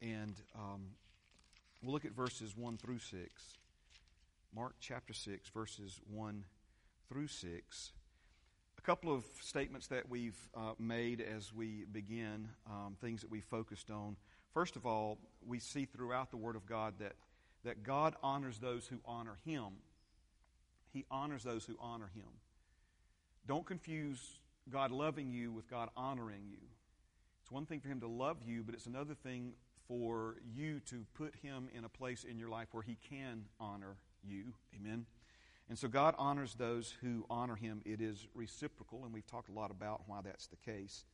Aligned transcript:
and 0.00 0.34
um, 0.54 0.82
we'll 1.82 1.92
look 1.92 2.04
at 2.04 2.12
verses 2.12 2.56
1 2.56 2.76
through 2.78 2.98
6. 2.98 3.18
Mark 4.54 4.74
chapter 4.80 5.12
6, 5.12 5.48
verses 5.50 6.00
1 6.10 6.44
through 7.08 7.26
6. 7.26 7.92
A 8.78 8.80
couple 8.82 9.14
of 9.14 9.24
statements 9.40 9.88
that 9.88 10.08
we've 10.08 10.38
uh, 10.56 10.72
made 10.78 11.20
as 11.20 11.52
we 11.52 11.84
begin, 11.92 12.48
um, 12.66 12.96
things 13.00 13.20
that 13.20 13.30
we 13.30 13.40
focused 13.40 13.90
on. 13.90 14.16
First 14.54 14.76
of 14.76 14.86
all, 14.86 15.18
we 15.46 15.58
see 15.58 15.84
throughout 15.84 16.30
the 16.30 16.36
Word 16.36 16.56
of 16.56 16.66
God 16.66 16.94
that, 17.00 17.14
that 17.64 17.82
God 17.82 18.14
honors 18.22 18.58
those 18.58 18.86
who 18.86 18.98
honor 19.04 19.36
Him. 19.44 19.64
He 20.92 21.04
honors 21.10 21.44
those 21.44 21.64
who 21.64 21.76
honor 21.80 22.10
Him. 22.14 22.28
Don't 23.46 23.66
confuse 23.66 24.40
God 24.70 24.90
loving 24.90 25.30
you 25.30 25.52
with 25.52 25.68
God 25.68 25.90
honoring 25.96 26.44
you. 26.50 26.58
It's 27.42 27.50
one 27.50 27.66
thing 27.66 27.80
for 27.80 27.88
Him 27.88 28.00
to 28.00 28.08
love 28.08 28.38
you, 28.44 28.62
but 28.62 28.74
it's 28.74 28.86
another 28.86 29.14
thing 29.14 29.52
for 29.88 30.36
you 30.54 30.80
to 30.80 31.04
put 31.14 31.34
Him 31.42 31.68
in 31.74 31.84
a 31.84 31.88
place 31.88 32.24
in 32.24 32.38
your 32.38 32.50
life 32.50 32.68
where 32.72 32.82
He 32.82 32.98
can 33.08 33.46
honor 33.58 33.96
you. 34.22 34.52
Amen. 34.76 35.06
And 35.68 35.78
so 35.78 35.88
God 35.88 36.14
honors 36.18 36.54
those 36.54 36.94
who 37.02 37.24
honor 37.28 37.56
Him. 37.56 37.82
It 37.84 38.00
is 38.00 38.26
reciprocal, 38.34 39.04
and 39.04 39.12
we've 39.12 39.26
talked 39.26 39.48
a 39.48 39.52
lot 39.52 39.70
about 39.70 40.02
why 40.06 40.20
that's 40.22 40.46
the 40.46 40.56
case. 40.56 41.04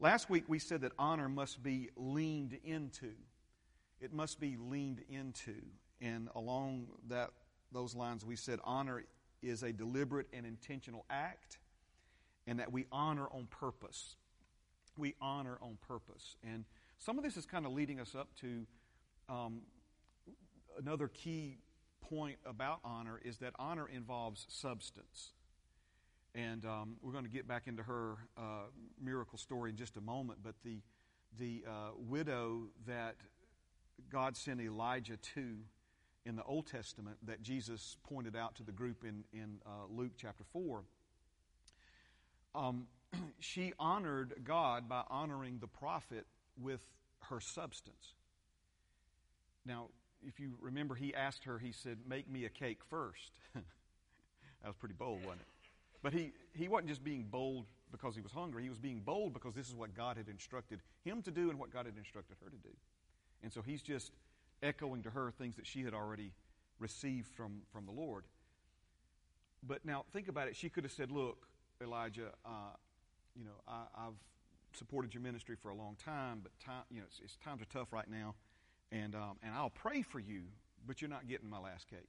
Last 0.00 0.28
week 0.28 0.44
we 0.48 0.58
said 0.58 0.82
that 0.82 0.92
honor 0.98 1.28
must 1.28 1.62
be 1.62 1.90
leaned 1.96 2.58
into. 2.64 3.12
It 4.00 4.12
must 4.12 4.40
be 4.40 4.56
leaned 4.58 5.02
into. 5.08 5.54
And 6.00 6.28
along 6.34 6.88
that, 7.08 7.30
those 7.72 7.94
lines, 7.94 8.24
we 8.24 8.36
said 8.36 8.58
honor 8.64 9.04
is 9.42 9.62
a 9.62 9.72
deliberate 9.72 10.26
and 10.32 10.44
intentional 10.44 11.04
act, 11.08 11.58
and 12.46 12.58
that 12.58 12.72
we 12.72 12.86
honor 12.92 13.26
on 13.32 13.46
purpose. 13.46 14.16
We 14.96 15.14
honor 15.20 15.58
on 15.62 15.78
purpose. 15.86 16.36
And 16.42 16.64
some 17.04 17.18
of 17.18 17.24
this 17.24 17.36
is 17.36 17.44
kind 17.44 17.66
of 17.66 17.72
leading 17.72 18.00
us 18.00 18.14
up 18.14 18.28
to 18.40 18.66
um, 19.28 19.60
another 20.78 21.08
key 21.08 21.58
point 22.00 22.38
about 22.46 22.78
honor 22.82 23.20
is 23.22 23.36
that 23.38 23.52
honor 23.58 23.86
involves 23.86 24.46
substance. 24.48 25.32
And 26.34 26.64
um, 26.64 26.96
we're 27.02 27.12
going 27.12 27.24
to 27.24 27.30
get 27.30 27.46
back 27.46 27.66
into 27.66 27.82
her 27.82 28.16
uh, 28.38 28.68
miracle 28.98 29.36
story 29.36 29.68
in 29.68 29.76
just 29.76 29.98
a 29.98 30.00
moment. 30.00 30.38
But 30.42 30.54
the, 30.64 30.80
the 31.38 31.64
uh, 31.68 31.90
widow 31.98 32.68
that 32.86 33.16
God 34.10 34.34
sent 34.34 34.62
Elijah 34.62 35.18
to 35.34 35.56
in 36.24 36.36
the 36.36 36.44
Old 36.44 36.66
Testament 36.66 37.18
that 37.26 37.42
Jesus 37.42 37.98
pointed 38.02 38.34
out 38.34 38.54
to 38.54 38.62
the 38.62 38.72
group 38.72 39.04
in, 39.04 39.24
in 39.38 39.58
uh, 39.66 39.70
Luke 39.90 40.12
chapter 40.16 40.44
4, 40.54 40.82
um, 42.54 42.86
she 43.40 43.74
honored 43.78 44.32
God 44.42 44.88
by 44.88 45.02
honoring 45.10 45.58
the 45.60 45.66
prophet 45.66 46.24
with 46.58 46.80
her 47.30 47.40
substance. 47.40 48.14
Now, 49.66 49.88
if 50.26 50.40
you 50.40 50.54
remember, 50.60 50.94
he 50.94 51.14
asked 51.14 51.44
her, 51.44 51.58
he 51.58 51.72
said, 51.72 51.98
Make 52.08 52.30
me 52.30 52.44
a 52.44 52.48
cake 52.48 52.80
first. 52.88 53.32
that 53.54 53.62
was 54.66 54.76
pretty 54.76 54.94
bold, 54.94 55.20
wasn't 55.24 55.42
it? 55.42 55.46
But 56.02 56.12
he, 56.12 56.32
he 56.52 56.68
wasn't 56.68 56.88
just 56.88 57.02
being 57.02 57.26
bold 57.30 57.66
because 57.90 58.14
he 58.14 58.20
was 58.20 58.32
hungry. 58.32 58.62
He 58.62 58.68
was 58.68 58.78
being 58.78 59.00
bold 59.00 59.32
because 59.32 59.54
this 59.54 59.68
is 59.68 59.74
what 59.74 59.94
God 59.94 60.16
had 60.16 60.28
instructed 60.28 60.80
him 61.04 61.22
to 61.22 61.30
do 61.30 61.50
and 61.50 61.58
what 61.58 61.72
God 61.72 61.86
had 61.86 61.96
instructed 61.96 62.36
her 62.42 62.50
to 62.50 62.56
do. 62.56 62.74
And 63.42 63.52
so 63.52 63.62
he's 63.62 63.82
just 63.82 64.12
echoing 64.62 65.02
to 65.02 65.10
her 65.10 65.30
things 65.30 65.56
that 65.56 65.66
she 65.66 65.82
had 65.82 65.94
already 65.94 66.32
received 66.78 67.28
from, 67.28 67.62
from 67.72 67.86
the 67.86 67.92
Lord. 67.92 68.24
But 69.66 69.84
now 69.84 70.04
think 70.12 70.28
about 70.28 70.48
it. 70.48 70.56
She 70.56 70.68
could 70.68 70.84
have 70.84 70.92
said, 70.92 71.10
Look, 71.10 71.46
Elijah, 71.82 72.30
uh, 72.44 72.74
you 73.34 73.44
know, 73.44 73.60
I, 73.66 74.04
have 74.04 74.14
supported 74.76 75.14
your 75.14 75.22
ministry 75.22 75.56
for 75.60 75.70
a 75.70 75.74
long 75.74 75.96
time, 76.04 76.40
but 76.42 76.52
time, 76.60 76.82
you 76.90 76.98
know, 76.98 77.06
it's, 77.06 77.20
it's 77.22 77.36
times 77.36 77.62
are 77.62 77.66
tough 77.66 77.92
right 77.92 78.08
now, 78.08 78.34
and 78.92 79.14
um, 79.14 79.36
and 79.42 79.54
I'll 79.54 79.70
pray 79.70 80.02
for 80.02 80.18
you, 80.18 80.42
but 80.86 81.00
you're 81.00 81.10
not 81.10 81.28
getting 81.28 81.48
my 81.48 81.58
last 81.58 81.88
cake. 81.88 82.08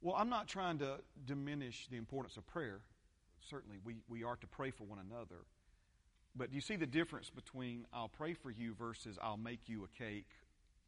Well, 0.00 0.14
I'm 0.16 0.28
not 0.28 0.46
trying 0.46 0.78
to 0.78 0.98
diminish 1.26 1.88
the 1.90 1.96
importance 1.96 2.36
of 2.36 2.46
prayer. 2.46 2.80
Certainly, 3.40 3.78
we, 3.84 3.96
we 4.08 4.22
are 4.22 4.36
to 4.36 4.46
pray 4.46 4.70
for 4.70 4.84
one 4.84 4.98
another. 4.98 5.42
But 6.36 6.50
do 6.50 6.54
you 6.54 6.60
see 6.60 6.76
the 6.76 6.86
difference 6.86 7.30
between 7.30 7.86
I'll 7.92 8.08
pray 8.08 8.34
for 8.34 8.50
you 8.50 8.74
versus 8.74 9.18
I'll 9.20 9.36
make 9.36 9.68
you 9.68 9.84
a 9.84 9.98
cake, 9.98 10.28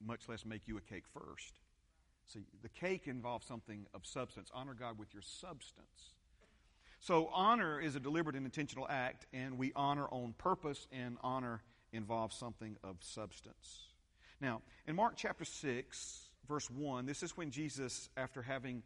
much 0.04 0.28
less 0.28 0.44
make 0.44 0.68
you 0.68 0.76
a 0.76 0.80
cake 0.80 1.04
first? 1.12 1.58
See, 2.26 2.44
the 2.62 2.68
cake 2.68 3.08
involves 3.08 3.46
something 3.46 3.86
of 3.92 4.06
substance. 4.06 4.50
Honor 4.54 4.74
God 4.74 4.98
with 4.98 5.12
your 5.12 5.22
substance. 5.22 6.14
So, 7.02 7.30
honor 7.32 7.80
is 7.80 7.96
a 7.96 8.00
deliberate 8.00 8.36
and 8.36 8.44
intentional 8.44 8.86
act, 8.88 9.24
and 9.32 9.56
we 9.56 9.72
honor 9.74 10.06
on 10.10 10.34
purpose, 10.36 10.86
and 10.92 11.16
honor 11.22 11.62
involves 11.94 12.36
something 12.36 12.76
of 12.84 12.96
substance. 13.00 13.86
Now, 14.38 14.60
in 14.86 14.96
Mark 14.96 15.14
chapter 15.16 15.46
6, 15.46 16.30
verse 16.46 16.68
1, 16.68 17.06
this 17.06 17.22
is 17.22 17.34
when 17.38 17.50
Jesus, 17.50 18.10
after 18.18 18.42
having 18.42 18.82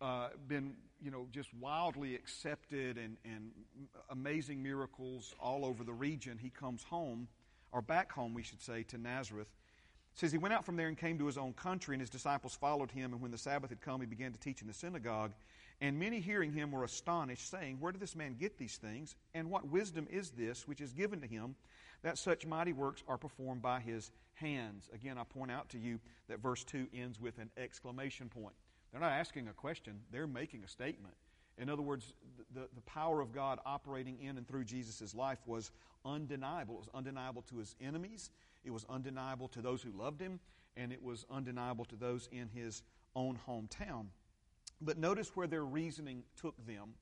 uh, 0.00 0.28
been, 0.48 0.74
you 1.02 1.10
know, 1.10 1.28
just 1.32 1.52
wildly 1.52 2.14
accepted 2.14 2.96
and, 2.96 3.18
and 3.26 3.50
amazing 4.08 4.62
miracles 4.62 5.34
all 5.38 5.66
over 5.66 5.84
the 5.84 5.92
region, 5.92 6.38
he 6.38 6.48
comes 6.48 6.82
home, 6.82 7.28
or 7.72 7.82
back 7.82 8.10
home, 8.10 8.32
we 8.32 8.42
should 8.42 8.62
say, 8.62 8.84
to 8.84 8.96
Nazareth. 8.96 9.48
It 10.14 10.18
says 10.18 10.32
he 10.32 10.38
went 10.38 10.54
out 10.54 10.64
from 10.64 10.76
there 10.76 10.88
and 10.88 10.96
came 10.96 11.18
to 11.18 11.26
his 11.26 11.36
own 11.36 11.52
country, 11.52 11.94
and 11.94 12.00
his 12.00 12.08
disciples 12.08 12.54
followed 12.54 12.90
him. 12.90 13.12
And 13.12 13.20
when 13.20 13.32
the 13.32 13.38
Sabbath 13.38 13.68
had 13.68 13.82
come, 13.82 14.00
he 14.00 14.06
began 14.06 14.32
to 14.32 14.40
teach 14.40 14.62
in 14.62 14.66
the 14.66 14.72
synagogue. 14.72 15.32
And 15.80 15.98
many 15.98 16.20
hearing 16.20 16.52
him 16.52 16.70
were 16.70 16.84
astonished, 16.84 17.50
saying, 17.50 17.78
Where 17.80 17.92
did 17.92 18.00
this 18.00 18.16
man 18.16 18.36
get 18.38 18.58
these 18.58 18.76
things? 18.76 19.16
And 19.34 19.50
what 19.50 19.68
wisdom 19.68 20.06
is 20.10 20.30
this 20.30 20.66
which 20.68 20.80
is 20.80 20.92
given 20.92 21.20
to 21.20 21.26
him, 21.26 21.56
that 22.02 22.18
such 22.18 22.46
mighty 22.46 22.72
works 22.72 23.02
are 23.08 23.18
performed 23.18 23.62
by 23.62 23.80
his 23.80 24.10
hands? 24.34 24.88
Again, 24.94 25.18
I 25.18 25.24
point 25.24 25.50
out 25.50 25.68
to 25.70 25.78
you 25.78 25.98
that 26.28 26.40
verse 26.40 26.64
2 26.64 26.88
ends 26.94 27.20
with 27.20 27.38
an 27.38 27.50
exclamation 27.56 28.28
point. 28.28 28.54
They're 28.92 29.00
not 29.00 29.12
asking 29.12 29.48
a 29.48 29.52
question, 29.52 30.00
they're 30.12 30.26
making 30.26 30.62
a 30.64 30.68
statement. 30.68 31.14
In 31.58 31.68
other 31.68 31.82
words, 31.82 32.12
the, 32.54 32.68
the 32.74 32.80
power 32.82 33.20
of 33.20 33.32
God 33.32 33.58
operating 33.64 34.18
in 34.20 34.38
and 34.38 34.46
through 34.46 34.64
Jesus' 34.64 35.14
life 35.14 35.38
was 35.46 35.70
undeniable. 36.04 36.76
It 36.76 36.78
was 36.78 36.88
undeniable 36.94 37.42
to 37.42 37.58
his 37.58 37.74
enemies, 37.80 38.30
it 38.64 38.70
was 38.70 38.86
undeniable 38.88 39.48
to 39.48 39.60
those 39.60 39.82
who 39.82 39.90
loved 39.90 40.20
him, 40.20 40.40
and 40.76 40.92
it 40.92 41.02
was 41.02 41.26
undeniable 41.30 41.84
to 41.86 41.96
those 41.96 42.28
in 42.32 42.48
his 42.48 42.82
own 43.14 43.38
hometown. 43.46 44.06
But 44.84 44.98
notice 44.98 45.34
where 45.34 45.46
their 45.46 45.64
reasoning 45.64 46.22
took 46.36 46.54
them. 46.66 46.94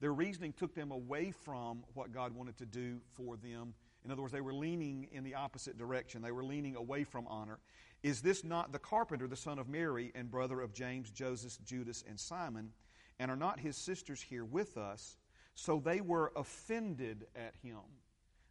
Their 0.00 0.12
reasoning 0.12 0.52
took 0.52 0.74
them 0.74 0.90
away 0.90 1.30
from 1.30 1.84
what 1.94 2.12
God 2.12 2.34
wanted 2.34 2.56
to 2.58 2.66
do 2.66 3.00
for 3.14 3.36
them. 3.36 3.74
In 4.04 4.12
other 4.12 4.22
words, 4.22 4.32
they 4.32 4.40
were 4.40 4.54
leaning 4.54 5.08
in 5.12 5.24
the 5.24 5.34
opposite 5.34 5.76
direction. 5.76 6.22
They 6.22 6.32
were 6.32 6.44
leaning 6.44 6.76
away 6.76 7.04
from 7.04 7.26
honor. 7.26 7.58
Is 8.02 8.22
this 8.22 8.44
not 8.44 8.72
the 8.72 8.78
carpenter, 8.78 9.26
the 9.26 9.36
son 9.36 9.58
of 9.58 9.68
Mary, 9.68 10.12
and 10.14 10.30
brother 10.30 10.60
of 10.60 10.72
James, 10.72 11.10
Joseph, 11.10 11.58
Judas, 11.64 12.04
and 12.08 12.18
Simon? 12.18 12.70
And 13.18 13.30
are 13.30 13.36
not 13.36 13.58
his 13.58 13.76
sisters 13.76 14.22
here 14.22 14.44
with 14.44 14.76
us? 14.76 15.16
So 15.54 15.82
they 15.84 16.00
were 16.00 16.32
offended 16.36 17.26
at 17.34 17.54
him. 17.60 17.80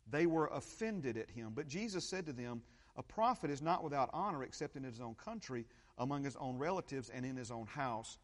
They 0.10 0.26
were 0.26 0.48
offended 0.48 1.18
at 1.18 1.30
him. 1.30 1.54
But 1.56 1.68
Jesus 1.68 2.08
said 2.08 2.26
to 2.26 2.34
them, 2.34 2.62
A 2.98 3.04
prophet 3.04 3.50
is 3.50 3.62
not 3.62 3.84
without 3.84 4.10
honor 4.12 4.44
except 4.44 4.76
in 4.76 4.84
his 4.84 5.00
own 5.00 5.16
country, 5.16 5.66
among 5.98 6.26
his 6.26 6.36
own 6.36 6.58
relatives, 6.58 7.10
and 7.10 7.26
in 7.26 7.38
his 7.38 7.52
own 7.52 7.66
house. 7.68 8.18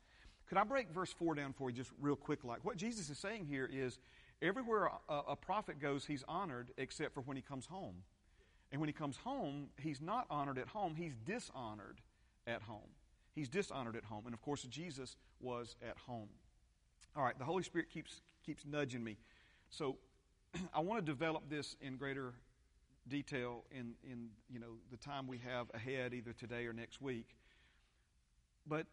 Could 0.47 0.57
I 0.57 0.63
break 0.63 0.91
verse 0.91 1.11
4 1.11 1.35
down 1.35 1.53
for 1.53 1.69
you 1.69 1.75
just 1.75 1.91
real 1.99 2.15
quick? 2.15 2.43
Like 2.43 2.63
what 2.63 2.77
Jesus 2.77 3.09
is 3.09 3.17
saying 3.17 3.45
here 3.45 3.69
is 3.71 3.99
everywhere 4.41 4.89
a, 5.09 5.13
a 5.29 5.35
prophet 5.35 5.79
goes, 5.79 6.05
he's 6.05 6.23
honored 6.27 6.71
except 6.77 7.13
for 7.13 7.21
when 7.21 7.37
he 7.37 7.43
comes 7.43 7.65
home. 7.65 7.95
And 8.71 8.81
when 8.81 8.89
he 8.89 8.93
comes 8.93 9.17
home, 9.17 9.67
he's 9.79 10.01
not 10.01 10.25
honored 10.29 10.57
at 10.57 10.67
home, 10.67 10.95
he's 10.95 11.15
dishonored 11.25 12.01
at 12.47 12.63
home. 12.63 12.89
He's 13.33 13.49
dishonored 13.49 13.95
at 13.95 14.03
home. 14.03 14.23
And 14.25 14.33
of 14.33 14.41
course, 14.41 14.63
Jesus 14.63 15.15
was 15.39 15.75
at 15.87 15.97
home. 15.97 16.29
All 17.15 17.23
right, 17.23 17.37
the 17.37 17.45
Holy 17.45 17.63
Spirit 17.63 17.89
keeps, 17.89 18.21
keeps 18.45 18.65
nudging 18.65 19.03
me. 19.03 19.17
So 19.69 19.97
I 20.73 20.79
want 20.79 21.03
to 21.03 21.11
develop 21.11 21.49
this 21.49 21.75
in 21.81 21.97
greater 21.97 22.33
detail 23.07 23.63
in, 23.71 23.93
in 24.03 24.29
you 24.49 24.59
know, 24.59 24.77
the 24.91 24.97
time 24.97 25.27
we 25.27 25.39
have 25.39 25.67
ahead, 25.73 26.13
either 26.13 26.33
today 26.33 26.65
or 26.65 26.73
next 26.73 27.01
week. 27.01 27.35
But 28.67 28.85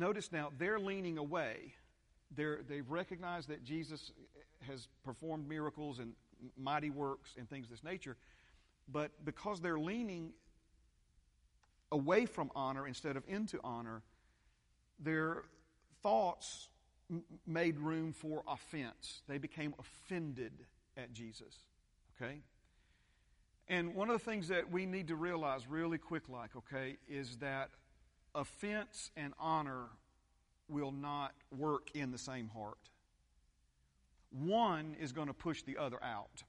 notice 0.00 0.32
now, 0.32 0.50
they're 0.58 0.80
leaning 0.80 1.18
away. 1.18 1.74
They're, 2.34 2.60
they've 2.68 2.90
recognized 2.90 3.48
that 3.48 3.62
Jesus 3.62 4.10
has 4.66 4.88
performed 5.04 5.48
miracles 5.48 6.00
and 6.00 6.14
mighty 6.56 6.90
works 6.90 7.34
and 7.38 7.48
things 7.48 7.66
of 7.66 7.70
this 7.70 7.84
nature. 7.84 8.16
But 8.90 9.12
because 9.24 9.60
they're 9.60 9.78
leaning 9.78 10.32
away 11.92 12.26
from 12.26 12.50
honor 12.56 12.88
instead 12.88 13.16
of 13.16 13.22
into 13.28 13.60
honor, 13.62 14.02
their 14.98 15.44
thoughts 16.02 16.68
made 17.46 17.78
room 17.78 18.12
for 18.12 18.42
offense. 18.48 19.22
They 19.28 19.38
became 19.38 19.74
offended 19.78 20.52
at 20.96 21.12
Jesus. 21.12 21.54
Okay? 22.16 22.40
And 23.68 23.94
one 23.94 24.10
of 24.10 24.18
the 24.18 24.24
things 24.24 24.48
that 24.48 24.70
we 24.70 24.86
need 24.86 25.08
to 25.08 25.16
realize 25.16 25.66
really 25.68 25.98
quick, 25.98 26.28
like, 26.28 26.50
okay, 26.56 26.96
is 27.08 27.36
that 27.36 27.70
offense 28.34 29.10
and 29.16 29.32
honor 29.38 29.86
will 30.68 30.92
not 30.92 31.32
work 31.56 31.90
in 31.94 32.10
the 32.10 32.18
same 32.18 32.48
heart. 32.48 32.78
One 34.30 34.96
is 35.00 35.12
going 35.12 35.26
to 35.26 35.34
push 35.34 35.62
the 35.62 35.76
other 35.76 36.02
out. 36.02 36.44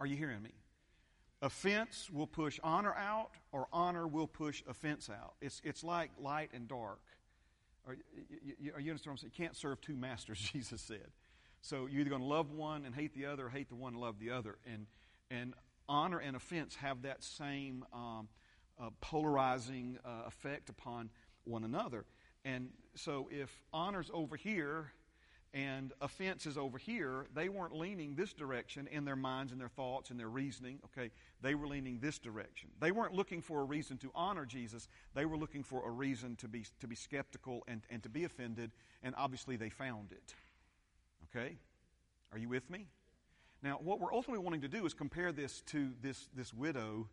Are 0.00 0.06
you 0.06 0.16
hearing 0.16 0.42
me? 0.42 0.50
Offense 1.40 2.10
will 2.12 2.26
push 2.26 2.58
honor 2.64 2.94
out, 2.94 3.30
or 3.52 3.68
honor 3.72 4.08
will 4.08 4.26
push 4.26 4.62
offense 4.68 5.08
out. 5.08 5.34
It's, 5.40 5.62
it's 5.64 5.84
like 5.84 6.10
light 6.20 6.50
and 6.52 6.66
dark. 6.66 7.00
Are 7.86 7.96
you, 8.60 8.72
are 8.74 8.80
you 8.80 8.90
understand 8.90 9.12
what 9.12 9.12
I'm 9.12 9.16
saying? 9.18 9.32
You 9.36 9.44
can't 9.44 9.56
serve 9.56 9.80
two 9.80 9.96
masters, 9.96 10.38
Jesus 10.38 10.80
said. 10.80 11.06
So 11.62 11.86
you're 11.86 12.00
either 12.00 12.10
going 12.10 12.22
to 12.22 12.28
love 12.28 12.52
one 12.52 12.84
and 12.84 12.94
hate 12.94 13.14
the 13.14 13.26
other, 13.26 13.46
or 13.46 13.50
hate 13.50 13.68
the 13.68 13.76
one 13.76 13.94
and 13.94 14.02
love 14.02 14.18
the 14.18 14.30
other. 14.30 14.56
And, 14.66 14.86
and 15.30 15.54
honor 15.88 16.18
and 16.18 16.36
offense 16.36 16.76
have 16.76 17.02
that 17.02 17.22
same 17.22 17.84
um, 17.92 18.28
uh, 18.80 18.90
polarizing 19.00 19.98
uh, 20.04 20.26
effect 20.26 20.68
upon 20.68 21.10
one 21.44 21.64
another. 21.64 22.04
And 22.44 22.70
so 22.94 23.28
if 23.30 23.50
honor's 23.72 24.10
over 24.12 24.36
here 24.36 24.92
and 25.54 25.92
offense 26.00 26.46
is 26.46 26.58
over 26.58 26.78
here, 26.78 27.26
they 27.34 27.48
weren't 27.48 27.74
leaning 27.74 28.14
this 28.14 28.32
direction 28.32 28.86
in 28.92 29.04
their 29.04 29.16
minds 29.16 29.50
and 29.50 29.60
their 29.60 29.68
thoughts 29.68 30.10
and 30.10 30.20
their 30.20 30.28
reasoning. 30.28 30.78
Okay, 30.86 31.10
they 31.40 31.54
were 31.54 31.66
leaning 31.66 31.98
this 32.00 32.18
direction. 32.18 32.68
They 32.80 32.92
weren't 32.92 33.14
looking 33.14 33.40
for 33.40 33.60
a 33.60 33.64
reason 33.64 33.96
to 33.98 34.10
honor 34.14 34.44
Jesus. 34.44 34.88
They 35.14 35.24
were 35.24 35.38
looking 35.38 35.62
for 35.62 35.88
a 35.88 35.90
reason 35.90 36.36
to 36.36 36.48
be 36.48 36.66
to 36.80 36.86
be 36.86 36.94
skeptical 36.94 37.64
and, 37.66 37.82
and 37.90 38.02
to 38.02 38.08
be 38.08 38.24
offended, 38.24 38.72
and 39.02 39.14
obviously 39.16 39.56
they 39.56 39.70
found 39.70 40.12
it. 40.12 40.34
Okay? 41.24 41.56
Are 42.32 42.38
you 42.38 42.48
with 42.48 42.68
me? 42.70 42.88
Now, 43.62 43.78
what 43.82 44.00
we're 44.00 44.12
ultimately 44.12 44.44
wanting 44.44 44.60
to 44.60 44.68
do 44.68 44.86
is 44.86 44.94
compare 44.94 45.32
this 45.32 45.62
to 45.62 45.90
this, 46.00 46.28
this 46.34 46.54
widow 46.54 47.08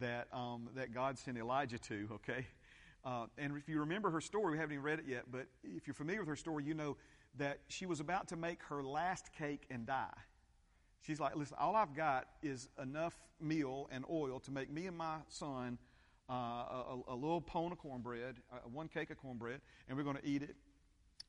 that, 0.00 0.28
um, 0.32 0.68
that 0.74 0.92
God 0.92 1.18
sent 1.18 1.38
Elijah 1.38 1.78
to, 1.78 2.08
okay? 2.12 2.46
Uh, 3.04 3.26
and 3.38 3.56
if 3.56 3.68
you 3.68 3.80
remember 3.80 4.10
her 4.10 4.20
story, 4.20 4.52
we 4.52 4.58
haven't 4.58 4.72
even 4.72 4.84
read 4.84 4.98
it 4.98 5.06
yet, 5.06 5.24
but 5.30 5.46
if 5.62 5.86
you're 5.86 5.94
familiar 5.94 6.20
with 6.20 6.28
her 6.28 6.36
story, 6.36 6.64
you 6.64 6.74
know 6.74 6.96
that 7.36 7.60
she 7.68 7.86
was 7.86 8.00
about 8.00 8.28
to 8.28 8.36
make 8.36 8.62
her 8.64 8.82
last 8.82 9.30
cake 9.38 9.66
and 9.70 9.86
die. 9.86 10.16
She's 11.02 11.20
like, 11.20 11.36
listen, 11.36 11.56
all 11.58 11.76
I've 11.76 11.94
got 11.94 12.26
is 12.42 12.68
enough 12.82 13.18
meal 13.40 13.88
and 13.92 14.04
oil 14.10 14.40
to 14.40 14.50
make 14.50 14.70
me 14.70 14.86
and 14.86 14.96
my 14.96 15.18
son 15.28 15.78
uh, 16.28 16.32
a, 16.34 16.98
a, 17.08 17.14
little 17.14 17.40
pone 17.40 17.72
of 17.72 17.78
cornbread, 17.78 18.36
uh, 18.52 18.56
one 18.70 18.88
cake 18.88 19.10
of 19.10 19.16
cornbread, 19.16 19.60
and 19.88 19.96
we're 19.96 20.04
going 20.04 20.16
to 20.16 20.26
eat 20.26 20.42
it, 20.42 20.56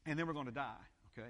and 0.06 0.20
then 0.20 0.28
we're 0.28 0.34
going 0.34 0.48
to 0.48 0.52
die, 0.52 0.74
okay? 1.18 1.30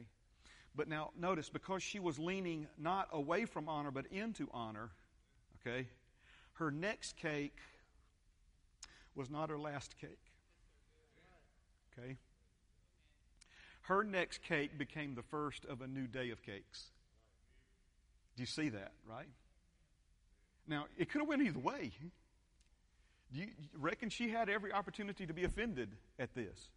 But 0.75 0.87
now, 0.87 1.11
notice, 1.15 1.49
because 1.49 1.83
she 1.83 1.99
was 1.99 2.17
leaning 2.17 2.67
not 2.77 3.09
away 3.11 3.45
from 3.45 3.69
honor, 3.69 3.91
but 3.91 4.07
into 4.07 4.47
honor, 4.51 4.89
okay, 5.61 5.87
her 6.59 6.71
next 6.71 7.15
cake 7.15 7.57
was 9.15 9.29
not 9.29 9.49
her 9.49 9.57
last 9.57 9.95
cake. 9.99 10.19
Okay? 11.97 12.17
Her 13.83 14.03
next 14.03 14.43
cake 14.43 14.77
became 14.77 15.15
the 15.15 15.23
first 15.23 15.65
of 15.65 15.81
a 15.81 15.87
new 15.87 16.05
day 16.05 16.29
of 16.29 16.43
cakes. 16.43 16.91
Do 18.35 18.43
you 18.43 18.47
see 18.47 18.69
that, 18.69 18.91
right? 19.09 19.29
Now, 20.67 20.85
it 20.97 21.09
could 21.09 21.21
have 21.21 21.29
went 21.29 21.41
either 21.41 21.59
way. 21.59 21.91
Do 23.33 23.39
you 23.39 23.47
reckon 23.77 24.09
she 24.09 24.29
had 24.29 24.49
every 24.49 24.73
opportunity 24.73 25.25
to 25.25 25.33
be 25.33 25.45
offended 25.45 25.89
at 26.19 26.35
this? 26.35 26.69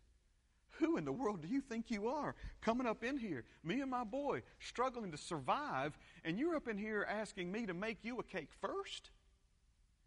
Who 0.79 0.97
in 0.97 1.05
the 1.05 1.13
world 1.13 1.43
do 1.43 1.49
you 1.49 1.61
think 1.61 1.91
you 1.91 2.09
are 2.09 2.35
coming 2.61 2.87
up 2.87 3.03
in 3.03 3.19
here? 3.19 3.45
Me 3.65 3.81
and 3.81 3.91
my 3.91 4.05
boy 4.05 4.43
struggling 4.61 5.11
to 5.11 5.19
survive, 5.19 5.99
and 6.25 6.39
you're 6.39 6.55
up 6.55 6.69
in 6.69 6.79
here 6.79 7.07
asking 7.09 7.51
me 7.51 7.67
to 7.67 7.75
make 7.75 7.99
you 8.05 8.19
a 8.19 8.23
cake 8.23 8.49
first? 8.61 9.11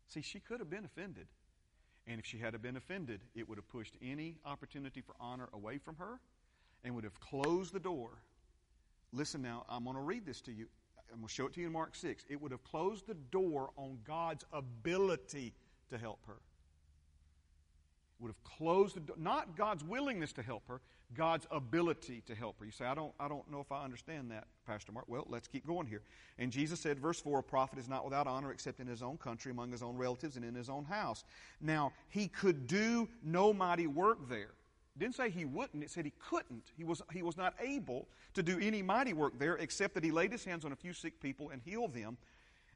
See, 0.07 0.21
she 0.21 0.39
could 0.39 0.59
have 0.59 0.69
been 0.69 0.85
offended. 0.85 1.27
And 2.07 2.19
if 2.19 2.25
she 2.25 2.37
had 2.37 2.59
been 2.61 2.77
offended, 2.77 3.21
it 3.33 3.49
would 3.49 3.57
have 3.57 3.67
pushed 3.67 3.95
any 4.01 4.37
opportunity 4.45 5.01
for 5.01 5.15
honor 5.19 5.49
away 5.53 5.79
from 5.79 5.95
her 5.97 6.19
and 6.83 6.93
would 6.93 7.03
have 7.03 7.19
closed 7.19 7.73
the 7.73 7.79
door. 7.79 8.11
Listen 9.11 9.41
now, 9.41 9.65
I'm 9.67 9.85
going 9.85 9.95
to 9.95 10.01
read 10.01 10.25
this 10.25 10.41
to 10.41 10.51
you. 10.51 10.67
I'm 11.11 11.19
going 11.19 11.27
to 11.27 11.33
show 11.33 11.47
it 11.47 11.53
to 11.53 11.61
you 11.61 11.67
in 11.67 11.73
Mark 11.73 11.95
6. 11.95 12.25
It 12.29 12.39
would 12.39 12.51
have 12.51 12.63
closed 12.63 13.07
the 13.07 13.15
door 13.15 13.71
on 13.75 13.97
God's 14.05 14.45
ability 14.53 15.53
to 15.89 15.97
help 15.97 16.19
her 16.27 16.37
would 18.19 18.29
have 18.29 18.43
closed 18.43 18.95
the 18.95 18.99
door, 19.01 19.15
not 19.19 19.55
God's 19.55 19.83
willingness 19.83 20.33
to 20.33 20.41
help 20.41 20.67
her, 20.67 20.81
God's 21.13 21.45
ability 21.51 22.23
to 22.25 22.35
help 22.35 22.59
her. 22.59 22.65
You 22.65 22.71
say, 22.71 22.85
I 22.85 22.95
don't, 22.95 23.13
I 23.19 23.27
don't 23.27 23.49
know 23.51 23.59
if 23.59 23.71
I 23.71 23.83
understand 23.83 24.31
that, 24.31 24.47
Pastor 24.65 24.91
Mark. 24.91 25.05
Well, 25.07 25.25
let's 25.29 25.47
keep 25.47 25.67
going 25.67 25.87
here. 25.87 26.01
And 26.39 26.51
Jesus 26.51 26.79
said, 26.79 26.99
verse 26.99 27.19
4, 27.19 27.39
a 27.39 27.43
prophet 27.43 27.77
is 27.77 27.87
not 27.87 28.03
without 28.03 28.27
honor 28.27 28.51
except 28.51 28.79
in 28.79 28.87
his 28.87 29.03
own 29.03 29.17
country, 29.17 29.51
among 29.51 29.71
his 29.71 29.83
own 29.83 29.97
relatives, 29.97 30.35
and 30.35 30.45
in 30.45 30.55
his 30.55 30.69
own 30.69 30.85
house. 30.85 31.23
Now, 31.61 31.93
he 32.09 32.27
could 32.27 32.67
do 32.67 33.07
no 33.23 33.53
mighty 33.53 33.87
work 33.87 34.29
there. 34.29 34.51
Didn't 34.97 35.15
say 35.15 35.29
he 35.29 35.43
wouldn't, 35.43 35.83
it 35.83 35.91
said 35.91 36.05
he 36.05 36.13
couldn't. 36.29 36.71
He 36.77 36.85
was, 36.85 37.01
he 37.11 37.21
was 37.21 37.35
not 37.35 37.53
able 37.59 38.07
to 38.33 38.41
do 38.41 38.57
any 38.61 38.81
mighty 38.81 39.13
work 39.13 39.37
there 39.37 39.55
except 39.55 39.93
that 39.95 40.03
he 40.03 40.11
laid 40.11 40.31
his 40.31 40.45
hands 40.45 40.63
on 40.63 40.71
a 40.71 40.75
few 40.75 40.93
sick 40.93 41.19
people 41.19 41.49
and 41.49 41.61
healed 41.61 41.93
them. 41.93 42.17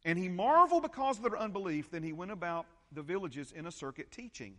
And 0.03 0.17
he 0.17 0.27
marveled 0.27 0.83
because 0.83 1.17
of 1.17 1.23
their 1.23 1.39
unbelief. 1.39 1.91
Then 1.91 2.03
he 2.03 2.13
went 2.13 2.31
about 2.31 2.65
the 2.91 3.01
villages 3.01 3.53
in 3.53 3.67
a 3.67 3.71
circuit 3.71 4.11
teaching. 4.11 4.55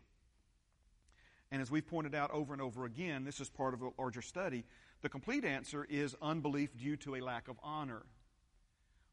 And 1.53 1.61
as 1.61 1.71
we've 1.71 1.87
pointed 1.87 2.15
out 2.15 2.31
over 2.31 2.53
and 2.53 2.63
over 2.63 2.85
again, 2.85 3.25
this 3.25 3.41
is 3.41 3.49
part 3.49 3.75
of 3.75 3.83
a 3.83 3.91
larger 3.99 4.23
study. 4.23 4.65
The 5.03 5.09
complete 5.09 5.45
answer 5.45 5.87
is 5.89 6.15
unbelief 6.23 6.77
due 6.77 6.97
to 6.99 7.17
a 7.17 7.21
lack 7.21 7.49
of 7.49 7.57
honor. 7.63 8.03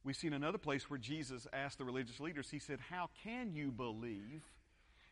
We 0.04 0.14
see 0.14 0.28
in 0.28 0.34
another 0.34 0.58
place 0.58 0.90
where 0.90 1.00
Jesus 1.00 1.48
asked 1.52 1.80
the 1.80 1.86
religious 1.86 2.20
leaders, 2.20 2.50
He 2.50 2.60
said, 2.60 2.80
How 2.90 3.10
can 3.24 3.54
you 3.54 3.72
believe 3.72 4.44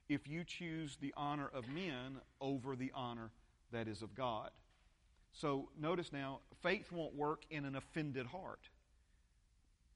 if 0.07 0.27
you 0.27 0.43
choose 0.43 0.97
the 1.01 1.13
honor 1.17 1.49
of 1.53 1.67
men 1.67 2.21
over 2.39 2.75
the 2.75 2.91
honor 2.93 3.31
that 3.71 3.87
is 3.87 4.01
of 4.01 4.13
God? 4.15 4.51
So 5.33 5.69
notice 5.79 6.13
now, 6.13 6.39
faith 6.61 6.91
won't 6.91 7.15
work 7.15 7.43
in 7.49 7.65
an 7.65 7.75
offended 7.75 8.27
heart. 8.27 8.69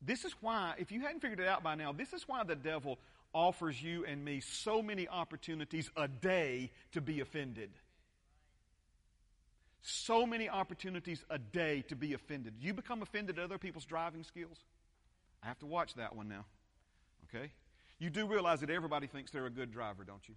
This 0.01 0.25
is 0.25 0.33
why, 0.41 0.73
if 0.77 0.91
you 0.91 1.01
hadn't 1.01 1.19
figured 1.19 1.39
it 1.39 1.47
out 1.47 1.63
by 1.63 1.75
now, 1.75 1.91
this 1.91 2.13
is 2.13 2.27
why 2.27 2.43
the 2.43 2.55
devil 2.55 2.99
offers 3.33 3.81
you 3.81 4.05
and 4.05 4.23
me 4.23 4.39
so 4.39 4.81
many 4.81 5.07
opportunities 5.07 5.89
a 5.95 6.07
day 6.07 6.71
to 6.91 7.01
be 7.01 7.19
offended. 7.19 7.69
So 9.81 10.25
many 10.25 10.49
opportunities 10.49 11.23
a 11.29 11.37
day 11.37 11.83
to 11.87 11.95
be 11.95 12.13
offended. 12.13 12.55
You 12.59 12.73
become 12.73 13.01
offended 13.01 13.39
at 13.39 13.45
other 13.45 13.57
people's 13.57 13.85
driving 13.85 14.23
skills? 14.23 14.57
I 15.43 15.47
have 15.47 15.59
to 15.59 15.65
watch 15.65 15.93
that 15.95 16.15
one 16.15 16.27
now. 16.27 16.45
Okay? 17.25 17.51
You 17.99 18.09
do 18.09 18.27
realize 18.27 18.59
that 18.61 18.69
everybody 18.69 19.07
thinks 19.07 19.31
they're 19.31 19.45
a 19.45 19.51
good 19.51 19.71
driver, 19.71 20.03
don't 20.03 20.27
you? 20.27 20.35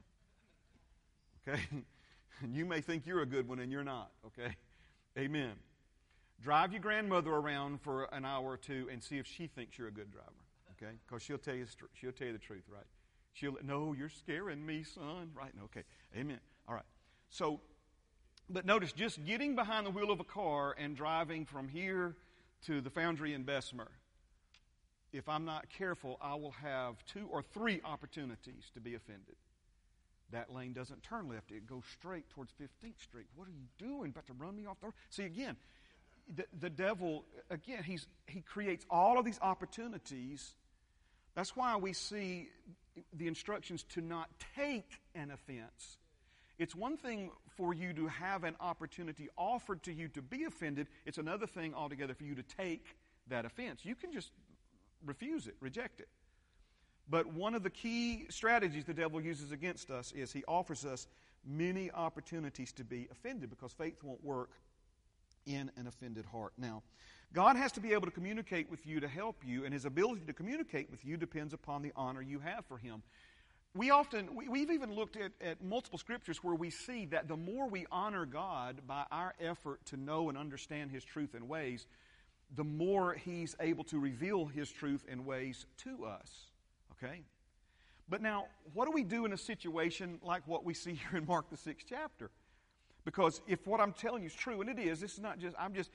Okay? 1.48 1.60
you 2.52 2.66
may 2.66 2.80
think 2.80 3.06
you're 3.06 3.22
a 3.22 3.26
good 3.26 3.48
one 3.48 3.58
and 3.58 3.72
you're 3.72 3.84
not. 3.84 4.10
Okay? 4.26 4.54
Amen. 5.18 5.52
Drive 6.42 6.72
your 6.72 6.80
grandmother 6.80 7.30
around 7.30 7.80
for 7.80 8.04
an 8.12 8.24
hour 8.24 8.44
or 8.44 8.56
two 8.56 8.88
and 8.90 9.02
see 9.02 9.18
if 9.18 9.26
she 9.26 9.46
thinks 9.46 9.78
you're 9.78 9.88
a 9.88 9.92
good 9.92 10.10
driver 10.10 10.30
okay? 10.82 10.96
Because 11.06 11.22
she'll 11.22 11.38
tell 11.38 11.54
you 11.54 11.66
she'll 11.94 12.12
tell 12.12 12.26
you 12.26 12.32
the 12.32 12.38
truth, 12.38 12.64
right? 12.68 12.86
She'll 13.32 13.56
no, 13.62 13.92
you're 13.92 14.08
scaring 14.08 14.64
me, 14.64 14.84
son. 14.84 15.30
Right? 15.34 15.52
No, 15.56 15.64
okay. 15.64 15.84
Amen. 16.16 16.40
All 16.68 16.74
right. 16.74 16.84
So, 17.30 17.60
but 18.50 18.66
notice 18.66 18.92
just 18.92 19.24
getting 19.24 19.54
behind 19.54 19.86
the 19.86 19.90
wheel 19.90 20.10
of 20.10 20.20
a 20.20 20.24
car 20.24 20.74
and 20.78 20.96
driving 20.96 21.46
from 21.46 21.68
here 21.68 22.16
to 22.66 22.80
the 22.80 22.90
foundry 22.90 23.34
in 23.34 23.42
Bessemer. 23.42 23.88
If 25.12 25.28
I'm 25.28 25.44
not 25.44 25.68
careful, 25.68 26.18
I 26.20 26.34
will 26.34 26.54
have 26.62 27.04
two 27.04 27.26
or 27.30 27.42
three 27.42 27.80
opportunities 27.84 28.70
to 28.74 28.80
be 28.80 28.94
offended. 28.94 29.36
That 30.30 30.52
lane 30.52 30.72
doesn't 30.72 31.02
turn 31.02 31.28
left, 31.28 31.50
it 31.50 31.66
goes 31.66 31.84
straight 31.98 32.28
towards 32.30 32.52
15th 32.52 33.02
Street. 33.02 33.26
What 33.34 33.46
are 33.46 33.52
you 33.52 33.66
doing? 33.76 34.10
About 34.10 34.26
to 34.28 34.32
run 34.32 34.56
me 34.56 34.64
off 34.64 34.80
the 34.80 34.86
road? 34.86 34.94
See, 35.10 35.24
again, 35.24 35.56
the, 36.34 36.46
the 36.58 36.70
devil, 36.70 37.24
again, 37.50 37.82
he's, 37.82 38.06
he 38.26 38.40
creates 38.40 38.86
all 38.88 39.18
of 39.18 39.26
these 39.26 39.38
opportunities 39.42 40.54
that's 41.34 41.56
why 41.56 41.76
we 41.76 41.92
see 41.92 42.48
the 43.14 43.26
instructions 43.26 43.84
to 43.94 44.00
not 44.00 44.28
take 44.56 45.00
an 45.14 45.30
offense. 45.30 45.98
It's 46.58 46.74
one 46.74 46.96
thing 46.96 47.30
for 47.56 47.74
you 47.74 47.92
to 47.94 48.06
have 48.08 48.44
an 48.44 48.54
opportunity 48.60 49.28
offered 49.36 49.82
to 49.84 49.92
you 49.92 50.08
to 50.08 50.22
be 50.22 50.44
offended, 50.44 50.88
it's 51.06 51.18
another 51.18 51.46
thing 51.46 51.74
altogether 51.74 52.14
for 52.14 52.24
you 52.24 52.34
to 52.34 52.42
take 52.42 52.96
that 53.28 53.44
offense. 53.44 53.84
You 53.84 53.94
can 53.94 54.12
just 54.12 54.30
refuse 55.04 55.46
it, 55.46 55.56
reject 55.60 56.00
it. 56.00 56.08
But 57.08 57.26
one 57.26 57.54
of 57.54 57.62
the 57.62 57.70
key 57.70 58.26
strategies 58.30 58.84
the 58.84 58.94
devil 58.94 59.20
uses 59.20 59.52
against 59.52 59.90
us 59.90 60.12
is 60.12 60.32
he 60.32 60.44
offers 60.46 60.84
us 60.84 61.08
many 61.44 61.90
opportunities 61.90 62.72
to 62.72 62.84
be 62.84 63.08
offended 63.10 63.50
because 63.50 63.72
faith 63.72 64.02
won't 64.02 64.22
work 64.24 64.50
in 65.46 65.70
an 65.76 65.86
offended 65.86 66.26
heart. 66.26 66.52
Now, 66.56 66.82
God 67.32 67.56
has 67.56 67.72
to 67.72 67.80
be 67.80 67.92
able 67.92 68.06
to 68.06 68.10
communicate 68.10 68.70
with 68.70 68.86
you 68.86 69.00
to 69.00 69.08
help 69.08 69.42
you, 69.44 69.64
and 69.64 69.72
his 69.72 69.84
ability 69.84 70.22
to 70.26 70.32
communicate 70.32 70.90
with 70.90 71.04
you 71.04 71.16
depends 71.16 71.54
upon 71.54 71.82
the 71.82 71.92
honor 71.96 72.20
you 72.20 72.40
have 72.40 72.66
for 72.66 72.76
him. 72.78 73.02
We 73.74 73.90
often, 73.90 74.28
we, 74.34 74.60
have 74.60 74.70
even 74.70 74.94
looked 74.94 75.16
at, 75.16 75.32
at 75.40 75.64
multiple 75.64 75.98
scriptures 75.98 76.44
where 76.44 76.54
we 76.54 76.68
see 76.68 77.06
that 77.06 77.26
the 77.26 77.36
more 77.36 77.66
we 77.68 77.86
honor 77.90 78.26
God 78.26 78.82
by 78.86 79.04
our 79.10 79.34
effort 79.40 79.84
to 79.86 79.96
know 79.96 80.28
and 80.28 80.36
understand 80.36 80.90
his 80.90 81.04
truth 81.04 81.34
and 81.34 81.48
ways, 81.48 81.86
the 82.54 82.64
more 82.64 83.14
he's 83.14 83.56
able 83.60 83.84
to 83.84 83.98
reveal 83.98 84.44
his 84.44 84.70
truth 84.70 85.06
and 85.08 85.24
ways 85.24 85.64
to 85.78 86.04
us. 86.04 86.50
Okay? 86.92 87.22
But 88.10 88.20
now, 88.20 88.46
what 88.74 88.84
do 88.84 88.90
we 88.90 89.04
do 89.04 89.24
in 89.24 89.32
a 89.32 89.38
situation 89.38 90.18
like 90.22 90.46
what 90.46 90.66
we 90.66 90.74
see 90.74 90.92
here 91.10 91.18
in 91.18 91.24
Mark, 91.24 91.48
the 91.48 91.56
sixth 91.56 91.86
chapter? 91.88 92.30
Because 93.04 93.40
if 93.46 93.66
what 93.66 93.80
I'm 93.80 93.92
telling 93.92 94.22
you 94.22 94.28
is 94.28 94.34
true, 94.34 94.60
and 94.60 94.70
it 94.70 94.78
is, 94.78 95.00
this 95.00 95.14
is 95.14 95.20
not 95.20 95.38
just, 95.38 95.56
I'm 95.58 95.74
just, 95.74 95.90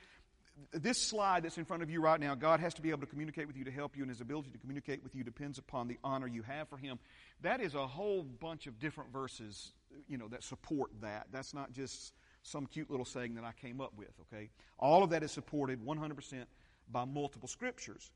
this 0.72 0.98
slide 0.98 1.44
that's 1.44 1.58
in 1.58 1.66
front 1.66 1.84
of 1.84 1.90
you 1.90 2.02
right 2.02 2.20
now, 2.20 2.36
God 2.36 2.60
has 2.60 2.74
to 2.76 2.82
be 2.82 2.90
able 2.90 3.02
to 3.02 3.06
communicate 3.06 3.48
with 3.48 3.58
you 3.58 3.64
to 3.66 3.72
help 3.72 3.96
you, 3.96 4.04
and 4.04 4.10
his 4.10 4.22
ability 4.22 4.52
to 4.52 4.58
communicate 4.58 5.04
with 5.04 5.16
you 5.16 5.24
depends 5.24 5.58
upon 5.58 5.88
the 5.88 5.98
honor 6.04 6.28
you 6.28 6.42
have 6.42 6.68
for 6.68 6.78
him. 6.78 7.00
That 7.42 7.62
is 7.62 7.76
a 7.76 7.88
whole 7.88 8.24
bunch 8.24 8.68
of 8.68 8.80
different 8.80 9.12
verses, 9.12 9.72
you 10.08 10.18
know, 10.18 10.28
that 10.30 10.44
support 10.44 10.92
that. 11.02 11.28
That's 11.32 11.54
not 11.54 11.72
just 11.72 12.14
some 12.44 12.66
cute 12.66 12.90
little 12.90 13.06
saying 13.06 13.36
that 13.36 13.44
I 13.44 13.52
came 13.52 13.82
up 13.82 13.94
with, 13.96 14.12
okay? 14.22 14.50
All 14.80 15.04
of 15.04 15.10
that 15.12 15.24
is 15.24 15.32
supported 15.32 15.86
100% 15.86 16.46
by 16.92 17.06
multiple 17.06 17.48
scriptures. 17.48 18.12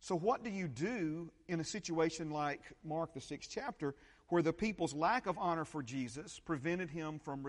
So, 0.00 0.16
what 0.16 0.44
do 0.44 0.50
you 0.50 0.68
do 0.68 1.30
in 1.48 1.60
a 1.60 1.64
situation 1.64 2.30
like 2.30 2.60
Mark, 2.84 3.14
the 3.14 3.20
sixth 3.20 3.50
chapter, 3.52 3.94
where 4.28 4.42
the 4.42 4.52
people's 4.52 4.94
lack 4.94 5.26
of 5.26 5.36
honor 5.38 5.64
for 5.64 5.82
Jesus 5.82 6.38
prevented, 6.38 6.90
him 6.90 7.18
from, 7.18 7.44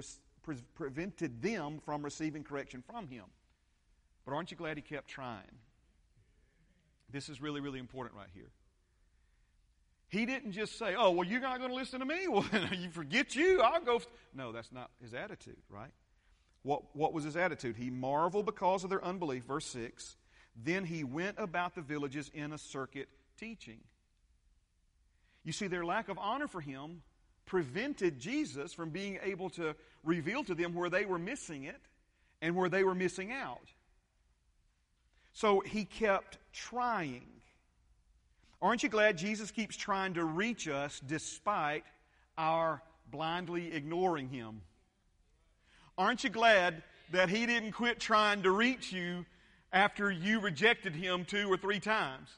pre- 0.56 0.90
prevented 0.90 1.42
them 1.42 1.80
from 1.86 2.04
receiving 2.04 2.44
correction 2.44 2.84
from 2.90 3.08
him? 3.08 3.26
But 4.26 4.34
aren't 4.34 4.52
you 4.52 4.58
glad 4.58 4.78
he 4.78 4.82
kept 4.82 5.08
trying? 5.08 5.58
This 7.12 7.30
is 7.30 7.42
really, 7.42 7.62
really 7.62 7.80
important 7.80 8.16
right 8.16 8.30
here. 8.34 8.52
He 10.10 10.26
didn't 10.26 10.54
just 10.54 10.78
say, 10.78 10.96
Oh, 10.98 11.12
well, 11.12 11.28
you're 11.28 11.40
not 11.40 11.60
going 11.60 11.70
to 11.70 11.76
listen 11.76 12.00
to 12.00 12.06
me. 12.06 12.28
Well, 12.28 12.46
you 12.72 12.90
forget 12.90 13.36
you. 13.36 13.62
I'll 13.62 13.82
go. 13.82 14.02
No, 14.34 14.52
that's 14.52 14.72
not 14.72 14.90
his 15.02 15.14
attitude, 15.14 15.58
right? 15.70 15.92
What, 16.64 16.96
what 16.96 17.14
was 17.14 17.24
his 17.24 17.38
attitude? 17.38 17.78
He 17.78 17.90
marveled 17.90 18.46
because 18.46 18.84
of 18.84 18.90
their 18.90 19.04
unbelief, 19.04 19.46
verse 19.46 19.66
6. 19.68 20.18
Then 20.56 20.84
he 20.84 21.04
went 21.04 21.38
about 21.38 21.76
the 21.76 21.82
villages 21.82 22.30
in 22.34 22.52
a 22.52 22.58
circuit 22.58 23.08
teaching. 23.40 23.80
You 25.44 25.54
see, 25.54 25.68
their 25.68 25.86
lack 25.86 26.10
of 26.10 26.18
honor 26.18 26.48
for 26.48 26.60
him 26.60 27.02
prevented 27.50 28.20
Jesus 28.20 28.74
from 28.74 28.92
being 28.92 29.20
able 29.24 29.50
to 29.50 29.76
reveal 30.04 30.44
to 30.44 30.54
them 30.54 30.76
where 30.76 30.90
they 30.90 31.04
were 31.04 31.18
missing 31.18 31.64
it 31.64 31.82
and 32.42 32.56
where 32.56 32.70
they 32.70 32.84
were 32.84 32.96
missing 32.96 33.32
out. 33.34 33.68
So 35.34 35.60
he 35.60 35.84
kept 35.84 36.38
trying. 36.54 37.28
Aren't 38.62 38.84
you 38.84 38.90
glad 38.90 39.18
Jesus 39.18 39.50
keeps 39.50 39.76
trying 39.76 40.14
to 40.14 40.24
reach 40.24 40.68
us 40.68 41.02
despite 41.06 41.84
our 42.38 42.84
blindly 43.10 43.74
ignoring 43.74 44.30
him? 44.30 44.62
Aren't 45.98 46.24
you 46.24 46.30
glad 46.30 46.84
that 47.12 47.30
he 47.30 47.48
didn't 47.48 47.72
quit 47.72 48.00
trying 48.00 48.44
to 48.44 48.52
reach 48.52 48.94
you 48.94 49.26
after 49.74 50.12
you 50.12 50.40
rejected 50.40 50.96
him 50.96 51.26
two 51.26 51.52
or 51.52 51.58
three 51.58 51.80
times? 51.80 52.30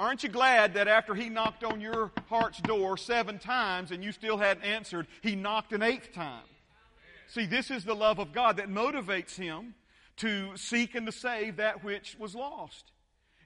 Aren't 0.00 0.22
you 0.22 0.30
glad 0.30 0.72
that 0.74 0.88
after 0.88 1.14
he 1.14 1.28
knocked 1.28 1.62
on 1.62 1.78
your 1.78 2.10
heart's 2.26 2.58
door 2.62 2.96
seven 2.96 3.38
times 3.38 3.90
and 3.90 4.02
you 4.02 4.12
still 4.12 4.38
hadn't 4.38 4.62
answered, 4.62 5.06
he 5.20 5.36
knocked 5.36 5.74
an 5.74 5.82
eighth 5.82 6.14
time? 6.14 6.44
See, 7.28 7.44
this 7.44 7.70
is 7.70 7.84
the 7.84 7.94
love 7.94 8.18
of 8.18 8.32
God 8.32 8.56
that 8.56 8.70
motivates 8.70 9.36
him 9.36 9.74
to 10.16 10.56
seek 10.56 10.94
and 10.94 11.04
to 11.04 11.12
save 11.12 11.58
that 11.58 11.84
which 11.84 12.16
was 12.18 12.34
lost. 12.34 12.92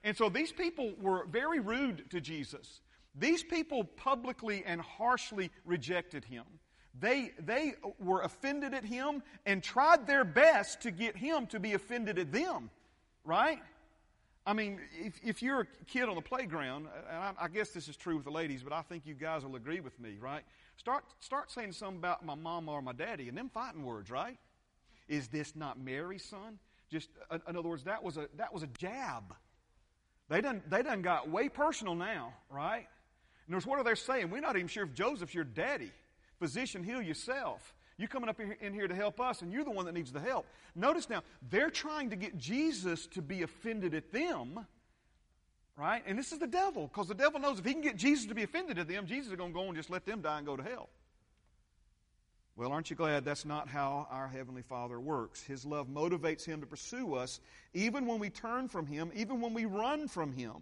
And 0.04 0.16
so 0.16 0.28
these 0.28 0.52
people 0.52 0.92
were 1.00 1.26
very 1.26 1.58
rude 1.58 2.08
to 2.11 2.20
Jesus. 2.20 2.80
These 3.16 3.42
people 3.42 3.82
publicly 3.82 4.62
and 4.64 4.80
harshly 4.80 5.50
rejected 5.64 6.25
him. 6.25 6.44
They, 6.96 7.32
they 7.40 7.73
were 7.99 8.23
offended 8.23 8.75
at 8.75 8.84
him 8.84 9.25
and 9.44 9.61
tried 9.61 10.06
their 10.06 10.23
best 10.23 10.82
to 10.82 10.92
get 10.92 11.16
him 11.16 11.49
to 11.49 11.58
be 11.58 11.73
offended 11.75 12.16
at 12.16 12.30
them, 12.30 12.70
right? 13.25 13.58
I 14.46 14.52
mean, 14.52 14.78
if, 15.00 15.18
if 15.24 15.42
you're 15.42 15.60
a 15.60 15.66
kid 15.86 16.08
on 16.08 16.16
the 16.16 16.20
playground, 16.20 16.88
and 17.10 17.16
I, 17.16 17.32
I 17.40 17.48
guess 17.48 17.70
this 17.70 17.88
is 17.88 17.96
true 17.96 18.16
with 18.16 18.26
the 18.26 18.30
ladies, 18.30 18.62
but 18.62 18.74
I 18.74 18.82
think 18.82 19.06
you 19.06 19.14
guys 19.14 19.42
will 19.44 19.56
agree 19.56 19.80
with 19.80 19.98
me, 19.98 20.16
right? 20.20 20.42
Start, 20.76 21.04
start 21.20 21.50
saying 21.50 21.72
something 21.72 21.98
about 21.98 22.24
my 22.24 22.34
mama 22.34 22.72
or 22.72 22.82
my 22.82 22.92
daddy 22.92 23.28
and 23.28 23.38
them 23.38 23.48
fighting 23.48 23.84
words, 23.84 24.10
right? 24.10 24.36
Is 25.08 25.28
this 25.28 25.56
not 25.56 25.78
Mary's 25.78 26.24
son? 26.24 26.58
Just, 26.90 27.08
in 27.48 27.56
other 27.56 27.68
words, 27.68 27.84
that 27.84 28.02
was 28.02 28.18
a, 28.18 28.28
that 28.36 28.52
was 28.52 28.62
a 28.62 28.66
jab. 28.78 29.34
They 30.28 30.42
done, 30.42 30.62
they 30.68 30.82
done 30.82 31.00
got 31.00 31.30
way 31.30 31.48
personal 31.48 31.94
now, 31.94 32.34
right? 32.50 32.86
And 33.48 33.64
what 33.64 33.78
are 33.78 33.84
they 33.84 33.94
saying? 33.94 34.30
We're 34.30 34.40
not 34.40 34.56
even 34.56 34.68
sure 34.68 34.84
if 34.84 34.94
Joseph's 34.94 35.34
your 35.34 35.44
daddy. 35.44 35.92
Physician, 36.38 36.82
heal 36.82 37.00
yourself. 37.00 37.74
You 37.96 38.08
coming 38.08 38.28
up 38.28 38.40
in 38.40 38.74
here 38.74 38.88
to 38.88 38.94
help 38.94 39.20
us, 39.20 39.42
and 39.42 39.52
you're 39.52 39.64
the 39.64 39.70
one 39.70 39.86
that 39.86 39.94
needs 39.94 40.10
the 40.10 40.20
help. 40.20 40.46
Notice 40.74 41.08
now, 41.08 41.22
they're 41.48 41.70
trying 41.70 42.10
to 42.10 42.16
get 42.16 42.36
Jesus 42.36 43.06
to 43.08 43.22
be 43.22 43.42
offended 43.42 43.94
at 43.94 44.10
them, 44.10 44.66
right? 45.76 46.02
And 46.04 46.18
this 46.18 46.32
is 46.32 46.40
the 46.40 46.48
devil, 46.48 46.88
because 46.88 47.06
the 47.06 47.14
devil 47.14 47.38
knows 47.38 47.60
if 47.60 47.64
he 47.64 47.72
can 47.72 47.82
get 47.82 47.96
Jesus 47.96 48.26
to 48.26 48.34
be 48.34 48.42
offended 48.42 48.78
at 48.78 48.88
them, 48.88 49.06
Jesus 49.06 49.30
is 49.30 49.36
going 49.36 49.52
to 49.52 49.54
go 49.54 49.66
and 49.66 49.76
just 49.76 49.90
let 49.90 50.04
them 50.04 50.22
die 50.22 50.38
and 50.38 50.46
go 50.46 50.56
to 50.56 50.62
hell. 50.62 50.88
Well, 52.56 52.72
aren't 52.72 52.90
you 52.90 52.96
glad 52.96 53.24
that's 53.24 53.44
not 53.44 53.68
how 53.68 54.06
our 54.10 54.28
Heavenly 54.28 54.62
Father 54.62 55.00
works? 55.00 55.42
His 55.42 55.64
love 55.64 55.88
motivates 55.88 56.44
Him 56.44 56.60
to 56.60 56.66
pursue 56.66 57.14
us 57.14 57.40
even 57.74 58.06
when 58.06 58.20
we 58.20 58.30
turn 58.30 58.68
from 58.68 58.86
Him, 58.86 59.10
even 59.14 59.40
when 59.40 59.54
we 59.54 59.64
run 59.64 60.06
from 60.06 60.32
Him. 60.32 60.54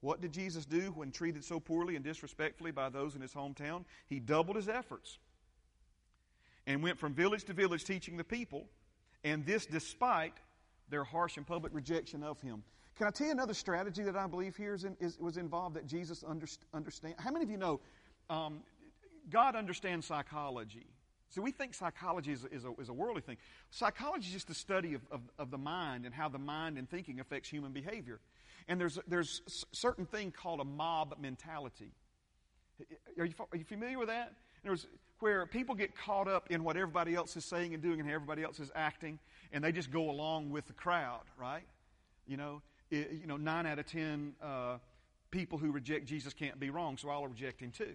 What 0.00 0.20
did 0.20 0.32
Jesus 0.32 0.66
do 0.66 0.92
when 0.94 1.10
treated 1.10 1.44
so 1.44 1.58
poorly 1.58 1.96
and 1.96 2.04
disrespectfully 2.04 2.70
by 2.72 2.90
those 2.90 3.14
in 3.16 3.22
his 3.22 3.32
hometown? 3.32 3.84
He 4.06 4.20
doubled 4.20 4.56
his 4.56 4.68
efforts 4.68 5.18
and 6.66 6.82
went 6.82 6.98
from 6.98 7.14
village 7.14 7.44
to 7.44 7.52
village 7.52 7.84
teaching 7.84 8.16
the 8.16 8.24
people, 8.24 8.66
and 9.22 9.44
this 9.44 9.66
despite 9.66 10.34
their 10.88 11.04
harsh 11.04 11.36
and 11.36 11.46
public 11.46 11.72
rejection 11.74 12.22
of 12.22 12.40
him. 12.40 12.62
Can 12.96 13.06
I 13.06 13.10
tell 13.10 13.26
you 13.26 13.32
another 13.32 13.54
strategy 13.54 14.02
that 14.04 14.16
I 14.16 14.26
believe 14.26 14.56
here 14.56 14.74
is, 14.74 14.84
in, 14.84 14.96
is 15.00 15.18
was 15.18 15.36
involved 15.36 15.76
that 15.76 15.86
Jesus 15.86 16.22
underst- 16.22 16.58
understand? 16.72 17.14
How 17.18 17.30
many 17.30 17.44
of 17.44 17.50
you 17.50 17.56
know 17.56 17.80
um, 18.30 18.60
God 19.30 19.56
understands 19.56 20.06
psychology? 20.06 20.86
So 21.30 21.42
we 21.42 21.50
think 21.50 21.74
psychology 21.74 22.30
is, 22.30 22.44
is, 22.52 22.64
a, 22.64 22.72
is 22.80 22.88
a 22.88 22.92
worldly 22.92 23.22
thing. 23.22 23.38
Psychology 23.70 24.28
is 24.28 24.32
just 24.32 24.46
the 24.46 24.54
study 24.54 24.94
of, 24.94 25.00
of, 25.10 25.20
of 25.36 25.50
the 25.50 25.58
mind 25.58 26.04
and 26.04 26.14
how 26.14 26.28
the 26.28 26.38
mind 26.38 26.78
and 26.78 26.88
thinking 26.88 27.18
affects 27.18 27.48
human 27.48 27.72
behavior. 27.72 28.20
And 28.68 28.80
there's, 28.80 29.00
there's 29.08 29.42
a 29.48 29.76
certain 29.76 30.06
thing 30.06 30.30
called 30.30 30.60
a 30.60 30.64
mob 30.64 31.16
mentality. 31.20 31.90
Are 33.18 33.24
you, 33.24 33.34
are 33.52 33.58
you 33.58 33.64
familiar 33.64 33.98
with 33.98 34.08
that? 34.08 34.32
There's 34.62 34.86
where 35.20 35.46
people 35.46 35.74
get 35.74 35.96
caught 35.96 36.28
up 36.28 36.50
in 36.50 36.64
what 36.64 36.76
everybody 36.76 37.14
else 37.14 37.36
is 37.36 37.44
saying 37.44 37.74
and 37.74 37.82
doing 37.82 38.00
and 38.00 38.08
how 38.08 38.14
everybody 38.14 38.42
else 38.42 38.60
is 38.60 38.70
acting, 38.74 39.18
and 39.52 39.62
they 39.62 39.72
just 39.72 39.90
go 39.90 40.10
along 40.10 40.50
with 40.50 40.66
the 40.66 40.72
crowd, 40.72 41.22
right? 41.38 41.64
You 42.26 42.36
know, 42.36 42.62
it, 42.90 43.12
you 43.20 43.26
know, 43.26 43.36
nine 43.36 43.66
out 43.66 43.78
of 43.78 43.86
ten 43.86 44.34
uh, 44.42 44.78
people 45.30 45.58
who 45.58 45.70
reject 45.70 46.06
Jesus 46.06 46.32
can't 46.32 46.58
be 46.58 46.70
wrong, 46.70 46.96
so 46.96 47.08
I'll 47.08 47.26
reject 47.26 47.60
him 47.60 47.70
too. 47.70 47.94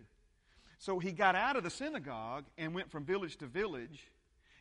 So 0.78 0.98
he 1.00 1.12
got 1.12 1.36
out 1.36 1.56
of 1.56 1.64
the 1.64 1.70
synagogue 1.70 2.46
and 2.58 2.74
went 2.74 2.90
from 2.90 3.04
village 3.04 3.38
to 3.38 3.48
village 3.48 4.12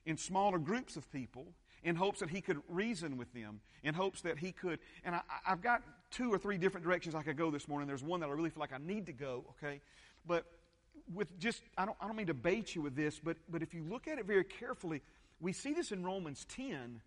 in 0.05 0.17
smaller 0.17 0.59
groups 0.59 0.97
of 0.97 1.11
people 1.12 1.47
in 1.85 1.95
hopes 1.95 2.21
that 2.21 2.31
he 2.31 2.41
could 2.41 2.61
reason 2.69 3.17
with 3.17 3.33
them, 3.33 3.61
in 3.83 3.95
hopes 3.95 4.21
that 4.23 4.38
he 4.38 4.53
could. 4.53 4.81
And 5.05 5.15
I, 5.15 5.21
have 5.45 5.62
got 5.62 5.83
two 6.11 6.33
or 6.33 6.38
three 6.38 6.59
different 6.59 6.85
directions 6.85 7.15
I 7.15 7.23
could 7.23 7.37
go 7.37 7.50
this 7.50 7.69
morning. 7.69 7.87
There's 7.87 8.03
one 8.03 8.21
that 8.21 8.29
I 8.29 8.33
really 8.33 8.50
feel 8.50 8.61
like 8.61 8.73
I 8.73 8.79
need 8.79 9.07
to 9.07 9.12
go, 9.12 9.45
okay? 9.50 9.81
But 10.27 10.45
with 11.15 11.38
just, 11.38 11.62
I 11.77 11.85
don't, 11.85 11.97
I 12.00 12.07
don't 12.07 12.17
mean 12.17 12.27
to 12.27 12.35
bait 12.35 12.75
you 12.75 12.83
with 12.83 12.97
this, 12.97 13.21
but, 13.23 13.37
but 13.49 13.62
if 13.62 13.75
you 13.75 13.83
look 13.83 14.09
at 14.09 14.19
it 14.19 14.27
very 14.27 14.45
carefully, 14.45 15.03
we 15.41 15.53
see 15.53 15.73
this 15.73 15.93
in 15.93 16.05
Romans 16.05 16.47
10 16.55 17.00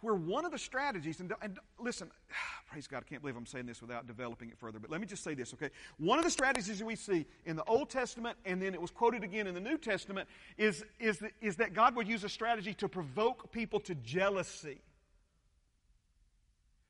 where 0.00 0.14
one 0.14 0.44
of 0.44 0.52
the 0.52 0.58
strategies, 0.58 1.20
and, 1.20 1.32
and, 1.42 1.58
listen, 1.78 2.10
praise 2.70 2.86
God, 2.86 3.02
I 3.04 3.08
can't 3.08 3.20
believe 3.20 3.36
I'm 3.36 3.46
saying 3.46 3.66
this 3.66 3.82
without 3.82 4.06
developing 4.06 4.48
it 4.48 4.58
further, 4.58 4.78
but 4.78 4.90
let 4.90 5.00
me 5.00 5.06
just 5.06 5.24
say 5.24 5.34
this, 5.34 5.52
okay? 5.54 5.70
One 5.98 6.18
of 6.18 6.24
the 6.24 6.30
strategies 6.30 6.82
we 6.82 6.94
see 6.94 7.26
in 7.46 7.56
the 7.56 7.64
Old 7.64 7.90
Testament, 7.90 8.36
and 8.44 8.62
then 8.62 8.74
it 8.74 8.80
was 8.80 8.90
quoted 8.90 9.24
again 9.24 9.46
in 9.46 9.54
the 9.54 9.60
New 9.60 9.78
Testament, 9.78 10.28
is, 10.56 10.84
is, 11.00 11.18
the, 11.18 11.30
is 11.40 11.56
that 11.56 11.74
God 11.74 11.96
would 11.96 12.06
use 12.06 12.24
a 12.24 12.28
strategy 12.28 12.74
to 12.74 12.88
provoke 12.88 13.50
people 13.50 13.80
to 13.80 13.94
jealousy. 13.96 14.78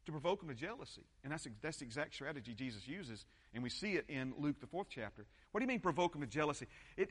To 0.09 0.13
provoke 0.13 0.41
them 0.41 0.49
to 0.49 0.55
jealousy. 0.55 1.03
And 1.23 1.31
that's, 1.31 1.47
that's 1.61 1.77
the 1.77 1.85
exact 1.85 2.15
strategy 2.15 2.55
Jesus 2.55 2.89
uses, 2.89 3.27
and 3.53 3.63
we 3.63 3.69
see 3.69 3.93
it 3.93 4.07
in 4.09 4.33
Luke, 4.39 4.59
the 4.59 4.67
fourth 4.67 4.87
chapter. 4.89 5.27
What 5.53 5.61
do 5.61 5.65
you 5.65 5.69
mean 5.69 5.81
provoke 5.81 6.13
them 6.13 6.23
to 6.23 6.27
jealousy? 6.27 6.67
It, 6.97 7.11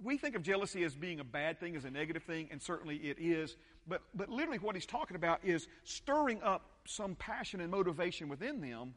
we 0.00 0.16
think 0.16 0.36
of 0.36 0.44
jealousy 0.44 0.84
as 0.84 0.94
being 0.94 1.18
a 1.18 1.24
bad 1.24 1.58
thing, 1.58 1.74
as 1.74 1.84
a 1.84 1.90
negative 1.90 2.22
thing, 2.22 2.46
and 2.52 2.62
certainly 2.62 2.98
it 2.98 3.16
is. 3.18 3.56
But, 3.88 4.02
but 4.14 4.28
literally, 4.28 4.58
what 4.58 4.76
he's 4.76 4.86
talking 4.86 5.16
about 5.16 5.40
is 5.42 5.66
stirring 5.82 6.40
up 6.44 6.70
some 6.86 7.16
passion 7.16 7.60
and 7.60 7.68
motivation 7.68 8.28
within 8.28 8.60
them. 8.60 8.94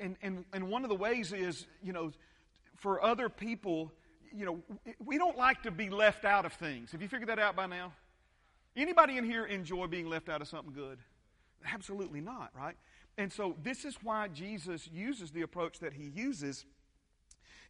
And, 0.00 0.16
and, 0.22 0.46
and 0.54 0.70
one 0.70 0.82
of 0.82 0.88
the 0.88 0.96
ways 0.96 1.30
is, 1.30 1.66
you 1.82 1.92
know, 1.92 2.10
for 2.76 3.04
other 3.04 3.28
people, 3.28 3.92
you 4.34 4.46
know, 4.46 4.62
we 5.04 5.18
don't 5.18 5.36
like 5.36 5.64
to 5.64 5.70
be 5.70 5.90
left 5.90 6.24
out 6.24 6.46
of 6.46 6.54
things. 6.54 6.92
Have 6.92 7.02
you 7.02 7.08
figured 7.08 7.28
that 7.28 7.38
out 7.38 7.54
by 7.54 7.66
now? 7.66 7.92
Anybody 8.74 9.18
in 9.18 9.24
here 9.24 9.44
enjoy 9.44 9.88
being 9.88 10.08
left 10.08 10.30
out 10.30 10.40
of 10.40 10.48
something 10.48 10.72
good? 10.72 10.98
Absolutely 11.72 12.20
not, 12.20 12.50
right? 12.56 12.76
And 13.16 13.32
so 13.32 13.56
this 13.62 13.84
is 13.84 13.96
why 14.02 14.28
Jesus 14.28 14.88
uses 14.92 15.30
the 15.30 15.42
approach 15.42 15.78
that 15.80 15.92
he 15.92 16.04
uses 16.04 16.64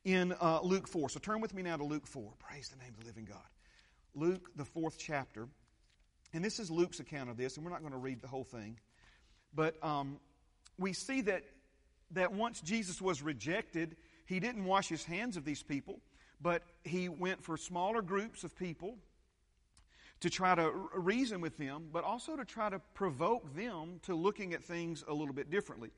in 0.05 0.35
uh, 0.41 0.61
Luke 0.63 0.89
4. 0.89 1.09
So 1.09 1.19
turn 1.19 1.41
with 1.41 1.55
me 1.55 1.63
now 1.63 1.77
to 1.77 1.85
Luke 1.85 2.07
4. 2.07 2.33
Praise 2.39 2.69
the 2.69 2.77
name 2.83 2.93
of 2.97 3.01
the 3.01 3.07
living 3.07 3.25
God. 3.25 3.39
Luke, 4.15 4.51
the 4.57 4.65
fourth 4.65 4.97
chapter. 4.99 5.49
And 6.33 6.45
this 6.45 6.59
is 6.59 6.71
Luke's 6.71 7.01
account 7.01 7.31
of 7.31 7.37
this, 7.37 7.57
and 7.57 7.65
we're 7.65 7.73
not 7.73 7.81
going 7.81 7.93
to 7.93 7.99
read 7.99 8.21
the 8.21 8.29
whole 8.29 8.45
thing. 8.45 8.79
But 9.55 9.77
um, 9.85 10.19
we 10.79 10.93
see 10.93 11.21
that, 11.23 11.45
that 12.13 12.33
once 12.33 12.61
Jesus 12.61 13.01
was 13.01 13.23
rejected, 13.23 13.97
he 14.27 14.41
didn't 14.41 14.65
wash 14.65 14.89
his 14.89 15.05
hands 15.05 15.37
of 15.37 15.45
these 15.45 15.63
people, 15.63 16.01
but 16.41 16.63
he 16.83 17.09
went 17.09 17.43
for 17.43 17.57
smaller 17.57 18.03
groups 18.03 18.45
of 18.45 18.57
people 18.57 18.99
to 20.25 20.31
try 20.31 20.55
to 20.55 20.73
reason 20.95 21.43
with 21.43 21.59
them, 21.59 21.85
but 21.93 22.03
also 22.03 22.35
to 22.35 22.47
try 22.47 22.71
to 22.71 22.79
provoke 22.95 23.55
them 23.55 24.01
to 24.01 24.15
looking 24.15 24.55
at 24.55 24.65
things 24.65 25.05
a 25.07 25.13
little 25.13 25.35
bit 25.35 25.51
differently. 25.51 25.91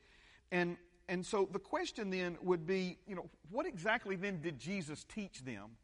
And, 0.50 0.76
and 1.08 1.24
so 1.24 1.48
the 1.52 1.60
question 1.60 2.10
then 2.10 2.36
would 2.42 2.66
be, 2.66 2.98
you 3.06 3.14
know, 3.14 3.30
what 3.52 3.66
exactly 3.66 4.16
then 4.16 4.40
did 4.40 4.58
Jesus 4.58 5.04
teach 5.04 5.44
them? 5.44 5.76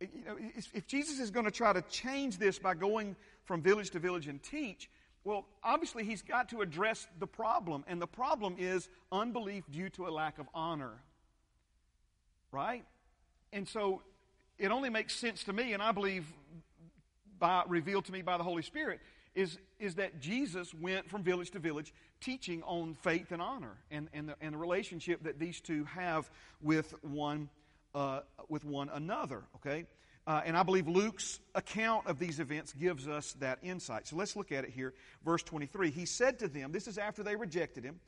You 0.00 0.08
know, 0.24 0.38
if 0.72 0.86
Jesus 0.86 1.20
is 1.20 1.30
going 1.30 1.44
to 1.44 1.50
try 1.50 1.74
to 1.74 1.82
change 1.82 2.38
this 2.38 2.58
by 2.58 2.72
going 2.72 3.16
from 3.44 3.60
village 3.60 3.90
to 3.90 3.98
village 3.98 4.28
and 4.28 4.42
teach, 4.42 4.88
well, 5.24 5.44
obviously 5.62 6.04
he's 6.04 6.22
got 6.22 6.48
to 6.48 6.62
address 6.62 7.06
the 7.18 7.26
problem, 7.26 7.84
and 7.86 8.00
the 8.00 8.06
problem 8.06 8.56
is 8.58 8.88
unbelief 9.12 9.64
due 9.70 9.90
to 9.90 10.06
a 10.06 10.10
lack 10.10 10.38
of 10.38 10.46
honor. 10.54 11.02
Right? 12.50 12.86
And 13.52 13.68
so 13.68 14.00
it 14.58 14.70
only 14.70 14.88
makes 14.88 15.14
sense 15.14 15.44
to 15.44 15.52
me, 15.52 15.74
and 15.74 15.82
I 15.82 15.92
believe 15.92 16.24
by, 17.38 17.64
revealed 17.66 18.04
to 18.06 18.12
me 18.12 18.22
by 18.22 18.36
the 18.36 18.44
Holy 18.44 18.62
Spirit, 18.62 19.00
is, 19.34 19.58
is 19.78 19.96
that 19.96 20.20
Jesus 20.20 20.74
went 20.74 21.08
from 21.08 21.22
village 21.22 21.50
to 21.52 21.58
village 21.58 21.92
teaching 22.20 22.62
on 22.64 22.94
faith 22.94 23.30
and 23.30 23.40
honor 23.40 23.76
and, 23.90 24.08
and, 24.12 24.28
the, 24.28 24.36
and 24.40 24.54
the 24.54 24.58
relationship 24.58 25.22
that 25.24 25.38
these 25.38 25.60
two 25.60 25.84
have 25.84 26.28
with 26.60 26.94
one, 27.02 27.48
uh, 27.94 28.20
with 28.48 28.64
one 28.64 28.88
another. 28.88 29.42
Okay? 29.56 29.86
Uh, 30.26 30.42
and 30.44 30.56
I 30.56 30.62
believe 30.62 30.88
Luke's 30.88 31.40
account 31.54 32.06
of 32.06 32.18
these 32.18 32.40
events 32.40 32.72
gives 32.72 33.08
us 33.08 33.34
that 33.34 33.58
insight. 33.62 34.06
So 34.06 34.16
let's 34.16 34.36
look 34.36 34.52
at 34.52 34.64
it 34.64 34.70
here. 34.70 34.92
Verse 35.24 35.42
23. 35.42 35.90
He 35.90 36.04
said 36.04 36.38
to 36.40 36.48
them, 36.48 36.72
this 36.72 36.86
is 36.86 36.98
after 36.98 37.22
they 37.22 37.36
rejected 37.36 37.84
him, 37.84 38.00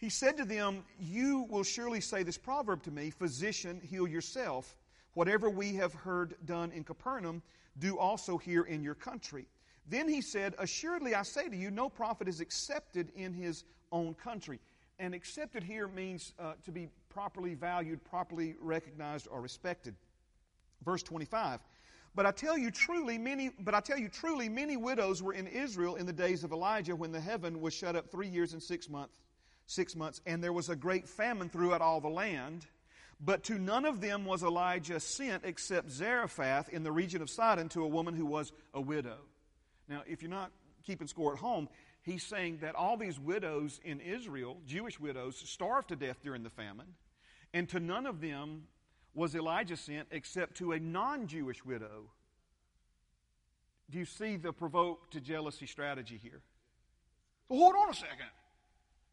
he 0.00 0.08
said 0.08 0.38
to 0.38 0.46
them, 0.46 0.84
You 0.98 1.46
will 1.50 1.62
surely 1.62 2.00
say 2.00 2.22
this 2.22 2.38
proverb 2.38 2.82
to 2.84 2.90
me, 2.90 3.10
Physician, 3.10 3.82
heal 3.84 4.08
yourself. 4.08 4.74
Whatever 5.12 5.50
we 5.50 5.74
have 5.74 5.92
heard 5.92 6.36
done 6.46 6.72
in 6.72 6.84
Capernaum, 6.84 7.42
do 7.78 7.98
also 7.98 8.38
here 8.38 8.62
in 8.62 8.82
your 8.82 8.94
country. 8.94 9.46
Then 9.88 10.08
he 10.08 10.20
said, 10.20 10.54
Assuredly 10.58 11.14
I 11.14 11.22
say 11.22 11.48
to 11.48 11.56
you, 11.56 11.70
no 11.70 11.88
prophet 11.88 12.28
is 12.28 12.40
accepted 12.40 13.10
in 13.14 13.32
his 13.32 13.64
own 13.92 14.14
country. 14.14 14.60
And 14.98 15.14
accepted 15.14 15.62
here 15.62 15.88
means 15.88 16.34
uh, 16.38 16.52
to 16.64 16.70
be 16.70 16.88
properly 17.08 17.54
valued, 17.54 18.04
properly 18.04 18.54
recognized, 18.60 19.26
or 19.30 19.40
respected. 19.40 19.94
Verse 20.84 21.02
25. 21.02 21.60
But 22.14 22.26
I 22.26 22.32
tell 22.32 22.58
you 22.58 22.70
truly, 22.70 23.16
many 23.16 23.50
but 23.60 23.74
I 23.74 23.80
tell 23.80 23.98
you 23.98 24.08
truly, 24.08 24.48
many 24.48 24.76
widows 24.76 25.22
were 25.22 25.32
in 25.32 25.46
Israel 25.46 25.94
in 25.94 26.06
the 26.06 26.12
days 26.12 26.44
of 26.44 26.52
Elijah 26.52 26.94
when 26.94 27.12
the 27.12 27.20
heaven 27.20 27.60
was 27.60 27.72
shut 27.72 27.96
up 27.96 28.10
three 28.10 28.28
years 28.28 28.52
and 28.52 28.62
six 28.62 28.88
months 28.88 29.20
six 29.70 29.94
months, 29.94 30.20
and 30.26 30.42
there 30.42 30.52
was 30.52 30.68
a 30.68 30.76
great 30.76 31.08
famine 31.08 31.48
throughout 31.48 31.80
all 31.80 32.00
the 32.00 32.08
land. 32.08 32.66
But 33.22 33.44
to 33.44 33.58
none 33.58 33.84
of 33.84 34.00
them 34.00 34.24
was 34.24 34.42
Elijah 34.42 34.98
sent 34.98 35.44
except 35.44 35.90
Zarephath 35.90 36.70
in 36.70 36.82
the 36.82 36.92
region 36.92 37.20
of 37.20 37.28
Sidon 37.28 37.68
to 37.70 37.84
a 37.84 37.88
woman 37.88 38.14
who 38.14 38.24
was 38.24 38.52
a 38.72 38.80
widow. 38.80 39.18
Now, 39.88 40.02
if 40.06 40.22
you're 40.22 40.30
not 40.30 40.52
keeping 40.84 41.06
score 41.06 41.34
at 41.34 41.38
home, 41.38 41.68
he's 42.02 42.22
saying 42.22 42.58
that 42.62 42.74
all 42.74 42.96
these 42.96 43.20
widows 43.20 43.78
in 43.84 44.00
Israel, 44.00 44.58
Jewish 44.66 44.98
widows, 44.98 45.36
starved 45.36 45.88
to 45.88 45.96
death 45.96 46.22
during 46.22 46.42
the 46.42 46.50
famine, 46.50 46.94
and 47.52 47.68
to 47.68 47.80
none 47.80 48.06
of 48.06 48.20
them 48.20 48.62
was 49.12 49.34
Elijah 49.34 49.76
sent 49.76 50.08
except 50.10 50.56
to 50.58 50.72
a 50.72 50.80
non 50.80 51.26
Jewish 51.26 51.64
widow. 51.64 52.10
Do 53.90 53.98
you 53.98 54.04
see 54.04 54.36
the 54.36 54.52
provoke 54.52 55.10
to 55.10 55.20
jealousy 55.20 55.66
strategy 55.66 56.18
here? 56.22 56.40
Well, 57.48 57.58
hold 57.58 57.74
on 57.74 57.90
a 57.90 57.94
second. 57.94 58.30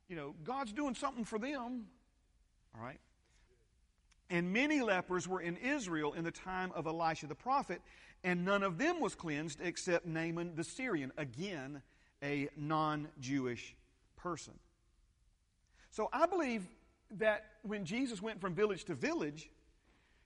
You 0.07 0.15
know, 0.15 0.35
God's 0.43 0.71
doing 0.71 0.95
something 0.95 1.25
for 1.25 1.39
them. 1.39 1.87
All 2.75 2.83
right? 2.83 2.99
And 4.29 4.51
many 4.51 4.81
lepers 4.81 5.27
were 5.27 5.41
in 5.41 5.55
Israel 5.57 6.13
in 6.13 6.23
the 6.23 6.31
time 6.31 6.71
of 6.73 6.85
Elisha 6.85 7.27
the 7.27 7.35
prophet, 7.35 7.81
and 8.23 8.43
none 8.43 8.63
of 8.63 8.77
them 8.77 8.99
was 8.99 9.15
cleansed 9.15 9.59
except 9.61 10.05
Naaman 10.05 10.55
the 10.55 10.63
Syrian, 10.63 11.11
again, 11.17 11.81
a 12.21 12.49
non 12.57 13.07
Jewish 13.19 13.75
person. 14.17 14.53
So 15.91 16.09
I 16.11 16.25
believe 16.25 16.67
that 17.11 17.45
when 17.63 17.85
Jesus 17.85 18.21
went 18.21 18.41
from 18.41 18.53
village 18.53 18.83
to 18.85 18.95
village, 18.95 19.49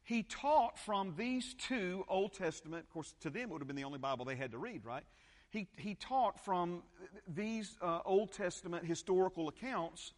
he 0.04 0.24
taught 0.24 0.80
from 0.80 1.14
these 1.16 1.54
two 1.54 2.04
Old 2.08 2.34
Testament, 2.34 2.86
of 2.86 2.90
course, 2.90 3.14
to 3.22 3.30
them 3.30 3.44
it 3.44 3.50
would 3.50 3.62
have 3.62 3.68
been 3.68 3.76
the 3.76 3.84
only 3.84 4.00
Bible 4.00 4.26
they 4.26 4.36
had 4.36 4.52
to 4.52 4.58
read, 4.58 4.84
right? 4.84 5.04
He, 5.52 5.68
he 5.78 5.96
taught 5.96 6.44
from 6.44 6.82
these 7.28 7.78
uh, 7.82 8.00
Old 8.06 8.32
Testament 8.32 8.86
historical 8.86 9.48
accounts 9.48 10.14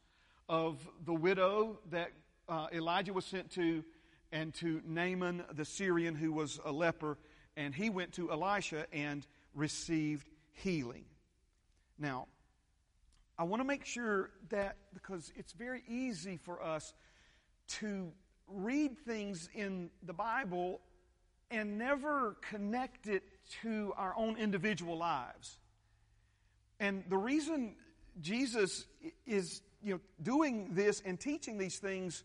of 0.48 0.88
the 1.06 1.14
widow 1.14 1.80
that 1.90 2.12
uh, 2.48 2.68
Elijah 2.74 3.14
was 3.14 3.26
sent 3.26 3.52
to, 3.52 3.84
and 4.32 4.54
to 4.56 4.82
Naaman 4.86 5.44
the 5.54 5.66
Syrian, 5.66 6.16
who 6.16 6.32
was 6.32 6.60
a 6.66 6.72
leper, 6.72 7.18
and 7.56 7.74
he 7.74 7.90
went 7.90 8.14
to 8.14 8.32
Elisha 8.32 8.86
and 8.92 9.26
received 9.54 10.28
healing. 10.52 11.06
Now, 12.00 12.28
I 13.38 13.44
want 13.44 13.62
to 13.62 13.68
make 13.68 13.86
sure 13.86 14.30
that 14.50 14.78
because 14.94 15.32
it's 15.36 15.54
very 15.54 15.84
easy 15.88 16.38
for 16.38 16.62
us 16.62 16.94
to 17.80 18.12
read 18.48 18.98
things 19.00 19.50
in 19.54 19.90
the 20.04 20.14
Bible 20.14 20.82
and 21.50 21.78
never 21.78 22.38
connect 22.42 23.08
it 23.08 23.24
to 23.62 23.94
our 23.96 24.14
own 24.18 24.38
individual 24.38 24.98
lives. 24.98 25.60
And 26.80 27.04
the 27.10 27.18
reason 27.18 27.76
Jesus 28.22 28.86
is 29.26 29.62
you 29.84 29.96
know, 29.96 30.00
doing 30.22 30.74
this 30.74 31.02
and 31.06 31.20
teaching 31.20 31.58
these 31.58 31.80
things 31.80 32.24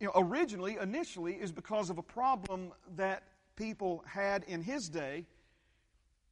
you 0.00 0.06
know, 0.06 0.12
originally, 0.14 0.76
initially, 0.80 1.34
is 1.34 1.52
because 1.52 1.90
of 1.90 1.98
a 1.98 2.02
problem 2.02 2.72
that 2.96 3.22
people 3.56 4.04
had 4.06 4.44
in 4.44 4.62
his 4.62 4.88
day. 4.88 5.24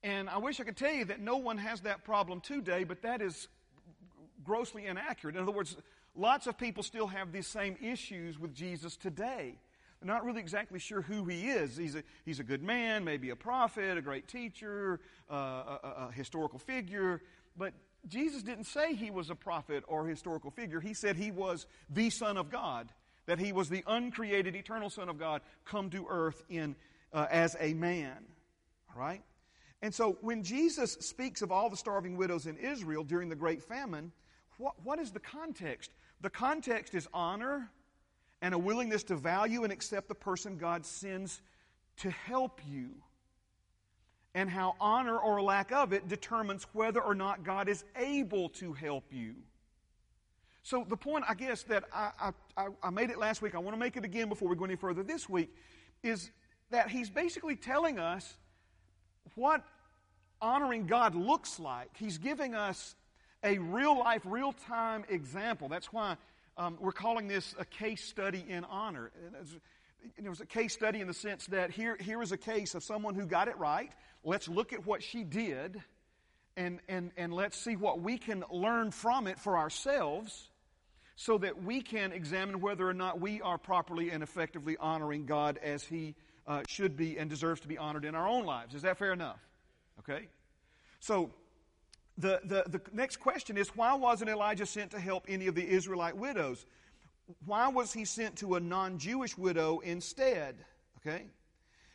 And 0.02 0.28
I 0.30 0.38
wish 0.38 0.60
I 0.60 0.64
could 0.64 0.76
tell 0.76 0.92
you 0.92 1.04
that 1.06 1.20
no 1.20 1.36
one 1.36 1.58
has 1.58 1.80
that 1.82 2.04
problem 2.04 2.40
today, 2.40 2.84
but 2.84 3.02
that 3.02 3.20
is 3.20 3.48
grossly 4.44 4.86
inaccurate. 4.86 5.34
In 5.34 5.42
other 5.42 5.52
words, 5.52 5.76
lots 6.14 6.46
of 6.46 6.56
people 6.56 6.82
still 6.82 7.08
have 7.08 7.32
these 7.32 7.46
same 7.48 7.76
issues 7.82 8.38
with 8.38 8.54
Jesus 8.54 8.96
today. 8.96 9.58
They're 10.00 10.14
not 10.14 10.24
really 10.24 10.40
exactly 10.40 10.78
sure 10.78 11.02
who 11.02 11.24
he 11.24 11.48
is. 11.48 11.76
He's 11.76 11.96
a, 11.96 12.04
he's 12.24 12.38
a 12.38 12.44
good 12.44 12.62
man, 12.62 13.02
maybe 13.02 13.30
a 13.30 13.36
prophet, 13.36 13.96
a 13.96 14.02
great 14.02 14.28
teacher, 14.28 15.00
uh, 15.30 15.34
a, 15.34 16.06
a, 16.08 16.12
historical 16.12 16.58
figure. 16.58 17.22
But 17.56 17.72
Jesus 18.06 18.42
didn't 18.42 18.64
say 18.64 18.94
he 18.94 19.10
was 19.10 19.30
a 19.30 19.34
prophet 19.34 19.82
or 19.88 20.06
a 20.06 20.10
historical 20.10 20.50
figure. 20.50 20.80
He 20.80 20.94
said 20.94 21.16
he 21.16 21.30
was 21.30 21.66
the 21.88 22.10
Son 22.10 22.36
of 22.36 22.50
God 22.50 22.92
that 23.26 23.38
he 23.38 23.52
was 23.52 23.68
the 23.68 23.84
uncreated, 23.86 24.56
eternal 24.56 24.90
Son 24.90 25.08
of 25.08 25.18
God 25.18 25.42
come 25.64 25.90
to 25.90 26.06
earth 26.08 26.42
in, 26.48 26.74
uh, 27.12 27.26
as 27.30 27.56
a 27.60 27.74
man. 27.74 28.16
All 28.94 29.00
right? 29.00 29.22
And 29.82 29.94
so 29.94 30.16
when 30.20 30.42
Jesus 30.42 30.92
speaks 31.00 31.42
of 31.42 31.52
all 31.52 31.68
the 31.68 31.76
starving 31.76 32.16
widows 32.16 32.46
in 32.46 32.56
Israel 32.56 33.04
during 33.04 33.28
the 33.28 33.36
great 33.36 33.62
famine, 33.62 34.12
what, 34.58 34.74
what 34.82 34.98
is 34.98 35.10
the 35.10 35.20
context? 35.20 35.90
The 36.20 36.30
context 36.30 36.94
is 36.94 37.06
honor 37.12 37.70
and 38.40 38.54
a 38.54 38.58
willingness 38.58 39.02
to 39.04 39.16
value 39.16 39.64
and 39.64 39.72
accept 39.72 40.08
the 40.08 40.14
person 40.14 40.56
God 40.56 40.86
sends 40.86 41.40
to 41.98 42.10
help 42.10 42.60
you. 42.68 42.90
And 44.34 44.50
how 44.50 44.76
honor 44.80 45.18
or 45.18 45.40
lack 45.42 45.72
of 45.72 45.92
it 45.92 46.08
determines 46.08 46.66
whether 46.72 47.00
or 47.00 47.14
not 47.14 47.42
God 47.42 47.68
is 47.68 47.84
able 47.96 48.50
to 48.50 48.72
help 48.74 49.04
you. 49.10 49.34
So, 50.66 50.84
the 50.88 50.96
point, 50.96 51.24
I 51.28 51.34
guess, 51.34 51.62
that 51.64 51.84
I, 51.94 52.32
I, 52.56 52.66
I 52.82 52.90
made 52.90 53.10
it 53.10 53.18
last 53.18 53.40
week, 53.40 53.54
I 53.54 53.58
want 53.58 53.76
to 53.76 53.78
make 53.78 53.96
it 53.96 54.04
again 54.04 54.28
before 54.28 54.48
we 54.48 54.56
go 54.56 54.64
any 54.64 54.74
further 54.74 55.04
this 55.04 55.28
week, 55.28 55.54
is 56.02 56.32
that 56.72 56.90
he's 56.90 57.08
basically 57.08 57.54
telling 57.54 58.00
us 58.00 58.36
what 59.36 59.62
honoring 60.42 60.88
God 60.88 61.14
looks 61.14 61.60
like. 61.60 61.90
He's 61.96 62.18
giving 62.18 62.56
us 62.56 62.96
a 63.44 63.58
real 63.58 63.96
life, 63.96 64.22
real 64.24 64.52
time 64.52 65.04
example. 65.08 65.68
That's 65.68 65.92
why 65.92 66.16
um, 66.56 66.78
we're 66.80 66.90
calling 66.90 67.28
this 67.28 67.54
a 67.60 67.64
case 67.64 68.02
study 68.02 68.44
in 68.48 68.64
honor. 68.64 69.12
It 70.18 70.28
was 70.28 70.40
a 70.40 70.46
case 70.46 70.72
study 70.72 71.00
in 71.00 71.06
the 71.06 71.14
sense 71.14 71.46
that 71.46 71.70
here, 71.70 71.96
here 72.00 72.22
is 72.22 72.32
a 72.32 72.36
case 72.36 72.74
of 72.74 72.82
someone 72.82 73.14
who 73.14 73.24
got 73.24 73.46
it 73.46 73.56
right. 73.56 73.92
Let's 74.24 74.48
look 74.48 74.72
at 74.72 74.84
what 74.84 75.04
she 75.04 75.22
did 75.22 75.80
and, 76.56 76.80
and, 76.88 77.12
and 77.16 77.32
let's 77.32 77.56
see 77.56 77.76
what 77.76 78.00
we 78.00 78.18
can 78.18 78.42
learn 78.50 78.90
from 78.90 79.28
it 79.28 79.38
for 79.38 79.56
ourselves 79.56 80.48
so 81.16 81.38
that 81.38 81.62
we 81.62 81.80
can 81.80 82.12
examine 82.12 82.60
whether 82.60 82.88
or 82.88 82.94
not 82.94 83.20
we 83.20 83.40
are 83.40 83.56
properly 83.56 84.10
and 84.10 84.22
effectively 84.22 84.76
honoring 84.78 85.24
God 85.24 85.58
as 85.62 85.82
He 85.82 86.14
uh, 86.46 86.62
should 86.68 86.96
be 86.96 87.18
and 87.18 87.28
deserves 87.28 87.60
to 87.62 87.68
be 87.68 87.78
honored 87.78 88.04
in 88.04 88.14
our 88.14 88.28
own 88.28 88.44
lives. 88.44 88.74
Is 88.74 88.82
that 88.82 88.98
fair 88.98 89.12
enough? 89.12 89.40
Okay? 89.98 90.28
So, 91.00 91.30
the, 92.18 92.40
the, 92.44 92.64
the 92.68 92.80
next 92.92 93.16
question 93.16 93.58
is 93.58 93.68
why 93.68 93.94
wasn't 93.94 94.30
Elijah 94.30 94.66
sent 94.66 94.92
to 94.92 95.00
help 95.00 95.24
any 95.28 95.48
of 95.48 95.54
the 95.54 95.66
Israelite 95.68 96.16
widows? 96.16 96.64
Why 97.44 97.68
was 97.68 97.92
he 97.92 98.04
sent 98.04 98.36
to 98.36 98.54
a 98.54 98.60
non 98.60 98.98
Jewish 98.98 99.36
widow 99.36 99.80
instead? 99.80 100.56
Okay? 100.98 101.26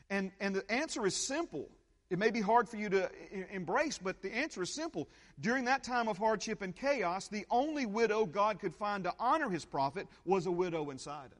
And, 0.09 0.31
and 0.39 0.55
the 0.55 0.69
answer 0.71 1.05
is 1.05 1.15
simple. 1.15 1.69
It 2.11 2.19
may 2.19 2.29
be 2.29 2.41
hard 2.41 2.67
for 2.67 2.75
you 2.75 2.89
to 2.89 3.09
embrace, 3.53 3.97
but 3.97 4.21
the 4.21 4.35
answer 4.35 4.61
is 4.61 4.75
simple. 4.75 5.07
During 5.39 5.63
that 5.65 5.81
time 5.81 6.09
of 6.09 6.17
hardship 6.17 6.61
and 6.61 6.75
chaos, 6.75 7.29
the 7.29 7.45
only 7.49 7.85
widow 7.85 8.25
God 8.25 8.59
could 8.59 8.75
find 8.75 9.05
to 9.05 9.13
honor 9.17 9.49
his 9.49 9.63
prophet 9.63 10.07
was 10.25 10.45
a 10.45 10.51
widow 10.51 10.89
in 10.89 10.97
Sidon. 10.97 11.37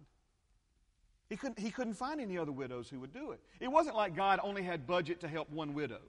He 1.30 1.36
couldn't, 1.36 1.60
he 1.60 1.72
couldn't 1.72 1.96
find 1.96 2.22
any 2.22 2.38
other 2.38 2.54
widows 2.54 2.90
who 2.90 3.02
would 3.02 3.14
do 3.14 3.32
it. 3.32 3.42
It 3.60 3.68
wasn't 3.68 3.98
like 3.98 4.16
God 4.16 4.40
only 4.42 4.64
had 4.64 4.88
budget 4.88 5.20
to 5.22 5.28
help 5.28 5.50
one 5.50 5.74
widow. 5.74 6.00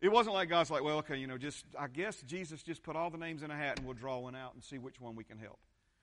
It 0.00 0.10
wasn't 0.10 0.34
like 0.34 0.48
God's 0.48 0.72
like, 0.72 0.82
well, 0.82 0.98
okay, 0.98 1.16
you 1.16 1.28
know, 1.28 1.38
just, 1.38 1.64
I 1.78 1.86
guess 1.86 2.20
Jesus 2.22 2.64
just 2.64 2.82
put 2.82 2.96
all 2.96 3.08
the 3.08 3.18
names 3.18 3.44
in 3.44 3.52
a 3.52 3.56
hat 3.56 3.78
and 3.78 3.86
we'll 3.86 3.94
draw 3.94 4.18
one 4.18 4.34
out 4.34 4.54
and 4.54 4.64
see 4.64 4.78
which 4.78 5.00
one 5.00 5.14
we 5.14 5.22
can 5.22 5.38
help. 5.38 5.60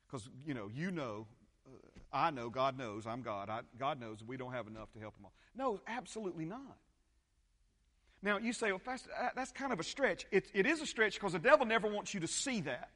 Because, 0.07 0.29
you 0.45 0.53
know, 0.53 0.69
you 0.73 0.89
know, 0.89 1.27
uh, 1.67 1.77
I 2.13 2.31
know, 2.31 2.49
God 2.49 2.77
knows, 2.77 3.05
I'm 3.05 3.21
God. 3.21 3.49
I, 3.49 3.59
God 3.77 3.99
knows 3.99 4.23
we 4.25 4.37
don't 4.37 4.53
have 4.53 4.67
enough 4.67 4.89
to 4.93 4.99
help 5.01 5.15
them 5.17 5.25
all. 5.25 5.33
No, 5.53 5.81
absolutely 5.85 6.45
not. 6.45 6.77
Now, 8.25 8.39
you 8.39 8.53
say, 8.53 8.71
well, 8.71 8.81
that's, 8.83 9.07
uh, 9.07 9.29
that's 9.35 9.51
kind 9.51 9.71
of 9.71 9.79
a 9.79 9.83
stretch. 9.83 10.25
It, 10.31 10.49
it 10.51 10.65
is 10.65 10.81
a 10.81 10.87
stretch 10.87 11.13
because 11.13 11.33
the 11.33 11.39
devil 11.39 11.63
never 11.63 11.87
wants 11.87 12.11
you 12.15 12.19
to 12.21 12.27
see 12.27 12.59
that. 12.61 12.89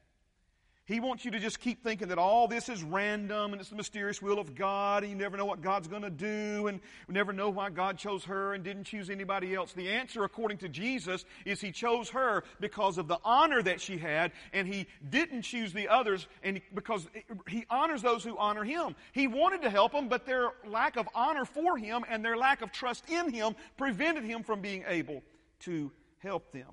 He 0.90 0.98
wants 0.98 1.24
you 1.24 1.30
to 1.30 1.38
just 1.38 1.60
keep 1.60 1.84
thinking 1.84 2.08
that 2.08 2.18
all 2.18 2.48
this 2.48 2.68
is 2.68 2.82
random 2.82 3.52
and 3.52 3.60
it's 3.60 3.70
the 3.70 3.76
mysterious 3.76 4.20
will 4.20 4.40
of 4.40 4.56
God 4.56 5.04
and 5.04 5.12
you 5.12 5.16
never 5.16 5.36
know 5.36 5.44
what 5.44 5.60
God's 5.60 5.86
going 5.86 6.02
to 6.02 6.10
do 6.10 6.66
and 6.66 6.80
you 7.06 7.14
never 7.14 7.32
know 7.32 7.48
why 7.48 7.70
God 7.70 7.96
chose 7.96 8.24
her 8.24 8.54
and 8.54 8.64
didn't 8.64 8.82
choose 8.82 9.08
anybody 9.08 9.54
else. 9.54 9.72
The 9.72 9.88
answer, 9.88 10.24
according 10.24 10.58
to 10.58 10.68
Jesus, 10.68 11.24
is 11.44 11.60
He 11.60 11.70
chose 11.70 12.08
her 12.08 12.42
because 12.58 12.98
of 12.98 13.06
the 13.06 13.20
honor 13.24 13.62
that 13.62 13.80
she 13.80 13.98
had 13.98 14.32
and 14.52 14.66
He 14.66 14.88
didn't 15.08 15.42
choose 15.42 15.72
the 15.72 15.86
others 15.86 16.26
and 16.42 16.60
because 16.74 17.06
He 17.46 17.64
honors 17.70 18.02
those 18.02 18.24
who 18.24 18.36
honor 18.36 18.64
Him. 18.64 18.96
He 19.12 19.28
wanted 19.28 19.62
to 19.62 19.70
help 19.70 19.92
them, 19.92 20.08
but 20.08 20.26
their 20.26 20.48
lack 20.66 20.96
of 20.96 21.08
honor 21.14 21.44
for 21.44 21.78
Him 21.78 22.04
and 22.08 22.24
their 22.24 22.36
lack 22.36 22.62
of 22.62 22.72
trust 22.72 23.08
in 23.08 23.32
Him 23.32 23.54
prevented 23.76 24.24
Him 24.24 24.42
from 24.42 24.60
being 24.60 24.82
able 24.88 25.22
to 25.60 25.92
help 26.18 26.50
them. 26.50 26.72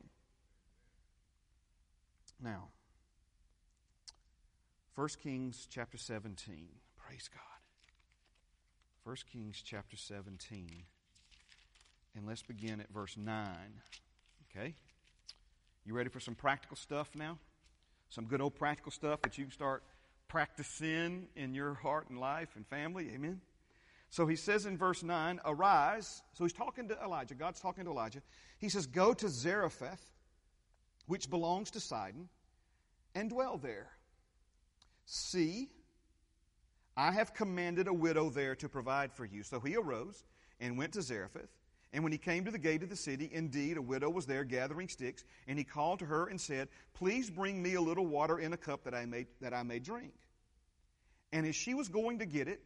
Now, 2.44 2.70
1 4.98 5.08
Kings 5.22 5.68
chapter 5.70 5.96
17. 5.96 6.70
Praise 6.98 7.30
God. 7.32 7.42
1 9.04 9.16
Kings 9.32 9.62
chapter 9.64 9.96
17. 9.96 10.72
And 12.16 12.26
let's 12.26 12.42
begin 12.42 12.82
at 12.82 12.92
verse 12.92 13.16
9. 13.16 13.46
Okay? 14.50 14.74
You 15.86 15.94
ready 15.94 16.10
for 16.10 16.20
some 16.20 16.34
practical 16.34 16.76
stuff 16.76 17.12
now? 17.14 17.38
Some 18.10 18.26
good 18.26 18.42
old 18.42 18.56
practical 18.56 18.92
stuff 18.92 19.22
that 19.22 19.38
you 19.38 19.44
can 19.44 19.52
start 19.52 19.84
practicing 20.28 21.28
in 21.36 21.54
your 21.54 21.76
heart 21.76 22.10
and 22.10 22.20
life 22.20 22.50
and 22.56 22.66
family. 22.66 23.12
Amen? 23.14 23.40
So 24.10 24.26
he 24.26 24.36
says 24.36 24.66
in 24.66 24.80
verse 24.80 25.04
9, 25.04 25.42
Arise. 25.46 26.24
So 26.34 26.44
he's 26.44 26.54
talking 26.54 26.88
to 26.88 26.98
Elijah. 27.04 27.36
God's 27.36 27.60
talking 27.60 27.86
to 27.86 27.92
Elijah. 27.92 28.24
He 28.58 28.70
says, 28.70 28.88
Go 28.88 29.14
to 29.14 29.30
Zarephath, 29.30 30.10
which 31.06 31.30
belongs 31.30 31.70
to 31.70 31.80
Sidon, 31.80 32.30
and 33.14 33.30
dwell 33.30 33.60
there. 33.60 33.92
See, 35.10 35.70
I 36.98 37.14
have 37.14 37.34
commanded 37.34 37.88
a 37.88 37.94
widow 37.94 38.30
there 38.30 38.56
to 38.58 38.68
provide 38.68 39.14
for 39.14 39.24
you. 39.24 39.42
So 39.42 39.62
he 39.62 39.78
arose 39.78 40.26
and 40.60 40.78
went 40.78 40.94
to 40.94 41.02
Zarephath. 41.02 41.50
And 41.94 42.04
when 42.04 42.12
he 42.12 42.18
came 42.18 42.44
to 42.44 42.52
the 42.52 42.60
gate 42.60 42.84
of 42.84 42.90
the 42.90 42.98
city, 42.98 43.30
indeed, 43.32 43.78
a 43.78 43.82
widow 43.82 44.10
was 44.10 44.26
there 44.26 44.44
gathering 44.44 44.90
sticks. 44.90 45.24
And 45.48 45.58
he 45.58 45.64
called 45.64 46.00
to 46.00 46.06
her 46.06 46.28
and 46.28 46.40
said, 46.40 46.68
Please 46.94 47.30
bring 47.30 47.64
me 47.64 47.76
a 47.76 47.82
little 47.82 48.06
water 48.06 48.38
in 48.38 48.52
a 48.52 48.58
cup 48.58 48.84
that 48.84 48.94
I 48.94 49.06
may, 49.06 49.28
that 49.40 49.54
I 49.54 49.64
may 49.64 49.80
drink. 49.80 50.12
And 51.32 51.48
as 51.48 51.56
she 51.56 51.74
was 51.74 51.88
going 51.88 52.20
to 52.20 52.26
get 52.26 52.50
it, 52.50 52.62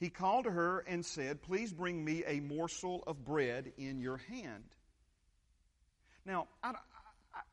he 0.00 0.10
called 0.10 0.46
to 0.46 0.50
her 0.50 0.80
and 0.88 1.06
said, 1.06 1.40
Please 1.40 1.72
bring 1.72 2.04
me 2.04 2.24
a 2.26 2.40
morsel 2.40 3.04
of 3.06 3.24
bread 3.24 3.72
in 3.78 4.00
your 4.00 4.16
hand. 4.16 4.64
Now, 6.26 6.48
I, 6.64 6.72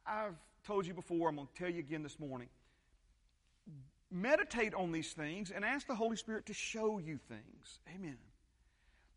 have 0.06 0.36
told 0.66 0.88
you 0.88 0.96
before, 0.96 1.30
I'm 1.30 1.36
going 1.36 1.48
to 1.48 1.60
tell 1.60 1.70
you 1.70 1.80
again 1.80 2.02
this 2.02 2.20
morning 2.20 2.50
meditate 4.12 4.74
on 4.74 4.92
these 4.92 5.14
things 5.14 5.52
and 5.52 5.66
ask 5.66 5.88
the 5.88 5.96
Holy 5.96 6.16
Spirit 6.16 6.46
to 6.48 6.54
show 6.54 6.98
you 6.98 7.18
things. 7.18 7.80
Amen. 7.94 8.18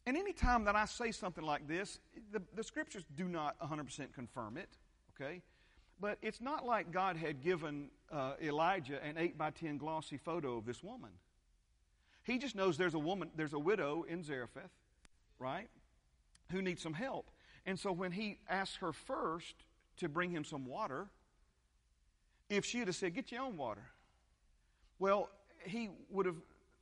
And 0.07 0.17
anytime 0.17 0.65
that 0.65 0.75
I 0.75 0.87
say 0.87 1.13
something 1.13 1.45
like 1.45 1.69
this, 1.69 2.01
the, 2.33 2.43
the 2.55 2.65
scriptures 2.65 3.05
do 3.17 3.29
not 3.29 3.59
100% 3.61 4.13
confirm 4.13 4.57
it, 4.57 4.69
okay? 5.15 5.43
But 6.01 6.19
it's 6.23 6.41
not 6.41 6.65
like 6.65 6.91
God 6.91 7.17
had 7.17 7.43
given 7.43 7.91
uh, 8.11 8.33
Elijah 8.43 9.03
an 9.05 9.19
8 9.19 9.37
by 9.37 9.51
10 9.51 9.77
glossy 9.77 10.17
photo 10.17 10.57
of 10.57 10.65
this 10.65 10.83
woman. 10.83 11.11
He 12.25 12.39
just 12.39 12.57
knows 12.57 12.77
there's 12.77 12.95
a 12.95 12.99
woman, 12.99 13.31
there's 13.37 13.53
a 13.53 13.59
widow 13.59 14.05
in 14.09 14.23
Zarephath, 14.23 14.71
right, 15.39 15.69
who 16.51 16.63
needs 16.63 16.83
some 16.83 16.95
help. 16.95 17.31
And 17.67 17.79
so 17.79 17.93
when 17.93 18.13
he 18.13 18.39
asked 18.49 18.77
her 18.79 18.93
first 18.93 19.55
to 19.99 20.09
bring 20.09 20.31
him 20.31 20.45
some 20.45 20.65
water, 20.65 21.09
if 22.49 22.65
she 22.65 22.79
had 22.79 22.95
said, 22.95 23.15
Get 23.15 23.31
your 23.31 23.43
own 23.43 23.57
water, 23.57 23.85
well, 25.01 25.29
he 25.65 25.89
would 26.11 26.27
have 26.27 26.37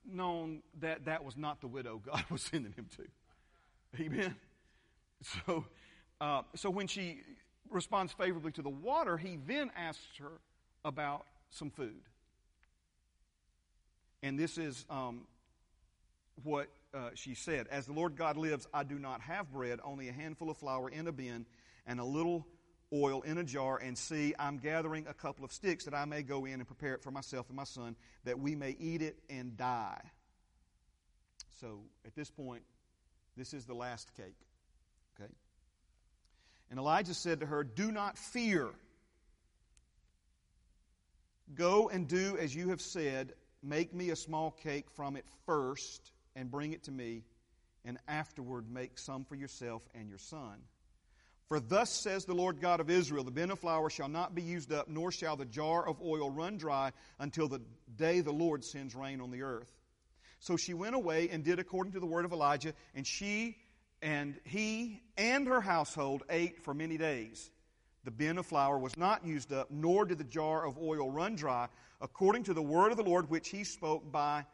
known 0.05 0.63
that 0.81 1.07
that 1.07 1.25
was 1.25 1.37
not 1.37 1.61
the 1.61 1.67
widow 1.67 2.03
God 2.05 2.25
was 2.31 2.43
sending 2.43 2.73
him 2.73 2.87
to. 2.97 4.03
Amen. 4.03 4.35
So, 5.23 5.65
uh, 6.21 6.43
so 6.55 6.69
when 6.69 6.87
she 6.87 7.23
responds 7.71 8.13
favorably 8.13 8.53
to 8.53 8.63
the 8.63 8.69
water, 8.69 9.17
he 9.17 9.39
then 9.47 9.71
asks 9.77 10.19
her 10.19 10.41
about 10.85 11.25
some 11.51 11.71
food. 11.71 12.03
And 14.23 14.39
this 14.39 14.59
is 14.59 14.85
um, 14.91 15.23
what 16.43 16.69
uh, 16.93 17.11
she 17.15 17.35
said 17.35 17.67
As 17.71 17.87
the 17.87 17.93
Lord 17.93 18.17
God 18.17 18.37
lives, 18.37 18.67
I 18.73 18.83
do 18.83 18.99
not 18.99 19.21
have 19.23 19.53
bread, 19.53 19.81
only 19.85 20.09
a 20.09 20.13
handful 20.13 20.51
of 20.51 20.57
flour 20.57 20.89
in 20.89 21.07
a 21.07 21.13
bin 21.13 21.47
and 21.87 22.01
a 22.01 22.05
little 22.05 22.47
oil 22.93 23.23
in 23.23 23.39
a 23.39 23.45
jar 23.45 23.79
and 23.79 23.97
see, 23.97 24.35
I'm 24.39 24.59
gathering 24.59 25.07
a 25.07 25.15
couple 25.15 25.45
of 25.45 25.53
sticks 25.53 25.85
that 25.85 25.95
I 25.95 26.05
may 26.05 26.23
go 26.23 26.45
in 26.45 26.55
and 26.55 26.67
prepare 26.67 26.95
it 26.95 27.03
for 27.03 27.11
myself 27.11 27.49
and 27.49 27.57
my 27.57 27.65
son, 27.65 27.97
that 28.25 28.39
we 28.39 28.55
may 28.55 28.77
eat 28.79 29.03
it 29.03 29.19
and 29.29 29.57
die. 29.57 30.01
So 31.61 31.81
at 32.07 32.15
this 32.15 32.31
point, 32.31 32.63
this 33.37 33.53
is 33.53 33.67
the 33.67 33.75
last 33.75 34.15
cake. 34.17 34.37
Okay? 35.21 35.31
And 36.71 36.79
Elijah 36.79 37.15
said 37.15 37.41
to 37.41 37.47
her, 37.47 37.65
Do 37.65 37.91
not 37.91 38.19
fear. 38.19 38.71
Go 41.55 41.89
and 41.89 42.07
do 42.07 42.37
as 42.39 42.55
you 42.55 42.71
have 42.71 42.81
said. 42.81 43.33
Make 43.63 43.93
me 43.93 44.11
a 44.11 44.17
small 44.17 44.51
cake 44.51 44.87
from 44.95 45.17
it 45.17 45.25
first 45.45 46.13
and 46.37 46.51
bring 46.51 46.73
it 46.73 46.85
to 46.85 46.93
me, 46.93 47.25
and 47.85 47.99
afterward 48.07 48.71
make 48.71 48.99
some 48.99 49.25
for 49.25 49.35
yourself 49.35 49.83
and 49.95 50.09
your 50.09 50.19
son. 50.19 50.59
For 51.49 51.61
thus 51.61 51.91
says 51.91 52.27
the 52.27 52.35
Lord 52.35 52.61
God 52.61 52.79
of 52.81 52.91
Israel 52.91 53.25
The 53.25 53.31
bin 53.31 53.51
of 53.51 53.59
flour 53.59 53.89
shall 53.89 54.09
not 54.09 54.35
be 54.35 54.43
used 54.43 54.73
up, 54.73 54.89
nor 54.89 55.11
shall 55.11 55.37
the 55.37 55.47
jar 55.47 55.89
of 55.89 56.01
oil 56.03 56.31
run 56.31 56.59
dry 56.59 56.93
until 57.19 57.49
the 57.49 57.63
day 57.97 58.21
the 58.21 58.33
Lord 58.33 58.65
sends 58.65 58.95
rain 58.95 59.21
on 59.21 59.31
the 59.31 59.43
earth. 59.43 59.73
So 60.41 60.57
she 60.57 60.75
went 60.75 60.95
away 60.95 61.31
and 61.31 61.43
did 61.43 61.59
according 61.59 61.95
to 61.95 62.01
the 62.01 62.07
word 62.07 62.25
of 62.25 62.33
Elijah, 62.33 62.75
and 62.95 63.07
she 63.07 63.57
and 64.01 64.39
he 64.45 65.03
and 65.17 65.49
her 65.49 65.61
household 65.61 66.23
ate 66.31 66.63
for 66.63 66.75
many 66.75 66.99
days. 66.99 67.51
The 68.05 68.11
bin 68.11 68.39
of 68.39 68.47
flour 68.47 68.79
was 68.79 68.97
not 68.97 69.27
used 69.27 69.53
up, 69.53 69.71
nor 69.71 70.05
did 70.05 70.19
the 70.19 70.25
jar 70.25 70.65
of 70.65 70.79
oil 70.79 71.11
run 71.11 71.35
dry, 71.35 71.69
according 72.01 72.45
to 72.45 72.55
the 72.55 72.63
word 72.63 72.93
of 72.93 72.97
the 72.97 73.03
Lord 73.03 73.29
which 73.29 73.49
he 73.49 73.65
spoke 73.65 74.13
by 74.13 74.47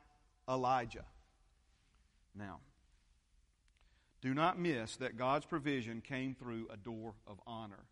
Elijah. 0.48 1.04
Now, 2.34 2.60
do 4.24 4.32
not 4.32 4.58
miss 4.58 4.96
that 4.96 5.18
God's 5.18 5.44
provision 5.44 6.00
came 6.00 6.34
through 6.34 6.66
a 6.72 6.78
door 6.78 7.12
of 7.26 7.38
honor. 7.46 7.84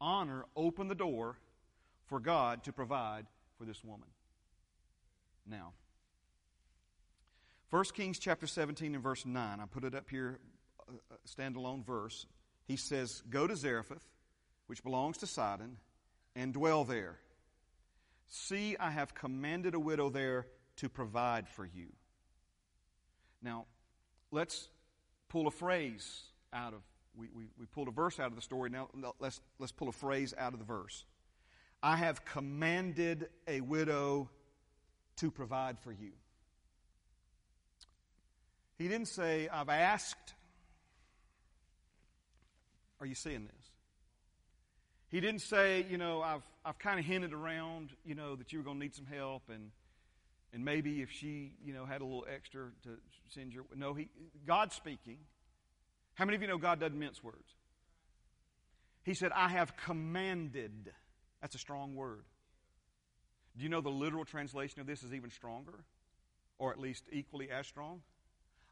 Honor 0.00 0.46
opened 0.56 0.90
the 0.90 0.94
door 0.94 1.36
for 2.06 2.18
God 2.18 2.64
to 2.64 2.72
provide 2.72 3.26
for 3.58 3.66
this 3.66 3.84
woman. 3.84 4.08
Now, 5.46 5.74
1 7.68 7.84
Kings 7.92 8.18
chapter 8.18 8.46
17 8.46 8.94
and 8.94 9.02
verse 9.02 9.26
9, 9.26 9.60
I 9.60 9.66
put 9.66 9.84
it 9.84 9.94
up 9.94 10.08
here, 10.08 10.38
a 10.88 11.28
standalone 11.28 11.84
verse. 11.84 12.24
He 12.64 12.76
says, 12.76 13.22
Go 13.28 13.46
to 13.46 13.54
Zarephath, 13.54 14.08
which 14.66 14.82
belongs 14.82 15.18
to 15.18 15.26
Sidon, 15.26 15.76
and 16.34 16.54
dwell 16.54 16.84
there. 16.84 17.18
See, 18.28 18.78
I 18.80 18.90
have 18.90 19.14
commanded 19.14 19.74
a 19.74 19.80
widow 19.80 20.08
there 20.08 20.46
to 20.76 20.88
provide 20.88 21.50
for 21.50 21.66
you. 21.66 21.88
Now, 23.42 23.66
let's 24.30 24.68
pull 25.32 25.46
a 25.46 25.50
phrase 25.50 26.24
out 26.52 26.74
of, 26.74 26.80
we, 27.16 27.26
we, 27.34 27.44
we 27.58 27.64
pulled 27.64 27.88
a 27.88 27.90
verse 27.90 28.20
out 28.20 28.26
of 28.26 28.36
the 28.36 28.42
story. 28.42 28.68
Now 28.68 28.88
let's, 29.18 29.40
let's 29.58 29.72
pull 29.72 29.88
a 29.88 29.92
phrase 29.92 30.34
out 30.36 30.52
of 30.52 30.58
the 30.58 30.64
verse. 30.66 31.06
I 31.82 31.96
have 31.96 32.24
commanded 32.24 33.28
a 33.48 33.62
widow 33.62 34.28
to 35.16 35.30
provide 35.30 35.78
for 35.78 35.90
you. 35.90 36.12
He 38.78 38.88
didn't 38.88 39.08
say, 39.08 39.48
I've 39.48 39.70
asked. 39.70 40.34
Are 43.00 43.06
you 43.06 43.14
seeing 43.14 43.46
this? 43.46 43.70
He 45.08 45.20
didn't 45.20 45.40
say, 45.40 45.86
you 45.90 45.96
know, 45.96 46.20
I've, 46.22 46.42
I've 46.64 46.78
kind 46.78 47.00
of 47.00 47.06
hinted 47.06 47.32
around, 47.32 47.90
you 48.04 48.14
know, 48.14 48.36
that 48.36 48.52
you 48.52 48.58
were 48.58 48.64
going 48.64 48.78
to 48.78 48.84
need 48.84 48.94
some 48.94 49.06
help 49.06 49.42
and, 49.48 49.70
and 50.52 50.64
maybe 50.64 51.00
if 51.00 51.10
she, 51.10 51.52
you 51.64 51.72
know, 51.72 51.86
had 51.86 52.00
a 52.00 52.04
little 52.04 52.26
extra 52.32 52.66
to 52.84 52.90
send 53.28 53.52
your. 53.52 53.64
No, 53.74 53.94
he, 53.94 54.08
God 54.46 54.72
speaking. 54.72 55.18
How 56.14 56.26
many 56.26 56.36
of 56.36 56.42
you 56.42 56.48
know 56.48 56.58
God 56.58 56.78
doesn't 56.78 56.98
mince 56.98 57.24
words? 57.24 57.54
He 59.02 59.14
said, 59.14 59.32
I 59.34 59.48
have 59.48 59.76
commanded. 59.76 60.92
That's 61.40 61.54
a 61.54 61.58
strong 61.58 61.94
word. 61.94 62.24
Do 63.56 63.62
you 63.62 63.68
know 63.68 63.80
the 63.80 63.90
literal 63.90 64.24
translation 64.24 64.80
of 64.80 64.86
this 64.86 65.02
is 65.02 65.12
even 65.14 65.30
stronger? 65.30 65.84
Or 66.58 66.70
at 66.70 66.78
least 66.78 67.04
equally 67.10 67.50
as 67.50 67.66
strong? 67.66 68.02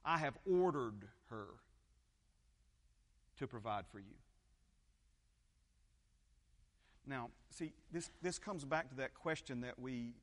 I 0.04 0.18
have 0.18 0.38
ordered 0.48 1.08
her 1.30 1.46
to 3.38 3.46
provide 3.46 3.86
for 3.90 3.98
you. 3.98 4.14
Now, 7.06 7.30
see, 7.50 7.72
this, 7.90 8.10
this 8.22 8.38
comes 8.38 8.64
back 8.64 8.90
to 8.90 8.96
that 8.96 9.14
question 9.14 9.62
that 9.62 9.78
we 9.78 10.14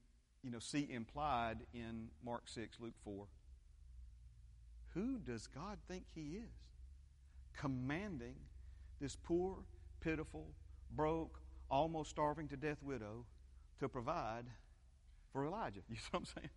you 0.47 0.53
know, 0.53 0.59
see 0.59 0.87
implied 0.89 1.57
in 1.73 2.07
Mark 2.23 2.43
6, 2.45 2.77
Luke 2.79 2.93
4. 3.03 3.25
Who 4.93 5.17
does 5.17 5.45
God 5.45 5.77
think 5.89 6.05
he 6.15 6.37
is? 6.37 6.53
Commanding 7.53 8.35
this 9.01 9.17
poor, 9.21 9.57
pitiful, 9.99 10.47
broke, 10.95 11.41
almost 11.69 12.11
starving 12.11 12.47
to 12.47 12.55
death 12.55 12.81
widow 12.81 13.25
to 13.81 13.89
provide 13.89 14.45
for 15.33 15.45
Elijah. 15.45 15.81
You 15.89 15.97
see 15.97 16.07
what 16.11 16.19
I'm 16.19 16.25
saying? 16.25 16.49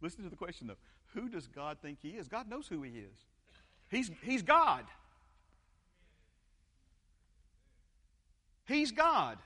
Listen 0.00 0.24
to 0.24 0.28
the 0.28 0.34
question, 0.34 0.66
though. 0.66 0.74
Who 1.14 1.28
does 1.28 1.46
God 1.46 1.78
think 1.80 1.98
he 2.02 2.10
is? 2.10 2.26
God 2.26 2.50
knows 2.50 2.66
who 2.66 2.82
he 2.82 2.90
is. 2.90 3.24
He's, 3.88 4.10
he's 4.22 4.42
God. 4.42 4.84
He's 8.66 8.90
God. 8.90 9.38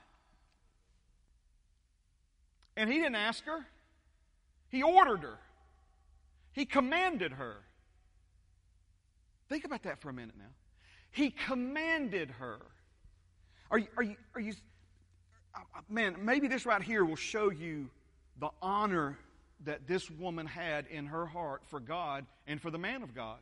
And 2.77 2.89
he 2.89 2.97
didn't 2.97 3.15
ask 3.15 3.43
her, 3.45 3.65
he 4.69 4.83
ordered 4.83 5.21
her, 5.21 5.37
he 6.53 6.65
commanded 6.65 7.33
her. 7.33 7.57
Think 9.49 9.65
about 9.65 9.83
that 9.83 9.99
for 9.99 10.09
a 10.09 10.13
minute 10.13 10.35
now. 10.37 10.45
He 11.11 11.29
commanded 11.29 12.31
her. 12.39 12.59
Are 13.69 13.77
you, 13.77 13.87
are 13.97 14.03
you, 14.03 14.15
are 14.33 14.41
you, 14.41 14.53
man, 15.89 16.15
maybe 16.21 16.47
this 16.47 16.65
right 16.65 16.81
here 16.81 17.03
will 17.03 17.17
show 17.17 17.51
you 17.51 17.89
the 18.39 18.49
honor 18.61 19.17
that 19.65 19.87
this 19.87 20.09
woman 20.09 20.47
had 20.47 20.87
in 20.87 21.05
her 21.05 21.25
heart 21.25 21.61
for 21.69 21.79
God 21.79 22.25
and 22.47 22.61
for 22.61 22.71
the 22.71 22.77
man 22.77 23.03
of 23.03 23.13
God. 23.13 23.39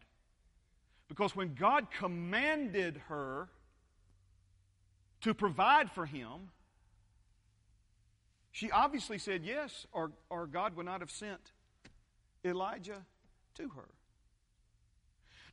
Because 1.08 1.36
when 1.36 1.56
God 1.56 1.88
commanded 1.98 3.02
her 3.08 3.50
to 5.22 5.34
provide 5.34 5.92
for 5.92 6.06
him, 6.06 6.50
she 8.60 8.70
obviously 8.72 9.18
said 9.18 9.46
yes, 9.46 9.88
or, 9.94 10.12
or 10.30 10.46
God 10.46 10.76
would 10.76 10.86
not 10.86 11.00
have 11.00 11.10
sent 11.10 11.40
Elijah 12.44 13.06
to 13.56 13.70
her. 13.70 13.88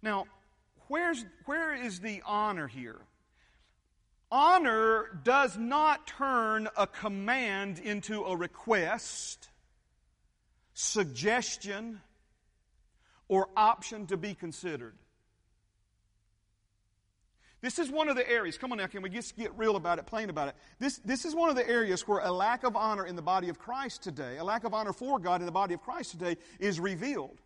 Now, 0.02 0.24
where's, 0.88 1.24
where 1.44 1.72
is 1.72 2.00
the 2.00 2.20
honor 2.26 2.66
here? 2.66 2.98
Honor 4.28 5.20
does 5.22 5.56
not 5.56 6.08
turn 6.08 6.68
a 6.76 6.88
command 6.88 7.78
into 7.78 8.24
a 8.24 8.36
request, 8.36 9.50
suggestion, 10.74 12.00
or 13.28 13.48
option 13.56 14.08
to 14.08 14.16
be 14.16 14.34
considered. 14.34 14.96
This 17.66 17.80
is 17.80 17.90
one 17.90 18.08
of 18.08 18.14
the 18.14 18.30
areas, 18.30 18.56
come 18.56 18.70
on 18.70 18.78
now, 18.78 18.86
can 18.86 19.02
we 19.02 19.10
just 19.10 19.36
get 19.36 19.50
real 19.58 19.74
about 19.74 19.98
it, 19.98 20.06
plain 20.06 20.30
about 20.30 20.46
it? 20.46 20.54
This, 20.78 20.98
this 20.98 21.24
is 21.24 21.34
one 21.34 21.50
of 21.50 21.56
the 21.56 21.68
areas 21.68 22.06
where 22.06 22.20
a 22.20 22.30
lack 22.30 22.62
of 22.62 22.76
honor 22.76 23.04
in 23.04 23.16
the 23.16 23.22
body 23.22 23.48
of 23.48 23.58
Christ 23.58 24.04
today, 24.04 24.36
a 24.36 24.44
lack 24.44 24.62
of 24.62 24.72
honor 24.72 24.92
for 24.92 25.18
God 25.18 25.40
in 25.40 25.46
the 25.46 25.52
body 25.52 25.74
of 25.74 25.80
Christ 25.80 26.12
today, 26.12 26.36
is 26.60 26.78
revealed. 26.78 27.40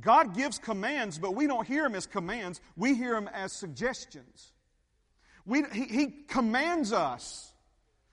God 0.00 0.36
gives 0.36 0.58
commands, 0.58 1.18
but 1.18 1.34
we 1.34 1.48
don't 1.48 1.66
hear 1.66 1.82
them 1.82 1.96
as 1.96 2.06
commands, 2.06 2.60
we 2.76 2.94
hear 2.94 3.14
them 3.14 3.28
as 3.34 3.50
suggestions. 3.52 4.52
We, 5.44 5.64
he, 5.72 5.86
he 5.86 6.06
commands 6.28 6.92
us 6.92 7.52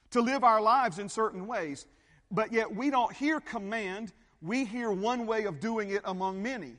to 0.10 0.22
live 0.22 0.44
our 0.44 0.64
lives 0.64 0.98
in 0.98 1.10
certain 1.10 1.46
ways, 1.46 1.86
but 2.32 2.54
yet 2.54 2.76
we 2.76 2.90
don't 2.90 3.14
hear 3.14 3.40
command, 3.40 4.12
we 4.42 4.66
hear 4.66 4.90
one 4.90 5.28
way 5.28 5.44
of 5.44 5.60
doing 5.60 5.92
it 5.92 6.02
among 6.06 6.42
many. 6.42 6.74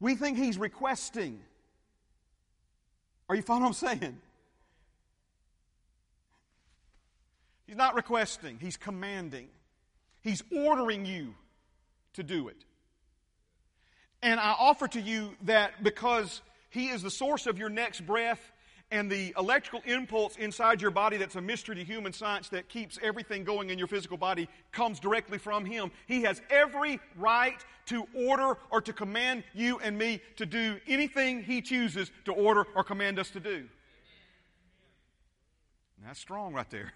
We 0.00 0.14
think 0.14 0.38
He's 0.38 0.56
requesting. 0.56 1.42
Are 3.30 3.36
you 3.36 3.42
following 3.42 3.62
what 3.62 3.84
I'm 3.84 4.00
saying? 4.00 4.20
He's 7.64 7.76
not 7.76 7.94
requesting, 7.94 8.58
He's 8.60 8.76
commanding. 8.76 9.46
He's 10.20 10.42
ordering 10.50 11.06
you 11.06 11.36
to 12.14 12.24
do 12.24 12.48
it. 12.48 12.56
And 14.20 14.40
I 14.40 14.56
offer 14.58 14.88
to 14.88 15.00
you 15.00 15.36
that 15.44 15.84
because 15.84 16.42
He 16.70 16.88
is 16.88 17.02
the 17.02 17.10
source 17.10 17.46
of 17.46 17.56
your 17.56 17.68
next 17.68 18.04
breath, 18.04 18.40
and 18.90 19.10
the 19.10 19.32
electrical 19.38 19.80
impulse 19.84 20.36
inside 20.36 20.82
your 20.82 20.90
body 20.90 21.16
that's 21.16 21.36
a 21.36 21.40
mystery 21.40 21.76
to 21.76 21.84
human 21.84 22.12
science 22.12 22.48
that 22.48 22.68
keeps 22.68 22.98
everything 23.02 23.44
going 23.44 23.70
in 23.70 23.78
your 23.78 23.86
physical 23.86 24.16
body 24.16 24.48
comes 24.72 24.98
directly 24.98 25.38
from 25.38 25.64
Him. 25.64 25.90
He 26.06 26.22
has 26.22 26.42
every 26.50 27.00
right 27.16 27.64
to 27.86 28.06
order 28.14 28.56
or 28.70 28.80
to 28.80 28.92
command 28.92 29.44
you 29.54 29.78
and 29.78 29.96
me 29.96 30.20
to 30.36 30.46
do 30.46 30.78
anything 30.88 31.42
He 31.42 31.62
chooses 31.62 32.10
to 32.24 32.32
order 32.32 32.66
or 32.74 32.82
command 32.82 33.18
us 33.18 33.30
to 33.30 33.40
do. 33.40 33.68
And 35.98 36.08
that's 36.08 36.18
strong 36.18 36.52
right 36.52 36.68
there. 36.70 36.92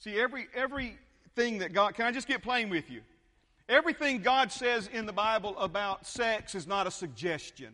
See, 0.00 0.18
every 0.18 0.46
everything 0.54 1.58
that 1.58 1.72
God 1.72 1.94
can 1.94 2.06
I 2.06 2.12
just 2.12 2.26
get 2.26 2.42
plain 2.42 2.68
with 2.70 2.90
you? 2.90 3.02
Everything 3.70 4.20
God 4.20 4.50
says 4.50 4.90
in 4.92 5.06
the 5.06 5.12
Bible 5.12 5.56
about 5.56 6.04
sex 6.04 6.56
is 6.56 6.66
not 6.66 6.88
a 6.88 6.90
suggestion, 6.90 7.72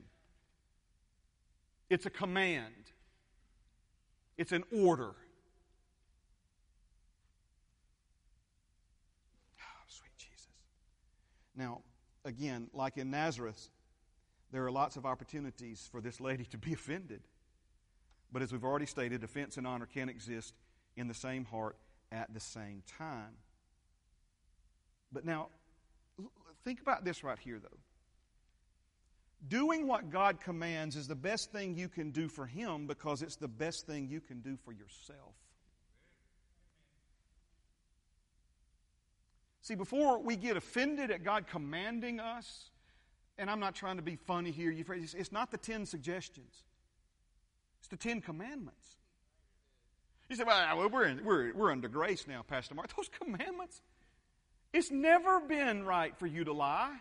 it's 1.88 2.04
a 2.04 2.10
command, 2.10 2.74
it's 4.36 4.52
an 4.52 4.62
order. 4.70 5.14
Oh, 9.58 9.84
sweet 9.88 10.10
Jesus. 10.18 10.48
Now, 11.56 11.80
again, 12.26 12.68
like 12.74 12.98
in 12.98 13.10
Nazareth, 13.10 13.70
there 14.52 14.66
are 14.66 14.70
lots 14.70 14.96
of 14.96 15.06
opportunities 15.06 15.88
for 15.90 16.02
this 16.02 16.20
lady 16.20 16.44
to 16.44 16.58
be 16.58 16.74
offended. 16.74 17.22
But 18.30 18.42
as 18.42 18.52
we've 18.52 18.64
already 18.64 18.84
stated, 18.84 19.24
offense 19.24 19.56
and 19.56 19.66
honor 19.66 19.86
can 19.86 20.10
exist 20.10 20.52
in 20.94 21.08
the 21.08 21.14
same 21.14 21.46
heart 21.46 21.78
at 22.12 22.34
the 22.34 22.40
same 22.40 22.82
time. 22.98 23.38
But 25.10 25.24
now, 25.24 25.48
Think 26.66 26.80
about 26.80 27.04
this 27.04 27.22
right 27.22 27.38
here, 27.38 27.60
though. 27.62 27.78
Doing 29.46 29.86
what 29.86 30.10
God 30.10 30.40
commands 30.40 30.96
is 30.96 31.06
the 31.06 31.14
best 31.14 31.52
thing 31.52 31.76
you 31.76 31.88
can 31.88 32.10
do 32.10 32.26
for 32.26 32.44
Him 32.44 32.88
because 32.88 33.22
it's 33.22 33.36
the 33.36 33.46
best 33.46 33.86
thing 33.86 34.08
you 34.08 34.20
can 34.20 34.40
do 34.40 34.58
for 34.64 34.72
yourself. 34.72 35.36
See, 39.62 39.76
before 39.76 40.18
we 40.18 40.34
get 40.34 40.56
offended 40.56 41.12
at 41.12 41.22
God 41.22 41.46
commanding 41.46 42.18
us, 42.18 42.70
and 43.38 43.48
I'm 43.48 43.60
not 43.60 43.76
trying 43.76 43.96
to 43.98 44.02
be 44.02 44.16
funny 44.16 44.50
here, 44.50 44.74
it's 44.76 45.30
not 45.30 45.52
the 45.52 45.58
10 45.58 45.86
suggestions, 45.86 46.64
it's 47.78 47.88
the 47.88 47.96
10 47.96 48.22
commandments. 48.22 48.96
You 50.28 50.34
say, 50.34 50.42
well, 50.44 50.88
we're, 50.90 51.04
in, 51.04 51.24
we're, 51.24 51.54
we're 51.54 51.70
under 51.70 51.86
grace 51.86 52.26
now, 52.26 52.42
Pastor 52.42 52.74
Mark. 52.74 52.92
Those 52.96 53.08
commandments, 53.08 53.82
it's 54.76 54.90
never 54.90 55.40
been 55.40 55.86
right 55.86 56.14
for 56.18 56.26
you 56.26 56.44
to 56.44 56.52
lie, 56.52 56.94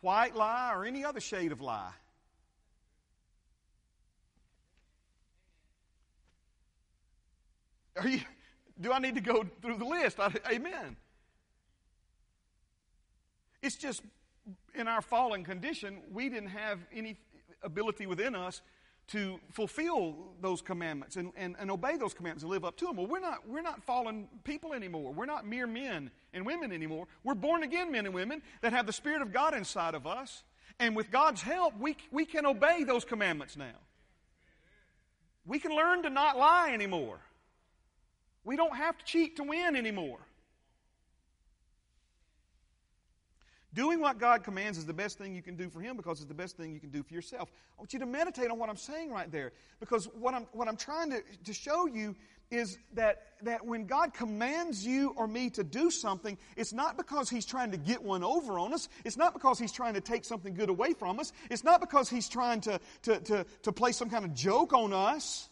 white 0.00 0.34
lie, 0.34 0.72
or 0.74 0.84
any 0.84 1.04
other 1.04 1.20
shade 1.20 1.52
of 1.52 1.60
lie. 1.60 1.92
Are 7.96 8.08
you, 8.08 8.20
do 8.80 8.92
I 8.92 8.98
need 8.98 9.14
to 9.14 9.20
go 9.20 9.44
through 9.62 9.78
the 9.78 9.84
list? 9.84 10.18
I, 10.18 10.32
amen. 10.50 10.96
It's 13.62 13.76
just 13.76 14.02
in 14.74 14.88
our 14.88 15.00
fallen 15.00 15.44
condition, 15.44 15.98
we 16.10 16.28
didn't 16.28 16.50
have 16.50 16.80
any 16.92 17.18
ability 17.62 18.06
within 18.06 18.34
us 18.34 18.62
to 19.08 19.40
fulfill 19.50 20.14
those 20.40 20.60
commandments 20.60 21.16
and, 21.16 21.32
and, 21.36 21.56
and 21.58 21.70
obey 21.70 21.96
those 21.96 22.12
commandments 22.12 22.42
and 22.42 22.50
live 22.50 22.64
up 22.64 22.76
to 22.76 22.86
them. 22.86 22.96
Well, 22.96 23.06
we're 23.06 23.20
not, 23.20 23.48
we're 23.48 23.62
not 23.62 23.82
fallen 23.84 24.28
people 24.44 24.74
anymore. 24.74 25.12
We're 25.12 25.26
not 25.26 25.46
mere 25.46 25.66
men 25.66 26.10
and 26.34 26.44
women 26.44 26.72
anymore. 26.72 27.06
We're 27.24 27.34
born 27.34 27.62
again 27.62 27.90
men 27.90 28.04
and 28.04 28.14
women 28.14 28.42
that 28.60 28.72
have 28.72 28.86
the 28.86 28.92
Spirit 28.92 29.22
of 29.22 29.32
God 29.32 29.54
inside 29.54 29.94
of 29.94 30.06
us. 30.06 30.42
And 30.78 30.94
with 30.94 31.10
God's 31.10 31.40
help, 31.40 31.78
we, 31.78 31.96
we 32.10 32.26
can 32.26 32.44
obey 32.44 32.84
those 32.84 33.04
commandments 33.04 33.56
now. 33.56 33.76
We 35.46 35.58
can 35.58 35.74
learn 35.74 36.02
to 36.02 36.10
not 36.10 36.36
lie 36.36 36.72
anymore. 36.74 37.18
We 38.44 38.56
don't 38.56 38.76
have 38.76 38.98
to 38.98 39.04
cheat 39.04 39.36
to 39.36 39.42
win 39.42 39.74
anymore. 39.74 40.18
Doing 43.74 44.00
what 44.00 44.18
God 44.18 44.42
commands 44.44 44.78
is 44.78 44.86
the 44.86 44.94
best 44.94 45.18
thing 45.18 45.34
you 45.34 45.42
can 45.42 45.54
do 45.54 45.68
for 45.68 45.80
Him 45.80 45.96
because 45.96 46.20
it's 46.20 46.28
the 46.28 46.34
best 46.34 46.56
thing 46.56 46.72
you 46.72 46.80
can 46.80 46.90
do 46.90 47.02
for 47.02 47.12
yourself. 47.12 47.50
I 47.76 47.82
want 47.82 47.92
you 47.92 47.98
to 47.98 48.06
meditate 48.06 48.50
on 48.50 48.58
what 48.58 48.70
I'm 48.70 48.76
saying 48.76 49.10
right 49.10 49.30
there 49.30 49.52
because 49.78 50.06
what 50.18 50.32
I'm, 50.32 50.46
what 50.52 50.68
I'm 50.68 50.76
trying 50.76 51.10
to, 51.10 51.22
to 51.44 51.52
show 51.52 51.86
you 51.86 52.16
is 52.50 52.78
that, 52.94 53.24
that 53.42 53.66
when 53.66 53.86
God 53.86 54.14
commands 54.14 54.86
you 54.86 55.12
or 55.16 55.26
me 55.26 55.50
to 55.50 55.62
do 55.62 55.90
something, 55.90 56.38
it's 56.56 56.72
not 56.72 56.96
because 56.96 57.28
He's 57.28 57.44
trying 57.44 57.70
to 57.72 57.76
get 57.76 58.02
one 58.02 58.24
over 58.24 58.58
on 58.58 58.72
us. 58.72 58.88
It's 59.04 59.18
not 59.18 59.34
because 59.34 59.58
He's 59.58 59.72
trying 59.72 59.94
to 59.94 60.00
take 60.00 60.24
something 60.24 60.54
good 60.54 60.70
away 60.70 60.94
from 60.94 61.20
us. 61.20 61.32
It's 61.50 61.64
not 61.64 61.80
because 61.80 62.08
He's 62.08 62.28
trying 62.28 62.62
to, 62.62 62.80
to, 63.02 63.20
to, 63.20 63.46
to 63.64 63.72
play 63.72 63.92
some 63.92 64.08
kind 64.08 64.24
of 64.24 64.34
joke 64.34 64.72
on 64.72 64.94
us. 64.94 65.50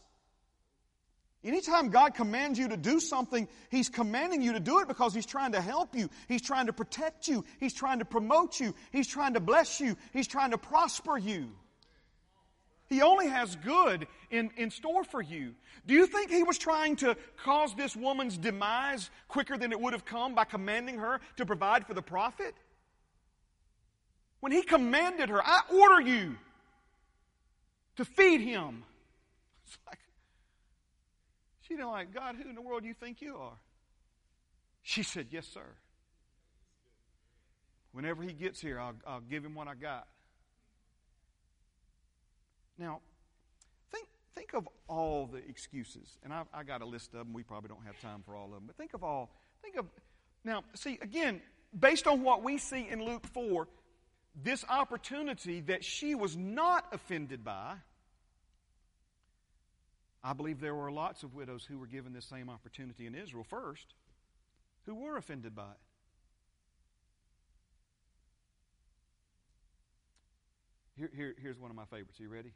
Anytime 1.47 1.91
God 1.91 2.15
commands 2.15 2.59
you 2.59 2.69
to 2.69 2.77
do 2.77 2.99
something, 2.99 3.47
He's 3.71 3.89
commanding 3.89 4.43
you 4.43 4.53
to 4.55 4.61
do 4.61 4.81
it 4.81 4.89
because 4.89 5.15
He's 5.15 5.27
trying 5.27 5.53
to 5.53 5.61
help 5.61 5.95
you. 5.95 6.11
He's 6.27 6.43
trying 6.43 6.67
to 6.67 6.73
protect 6.73 7.29
you. 7.29 7.45
He's 7.61 7.73
trying 7.73 8.01
to 8.01 8.05
promote 8.05 8.59
you. 8.59 8.75
He's 8.91 9.07
trying 9.07 9.35
to 9.35 9.41
bless 9.41 9.81
you. 9.81 9.97
He's 10.13 10.27
trying 10.27 10.51
to 10.51 10.59
prosper 10.59 11.17
you. 11.17 11.53
He 12.89 13.03
only 13.03 13.29
has 13.29 13.55
good 13.57 14.07
in, 14.31 14.51
in 14.57 14.71
store 14.71 15.05
for 15.05 15.23
you. 15.23 15.55
Do 15.87 15.95
you 15.95 16.07
think 16.07 16.31
he 16.31 16.43
was 16.43 16.59
trying 16.59 16.97
to 16.97 17.17
cause 17.45 17.75
this 17.75 17.95
woman's 17.97 18.37
demise 18.37 19.11
quicker 19.29 19.57
than 19.57 19.73
it 19.73 19.81
would 19.81 19.93
have 19.93 20.05
come 20.05 20.35
by 20.35 20.45
commanding 20.45 20.99
her 20.99 21.21
to 21.37 21.47
provide 21.47 21.87
for 21.87 21.95
the 21.95 22.03
prophet? 22.03 22.55
When 24.41 24.53
he 24.53 24.63
commanded 24.63 25.29
her, 25.29 25.43
I 25.45 25.61
order 25.73 26.01
you 26.01 26.37
to 27.97 28.05
feed 28.05 28.41
him. 28.41 28.83
It's 29.67 29.79
like, 29.85 29.99
she 31.67 31.75
didn't 31.75 31.91
like, 31.91 32.15
God, 32.15 32.37
who 32.37 32.49
in 32.49 32.55
the 32.55 32.63
world 32.63 32.83
do 32.83 32.89
you 32.89 32.95
think 32.95 33.21
you 33.21 33.37
are? 33.37 33.59
She 34.83 35.03
said, 35.03 35.29
Yes, 35.31 35.47
sir. 35.47 35.67
Whenever 37.93 38.23
he 38.23 38.33
gets 38.33 38.61
here, 38.61 38.79
I'll, 38.79 38.95
I'll 39.07 39.21
give 39.21 39.45
him 39.45 39.55
what 39.55 39.69
I 39.69 39.75
got. 39.75 40.07
Now, 42.79 43.01
think, 43.91 44.07
think 44.35 44.53
of 44.53 44.69
all 44.87 45.27
the 45.27 45.39
excuses, 45.39 46.19
and 46.23 46.33
I, 46.33 46.43
I 46.53 46.63
got 46.63 46.83
a 46.83 46.85
list 46.85 47.15
of 47.15 47.21
them. 47.21 47.33
We 47.33 47.43
probably 47.43 47.69
don't 47.69 47.85
have 47.87 47.99
time 48.01 48.23
for 48.25 48.37
all 48.37 48.47
of 48.47 48.53
them, 48.53 48.65
but 48.67 48.77
think 48.77 48.93
of 48.93 49.03
all. 49.03 49.31
Think 49.63 49.77
of 49.77 49.87
now. 50.45 50.63
See 50.75 50.99
again, 51.01 51.41
based 51.79 52.07
on 52.07 52.23
what 52.23 52.43
we 52.43 52.59
see 52.59 52.87
in 52.89 53.03
Luke 53.03 53.27
four, 53.27 53.67
this 54.41 54.65
opportunity 54.69 55.63
that 55.63 55.83
she 55.83 56.15
was 56.15 56.37
not 56.37 56.85
offended 56.93 57.45
by. 57.45 57.77
I 60.23 60.33
believe 60.33 60.61
there 60.61 60.75
were 60.75 60.91
lots 60.91 61.23
of 61.23 61.35
widows 61.35 61.65
who 61.65 61.79
were 61.79 61.87
given 61.87 62.13
this 62.13 62.25
same 62.25 62.51
opportunity 62.51 63.07
in 63.07 63.15
Israel 63.15 63.45
first, 63.45 63.95
who 64.85 64.95
were 64.95 65.17
offended 65.17 65.55
by 65.55 65.71
it. 65.71 65.79
Here, 70.97 71.11
here, 71.15 71.35
here's 71.41 71.59
one 71.59 71.71
of 71.71 71.77
my 71.77 71.85
favorites. 71.85 72.19
Are 72.19 72.23
you 72.23 72.31
ready? 72.31 72.53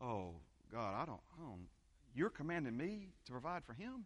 Oh, 0.00 0.34
God, 0.72 0.94
I 0.94 1.04
don't, 1.04 1.20
I 1.36 1.42
don't, 1.42 1.66
you're 2.14 2.30
commanding 2.30 2.76
me 2.76 3.08
to 3.26 3.32
provide 3.32 3.64
for 3.64 3.72
him? 3.72 4.04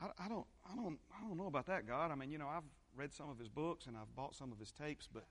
I, 0.00 0.06
I, 0.24 0.28
don't, 0.28 0.46
I, 0.70 0.74
don't, 0.74 0.98
I 1.16 1.26
don't 1.26 1.38
know 1.38 1.46
about 1.46 1.66
that, 1.66 1.86
God. 1.86 2.10
I 2.10 2.16
mean, 2.16 2.30
you 2.30 2.38
know, 2.38 2.48
I've 2.48 2.64
read 2.96 3.12
some 3.12 3.30
of 3.30 3.38
his 3.38 3.48
books 3.48 3.86
and 3.86 3.96
I've 3.96 4.14
bought 4.16 4.34
some 4.34 4.50
of 4.50 4.58
his 4.58 4.72
tapes, 4.72 5.08
but, 5.12 5.24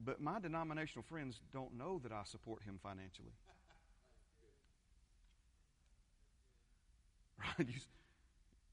but 0.00 0.20
my 0.20 0.38
denominational 0.38 1.04
friends 1.08 1.40
don't 1.52 1.76
know 1.76 2.00
that 2.02 2.12
I 2.12 2.22
support 2.24 2.62
him 2.62 2.78
financially. 2.82 3.32
Right? 7.42 7.68
You, 7.74 7.80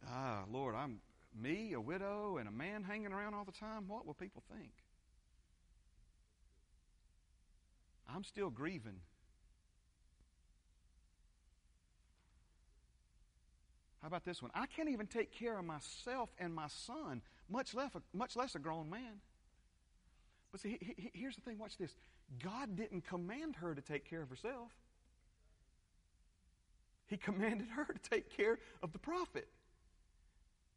ah, 0.08 0.44
Lord, 0.52 0.76
I'm 0.76 1.00
me, 1.40 1.74
a 1.74 1.82
widow, 1.82 2.38
and 2.38 2.48
a 2.48 2.52
man 2.52 2.84
hanging 2.84 3.12
around 3.12 3.34
all 3.34 3.44
the 3.44 3.52
time. 3.52 3.88
What 3.88 4.06
will 4.08 4.14
people 4.14 4.44
think? 4.50 4.72
I'm 8.14 8.24
still 8.24 8.50
grieving 8.50 9.02
How 14.02 14.08
about 14.08 14.24
this 14.24 14.42
one? 14.42 14.52
I 14.56 14.66
can't 14.66 14.90
even 14.90 15.08
take 15.08 15.32
care 15.32 15.58
of 15.58 15.66
myself 15.66 16.30
and 16.40 16.54
my 16.54 16.68
son, 16.68 17.22
much 17.50 17.74
less 17.74 17.94
a, 17.96 18.02
much 18.14 18.36
less 18.36 18.56
a 18.56 18.60
grown 18.60 18.90
man. 18.90 19.20
But 20.52 20.62
see, 20.62 20.78
he, 20.82 20.94
he, 20.98 21.12
here's 21.14 21.36
the 21.36 21.42
thing 21.42 21.58
watch 21.58 21.78
this. 21.78 21.96
God 22.42 22.76
didn't 22.78 23.06
command 23.06 23.58
her 23.58 23.76
to 23.76 23.82
take 23.82 24.10
care 24.10 24.22
of 24.22 24.30
herself, 24.30 24.72
He 27.10 27.18
commanded 27.18 27.68
her 27.70 27.86
to 27.86 28.10
take 28.10 28.36
care 28.38 28.60
of 28.84 28.94
the 28.94 29.00
prophet. 29.00 29.48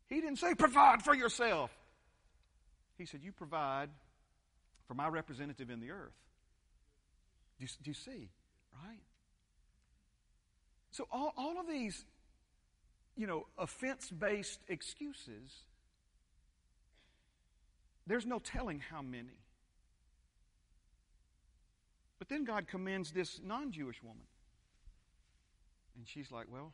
He 0.09 0.21
didn't 0.21 0.39
say, 0.39 0.55
provide 0.55 1.03
for 1.03 1.15
yourself. 1.15 1.71
He 2.97 3.05
said, 3.07 3.21
You 3.23 3.33
provide 3.33 3.91
for 4.89 4.95
my 4.95 5.09
representative 5.09 5.71
in 5.71 5.81
the 5.81 5.91
earth. 5.91 6.13
Do 7.61 7.67
you, 7.67 7.69
do 7.83 7.91
you 7.91 7.95
see? 7.95 8.31
Right? 8.85 9.01
So, 10.91 11.07
all, 11.11 11.33
all 11.37 11.61
of 11.61 11.69
these 11.69 12.05
you 13.17 13.27
know, 13.27 13.47
offense 13.59 14.11
based 14.11 14.61
excuses, 14.69 15.53
there's 18.07 18.27
no 18.27 18.39
telling 18.39 18.81
how 18.81 19.03
many. 19.03 19.39
But 22.19 22.29
then 22.29 22.45
God 22.45 22.69
commends 22.69 23.11
this 23.11 23.41
non 23.45 23.73
Jewish 23.73 24.03
woman. 24.03 24.25
And 25.97 26.07
she's 26.07 26.31
like, 26.31 26.47
well, 26.51 26.73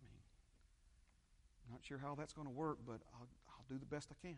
I 0.00 0.06
mean, 0.08 0.22
not 1.70 1.80
sure 1.82 1.98
how 1.98 2.14
that's 2.14 2.32
going 2.32 2.46
to 2.46 2.54
work, 2.54 2.78
but 2.86 3.00
I'll, 3.14 3.28
I'll 3.48 3.64
do 3.68 3.78
the 3.78 3.86
best 3.86 4.08
I 4.10 4.26
can. 4.26 4.36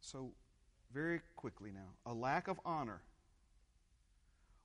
So, 0.00 0.32
very 0.92 1.20
quickly 1.36 1.70
now, 1.72 1.94
a 2.04 2.12
lack 2.12 2.48
of 2.48 2.58
honor 2.64 3.00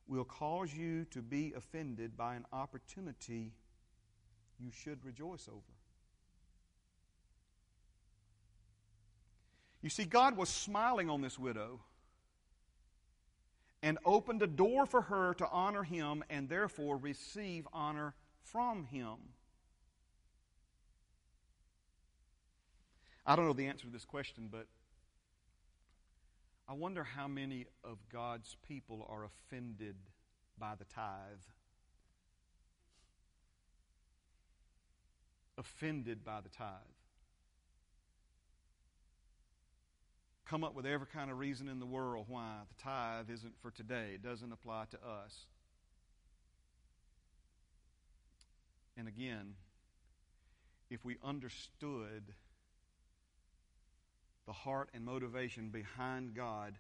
will 0.08 0.24
cause 0.24 0.74
you 0.74 1.06
to 1.12 1.22
be 1.22 1.54
offended 1.56 2.18
by 2.18 2.36
an 2.36 2.46
opportunity 2.52 3.52
you 4.60 4.72
should 4.72 5.04
rejoice 5.04 5.48
over. 5.48 5.62
You 9.82 9.90
see, 9.90 10.06
God 10.06 10.36
was 10.36 10.50
smiling 10.50 11.10
on 11.10 11.22
this 11.22 11.38
widow 11.38 11.80
and 13.86 14.00
opened 14.04 14.42
a 14.42 14.48
door 14.48 14.88
for 14.88 15.00
her 15.04 15.36
to 15.36 15.48
honor 15.48 15.84
him 15.84 16.24
and 16.28 16.50
therefore 16.50 16.98
receive 16.98 17.68
honor 17.72 18.16
from 18.42 18.86
him. 18.86 19.16
I 23.28 23.36
don't 23.36 23.46
know 23.46 23.54
the 23.54 23.68
answer 23.68 23.86
to 23.86 23.94
this 23.94 24.04
question, 24.04 24.50
but 24.52 24.66
I 26.68 26.74
wonder 26.74 27.04
how 27.04 27.28
many 27.28 27.68
of 27.84 28.00
God's 28.12 28.58
people 28.68 29.06
are 29.08 29.24
offended 29.24 29.98
by 30.58 30.74
the 30.80 30.86
tithe. 30.86 31.46
Offended 35.60 36.26
by 36.26 36.42
the 36.42 36.50
tithe. 36.50 36.72
Come 40.46 40.64
up 40.64 40.76
with 40.76 40.86
every 40.86 41.08
kind 41.08 41.32
of 41.32 41.40
reason 41.40 41.68
in 41.68 41.80
the 41.80 41.86
world 41.86 42.26
why 42.28 42.60
the 42.70 42.84
tithe 42.84 43.30
isn't 43.30 43.56
for 43.62 43.72
today, 43.72 44.12
it 44.14 44.22
doesn't 44.22 44.52
apply 44.52 44.86
to 44.92 44.98
us. 44.98 45.48
And 48.98 49.08
again, 49.08 49.56
if 50.90 51.04
we 51.04 51.18
understood 51.24 52.34
the 54.46 54.54
heart 54.54 54.90
and 54.94 55.04
motivation 55.04 55.70
behind 55.70 56.36
God 56.36 56.76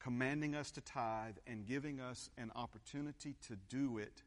commanding 0.00 0.56
us 0.56 0.72
to 0.72 0.80
tithe 0.80 1.36
and 1.46 1.64
giving 1.64 2.00
us 2.00 2.28
an 2.36 2.50
opportunity 2.56 3.36
to 3.46 3.56
do 3.68 3.98
it, 3.98 4.22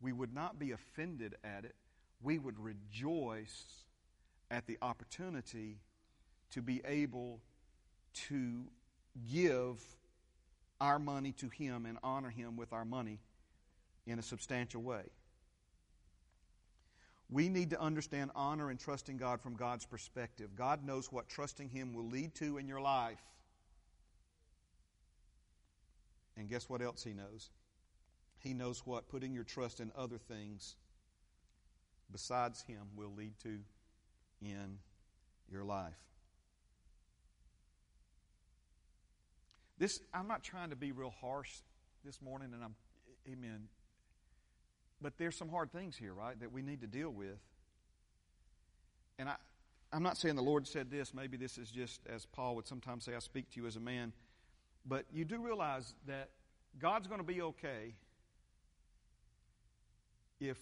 we 0.00 0.12
would 0.12 0.34
not 0.34 0.58
be 0.58 0.72
offended 0.72 1.34
at 1.42 1.64
it. 1.64 1.74
We 2.22 2.38
would 2.38 2.58
rejoice 2.58 3.64
at 4.50 4.66
the 4.66 4.76
opportunity 4.82 5.78
to 6.50 6.62
be 6.62 6.82
able 6.84 7.40
to 8.28 8.64
give 9.32 9.82
our 10.80 10.98
money 10.98 11.32
to 11.32 11.48
Him 11.48 11.86
and 11.86 11.98
honor 12.02 12.30
Him 12.30 12.56
with 12.56 12.72
our 12.72 12.84
money 12.84 13.18
in 14.06 14.18
a 14.18 14.22
substantial 14.22 14.82
way. 14.82 15.02
We 17.28 17.48
need 17.48 17.70
to 17.70 17.80
understand 17.80 18.32
honor 18.34 18.70
and 18.70 18.78
trusting 18.78 19.16
God 19.16 19.40
from 19.40 19.54
God's 19.54 19.86
perspective. 19.86 20.50
God 20.56 20.84
knows 20.84 21.12
what 21.12 21.28
trusting 21.28 21.68
Him 21.68 21.92
will 21.94 22.08
lead 22.08 22.34
to 22.36 22.58
in 22.58 22.66
your 22.66 22.80
life. 22.80 23.20
And 26.36 26.48
guess 26.48 26.68
what 26.68 26.82
else 26.82 27.04
He 27.04 27.12
knows? 27.12 27.50
He 28.38 28.54
knows 28.54 28.84
what 28.84 29.08
putting 29.08 29.32
your 29.32 29.44
trust 29.44 29.80
in 29.80 29.92
other 29.96 30.18
things 30.18 30.74
besides 32.10 32.62
Him 32.62 32.80
will 32.96 33.12
lead 33.16 33.34
to 33.44 33.58
in 34.42 34.78
your 35.52 35.64
life. 35.64 35.94
This, 39.80 39.98
I'm 40.12 40.28
not 40.28 40.42
trying 40.44 40.70
to 40.70 40.76
be 40.76 40.92
real 40.92 41.14
harsh 41.22 41.50
this 42.04 42.20
morning, 42.20 42.50
and 42.52 42.62
I'm, 42.62 42.74
amen. 43.26 43.62
But 45.00 45.14
there's 45.16 45.34
some 45.34 45.48
hard 45.48 45.72
things 45.72 45.96
here, 45.96 46.12
right, 46.12 46.38
that 46.38 46.52
we 46.52 46.60
need 46.60 46.82
to 46.82 46.86
deal 46.86 47.08
with. 47.08 47.38
And 49.18 49.30
I, 49.30 49.36
I'm 49.90 50.02
not 50.02 50.18
saying 50.18 50.36
the 50.36 50.42
Lord 50.42 50.68
said 50.68 50.90
this. 50.90 51.14
Maybe 51.14 51.38
this 51.38 51.56
is 51.56 51.70
just, 51.70 52.02
as 52.06 52.26
Paul 52.26 52.56
would 52.56 52.68
sometimes 52.68 53.04
say, 53.04 53.14
I 53.14 53.20
speak 53.20 53.50
to 53.52 53.60
you 53.60 53.66
as 53.66 53.76
a 53.76 53.80
man. 53.80 54.12
But 54.84 55.06
you 55.14 55.24
do 55.24 55.40
realize 55.40 55.94
that 56.06 56.28
God's 56.78 57.08
going 57.08 57.20
to 57.20 57.26
be 57.26 57.40
okay 57.40 57.94
if 60.40 60.58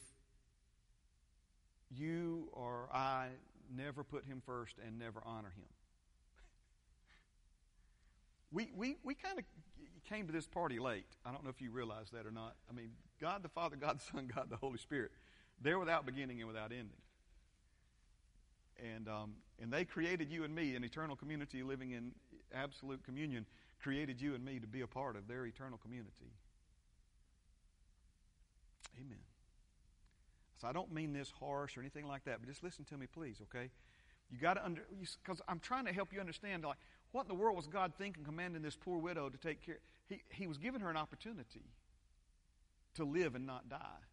you 1.91 2.49
or 2.53 2.89
I 2.95 3.31
never 3.77 4.05
put 4.05 4.25
Him 4.27 4.43
first 4.47 4.77
and 4.87 4.97
never 4.97 5.21
honor 5.27 5.53
Him. 5.57 5.67
We 8.53 8.71
we, 8.77 8.97
we 9.05 9.15
kind 9.15 9.39
of 9.39 9.45
came 10.09 10.27
to 10.27 10.33
this 10.33 10.47
party 10.47 10.79
late. 10.79 11.07
I 11.27 11.33
don't 11.33 11.45
know 11.45 11.51
if 11.51 11.61
you 11.61 11.71
realize 11.71 12.11
that 12.13 12.27
or 12.27 12.31
not. 12.31 12.55
I 12.71 12.75
mean, 12.75 12.91
God 13.21 13.43
the 13.43 13.49
Father, 13.49 13.77
God 13.77 13.99
the 14.01 14.05
Son, 14.13 14.31
God 14.35 14.49
the 14.51 14.57
Holy 14.57 14.79
Spirit. 14.79 15.13
They're 15.63 15.79
without 15.79 16.07
beginning 16.07 16.41
and 16.41 16.49
without 16.49 16.73
ending. 16.73 17.01
and 18.79 19.09
um, 19.09 19.35
and 19.61 19.73
they 19.73 19.85
created 19.85 20.31
you 20.31 20.45
and 20.45 20.55
me, 20.55 20.75
an 20.77 20.85
eternal 20.85 21.17
community 21.17 21.63
living 21.63 21.93
in 21.93 22.13
absolute 22.55 23.05
communion, 23.05 23.47
created 23.83 24.21
you 24.21 24.35
and 24.35 24.45
me 24.45 24.59
to 24.59 24.67
be 24.67 24.81
a 24.83 24.87
part 24.87 25.17
of 25.17 25.29
their 25.29 25.47
eternal 25.47 25.79
community. 25.79 26.33
Amen. 28.99 29.19
So 30.61 30.69
I 30.69 30.73
don't 30.73 30.93
mean 30.93 31.13
this 31.13 31.33
harsh 31.41 31.77
or 31.77 31.81
anything 31.81 32.07
like 32.07 32.25
that, 32.25 32.39
but 32.41 32.49
just 32.49 32.65
listen 32.65 32.85
to 32.87 32.97
me, 32.99 33.07
please, 33.13 33.37
okay? 33.43 33.71
You 34.31 34.39
got 34.39 34.55
to 34.55 34.65
under 34.65 34.83
because 35.25 35.41
I'm 35.49 35.61
trying 35.61 35.87
to 35.87 35.93
help 35.93 36.13
you 36.13 36.21
understand 36.21 36.65
like 36.65 36.79
what 37.13 37.23
in 37.23 37.29
the 37.29 37.35
world 37.35 37.57
was 37.57 37.67
God 37.67 37.93
thinking, 37.97 38.25
commanding 38.25 38.63
this 38.63 38.77
poor 38.77 38.99
widow 38.99 39.29
to 39.29 39.39
take 39.39 39.65
care? 39.65 39.79
He 40.07 40.23
he 40.31 40.47
was 40.47 40.59
giving 40.59 40.81
her 40.81 40.91
an 40.91 40.97
opportunity 40.97 41.65
to 42.95 43.05
live 43.05 43.35
and 43.35 43.47
not 43.47 43.69
die. 43.69 44.05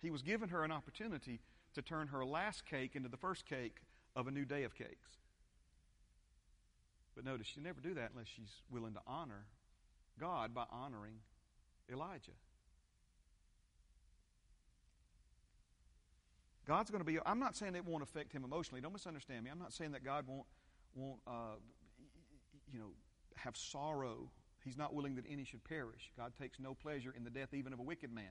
He 0.00 0.10
was 0.10 0.22
giving 0.22 0.48
her 0.48 0.64
an 0.64 0.72
opportunity 0.72 1.40
to 1.74 1.82
turn 1.82 2.08
her 2.08 2.24
last 2.24 2.64
cake 2.64 2.96
into 2.96 3.08
the 3.08 3.16
first 3.16 3.46
cake 3.46 3.78
of 4.16 4.26
a 4.26 4.30
new 4.30 4.44
day 4.44 4.64
of 4.64 4.74
cakes. 4.74 5.18
But 7.14 7.24
notice, 7.24 7.48
she 7.48 7.60
never 7.60 7.80
do 7.80 7.94
that 7.94 8.10
unless 8.12 8.28
she's 8.28 8.62
willing 8.70 8.94
to 8.94 9.00
honor 9.06 9.46
God 10.20 10.54
by 10.54 10.64
honoring 10.70 11.14
Elijah. 11.90 12.32
God's 16.66 16.90
going 16.90 17.00
to 17.00 17.04
be. 17.04 17.18
I'm 17.24 17.40
not 17.40 17.56
saying 17.56 17.74
it 17.74 17.84
won't 17.84 18.02
affect 18.02 18.32
him 18.32 18.44
emotionally. 18.44 18.80
Don't 18.80 18.92
misunderstand 18.92 19.42
me. 19.42 19.50
I'm 19.50 19.58
not 19.58 19.72
saying 19.72 19.92
that 19.92 20.04
God 20.04 20.26
won't 20.28 20.46
won't 20.98 21.20
uh, 21.26 21.56
you 22.72 22.78
know 22.78 22.90
have 23.36 23.56
sorrow. 23.56 24.30
He's 24.64 24.76
not 24.76 24.92
willing 24.94 25.14
that 25.14 25.24
any 25.30 25.44
should 25.44 25.64
perish. 25.64 26.10
God 26.16 26.32
takes 26.38 26.58
no 26.58 26.74
pleasure 26.74 27.14
in 27.16 27.24
the 27.24 27.30
death 27.30 27.54
even 27.54 27.72
of 27.72 27.78
a 27.78 27.82
wicked 27.82 28.12
man. 28.12 28.30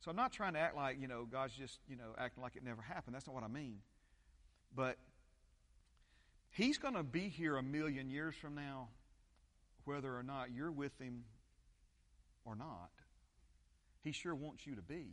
So 0.00 0.10
I'm 0.10 0.16
not 0.16 0.32
trying 0.32 0.54
to 0.54 0.60
act 0.60 0.76
like 0.76 1.00
you 1.00 1.08
know 1.08 1.26
God's 1.30 1.54
just 1.54 1.80
you 1.88 1.96
know 1.96 2.14
acting 2.18 2.42
like 2.42 2.56
it 2.56 2.64
never 2.64 2.82
happened. 2.82 3.14
That's 3.14 3.26
not 3.26 3.34
what 3.34 3.44
I 3.44 3.48
mean. 3.48 3.78
But 4.74 4.96
He's 6.50 6.78
going 6.78 6.94
to 6.94 7.02
be 7.02 7.28
here 7.28 7.58
a 7.58 7.62
million 7.62 8.08
years 8.08 8.34
from 8.34 8.54
now, 8.54 8.88
whether 9.84 10.16
or 10.16 10.22
not 10.22 10.52
you're 10.54 10.72
with 10.72 10.98
Him 10.98 11.24
or 12.46 12.56
not. 12.56 12.90
He 14.02 14.12
sure 14.12 14.34
wants 14.34 14.66
you 14.66 14.76
to 14.76 14.82
be. 14.82 15.08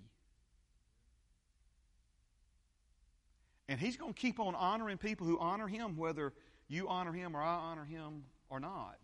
And 3.67 3.79
he's 3.79 3.97
going 3.97 4.13
to 4.13 4.19
keep 4.19 4.39
on 4.39 4.55
honoring 4.55 4.97
people 4.97 5.25
who 5.25 5.39
honor 5.39 5.67
him, 5.67 5.97
whether 5.97 6.33
you 6.68 6.88
honor 6.88 7.11
him 7.11 7.36
or 7.36 7.41
I 7.41 7.55
honor 7.55 7.86
him 7.86 8.24
or 8.49 8.59
not. 8.59 8.97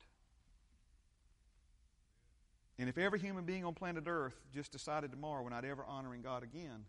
And 2.78 2.88
if 2.88 2.98
every 2.98 3.20
human 3.20 3.44
being 3.44 3.66
on 3.66 3.74
planet 3.74 4.06
Earth 4.08 4.40
just 4.54 4.72
decided 4.72 5.12
tomorrow 5.12 5.44
we're 5.44 5.50
not 5.50 5.66
ever 5.66 5.84
honoring 5.86 6.22
God 6.22 6.44
again, 6.44 6.86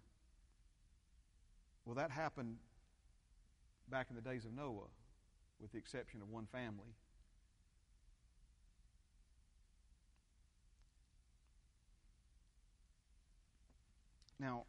well, 1.85 1.97
that 1.97 2.13
happened 2.13 2.57
back 3.89 4.07
in 4.09 4.15
the 4.15 4.23
days 4.23 4.45
of 4.45 4.53
Noah, 4.53 4.87
with 5.61 5.73
the 5.73 5.79
exception 5.79 6.23
of 6.23 6.31
one 6.31 6.47
family. 6.47 6.95
Now, 14.39 14.65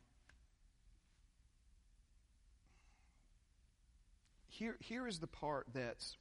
here, 4.62 4.78
here 4.80 5.08
is 5.08 5.18
the 5.18 5.28
part 5.28 5.66
that's. 5.74 6.18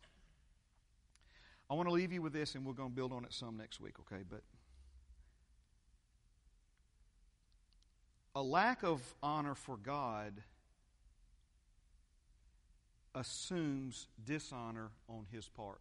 I 1.68 1.74
want 1.74 1.88
to 1.88 1.92
leave 1.92 2.10
you 2.10 2.22
with 2.22 2.32
this, 2.32 2.54
and 2.54 2.64
we're 2.64 2.72
going 2.72 2.88
to 2.88 2.94
build 2.94 3.12
on 3.12 3.24
it 3.24 3.34
some 3.34 3.56
next 3.56 3.80
week, 3.80 3.96
okay? 4.00 4.24
But 4.28 4.42
a 8.34 8.42
lack 8.42 8.82
of 8.82 9.02
honor 9.22 9.54
for 9.54 9.76
God 9.76 10.42
assumes 13.14 14.08
dishonor 14.24 14.90
on 15.08 15.26
his 15.30 15.46
part. 15.46 15.80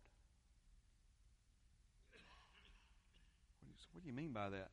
What 3.94 4.04
do 4.04 4.08
you 4.08 4.16
mean 4.16 4.32
by 4.32 4.50
that? 4.50 4.70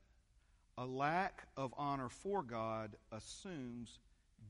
A 0.77 0.85
lack 0.85 1.47
of 1.57 1.73
honor 1.79 2.09
for 2.09 2.43
God 2.43 2.97
assumes 3.13 4.01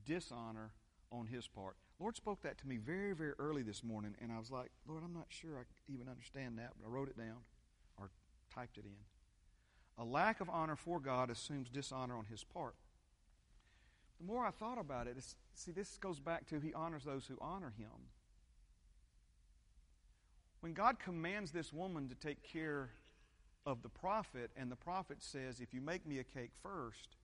dishonor 0.05 0.71
on 1.11 1.27
his 1.27 1.47
part. 1.47 1.75
Lord 1.99 2.15
spoke 2.15 2.43
that 2.43 2.59
to 2.59 2.67
me 2.67 2.77
very, 2.77 3.13
very 3.13 3.33
early 3.39 3.63
this 3.63 3.83
morning, 3.83 4.15
and 4.21 4.31
I 4.31 4.37
was 4.37 4.51
like, 4.51 4.69
Lord, 4.87 5.03
I'm 5.03 5.13
not 5.13 5.27
sure 5.29 5.57
I 5.57 5.91
even 5.91 6.07
understand 6.07 6.59
that, 6.59 6.73
but 6.79 6.87
I 6.87 6.91
wrote 6.91 7.09
it 7.09 7.17
down 7.17 7.41
or 7.97 8.11
typed 8.53 8.77
it 8.77 8.85
in. 8.85 10.03
A 10.03 10.05
lack 10.05 10.41
of 10.41 10.49
honor 10.49 10.75
for 10.75 10.99
God 10.99 11.31
assumes 11.31 11.69
dishonor 11.69 12.15
on 12.15 12.25
his 12.25 12.43
part. 12.43 12.75
The 14.19 14.25
more 14.25 14.45
I 14.45 14.51
thought 14.51 14.79
about 14.79 15.07
it, 15.07 15.17
see, 15.53 15.71
this 15.71 15.97
goes 15.97 16.19
back 16.19 16.47
to 16.47 16.59
He 16.59 16.73
honors 16.73 17.03
those 17.03 17.25
who 17.25 17.37
honor 17.39 17.73
Him. 17.77 18.09
When 20.61 20.73
God 20.73 20.99
commands 20.99 21.51
this 21.51 21.71
woman 21.71 22.09
to 22.09 22.15
take 22.15 22.41
care 22.41 22.89
of 23.65 23.83
the 23.83 23.89
prophet, 23.89 24.49
and 24.57 24.71
the 24.71 24.75
prophet 24.75 25.21
says, 25.21 25.59
If 25.59 25.73
you 25.73 25.81
make 25.81 26.07
me 26.07 26.17
a 26.17 26.23
cake 26.23 26.51
first, 26.63 27.15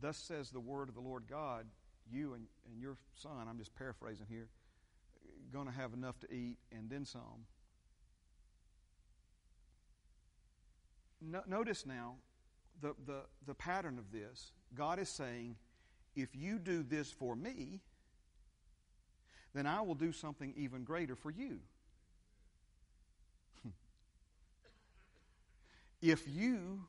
Thus 0.00 0.16
says 0.16 0.50
the 0.50 0.60
word 0.60 0.88
of 0.88 0.94
the 0.94 1.00
Lord 1.00 1.24
God, 1.28 1.66
you 2.10 2.34
and, 2.34 2.46
and 2.70 2.80
your 2.80 2.96
son, 3.14 3.46
I'm 3.48 3.58
just 3.58 3.74
paraphrasing 3.74 4.26
here, 4.28 4.48
going 5.52 5.66
to 5.66 5.72
have 5.72 5.92
enough 5.92 6.18
to 6.20 6.32
eat 6.32 6.58
and 6.72 6.90
then 6.90 7.04
some. 7.04 7.46
No, 11.20 11.42
notice 11.46 11.86
now 11.86 12.16
the, 12.80 12.94
the, 13.06 13.20
the 13.46 13.54
pattern 13.54 13.98
of 13.98 14.12
this. 14.12 14.52
God 14.74 14.98
is 14.98 15.08
saying, 15.08 15.56
if 16.16 16.34
you 16.34 16.58
do 16.58 16.82
this 16.82 17.10
for 17.10 17.34
me, 17.36 17.80
then 19.54 19.66
I 19.66 19.80
will 19.80 19.94
do 19.94 20.12
something 20.12 20.52
even 20.56 20.82
greater 20.84 21.14
for 21.14 21.30
you. 21.30 21.60
if 26.02 26.28
you 26.28 26.80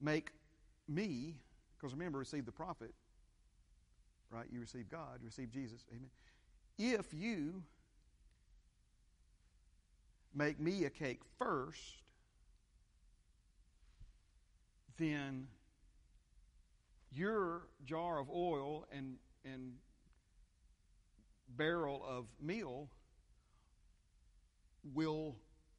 make 0.00 0.32
me 0.88 1.36
because 1.82 1.94
remember, 1.94 2.20
receive 2.20 2.46
the 2.46 2.52
prophet, 2.52 2.94
right? 4.30 4.46
You 4.52 4.60
receive 4.60 4.88
God, 4.88 5.18
you 5.20 5.26
receive 5.26 5.50
Jesus. 5.50 5.84
Amen. 5.90 6.10
If 6.78 7.12
you 7.12 7.64
make 10.32 10.60
me 10.60 10.84
a 10.84 10.90
cake 10.90 11.22
first, 11.40 12.02
then 14.96 15.48
your 17.10 17.62
jar 17.84 18.20
of 18.20 18.30
oil 18.30 18.86
and, 18.96 19.16
and 19.44 19.72
barrel 21.48 22.04
of 22.08 22.26
meal 22.40 22.90
will 24.94 25.34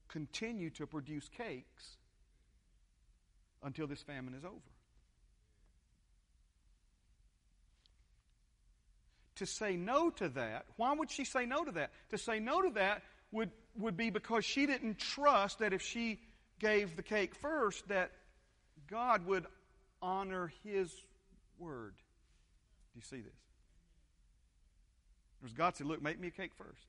continue 0.10 0.70
to 0.72 0.86
produce 0.86 1.30
cakes 1.30 1.95
until 3.64 3.88
this 3.88 4.01
famine 4.01 4.34
is 4.34 4.43
over. 4.43 4.73
To 9.36 9.46
say 9.46 9.76
no 9.76 10.10
to 10.12 10.30
that, 10.30 10.66
why 10.78 10.94
would 10.94 11.12
she 11.12 11.26
say 11.26 11.46
no 11.46 11.64
to 11.64 11.72
that? 11.74 11.92
To 12.10 12.18
say 12.18 12.40
no 12.40 12.62
to 12.62 12.70
that 12.72 13.04
would, 13.32 13.52
would 13.78 13.98
be 13.98 14.10
because 14.10 14.46
she 14.46 14.66
didn't 14.66 15.00
trust 15.00 15.60
that 15.60 15.74
if 15.74 15.82
she 15.82 16.20
gave 16.60 16.96
the 16.96 17.04
cake 17.04 17.36
first, 17.36 17.88
that 17.88 18.12
God 18.90 19.26
would 19.26 19.46
honor 20.02 20.52
his 20.64 20.92
word. 21.58 21.94
Do 22.94 23.00
you 23.00 23.02
see 23.02 23.22
this? 23.22 23.34
Because 25.42 25.54
God 25.54 25.76
said, 25.76 25.88
Look, 25.88 26.02
make 26.02 26.20
me 26.20 26.28
a 26.28 26.32
cake 26.32 26.52
first, 26.56 26.86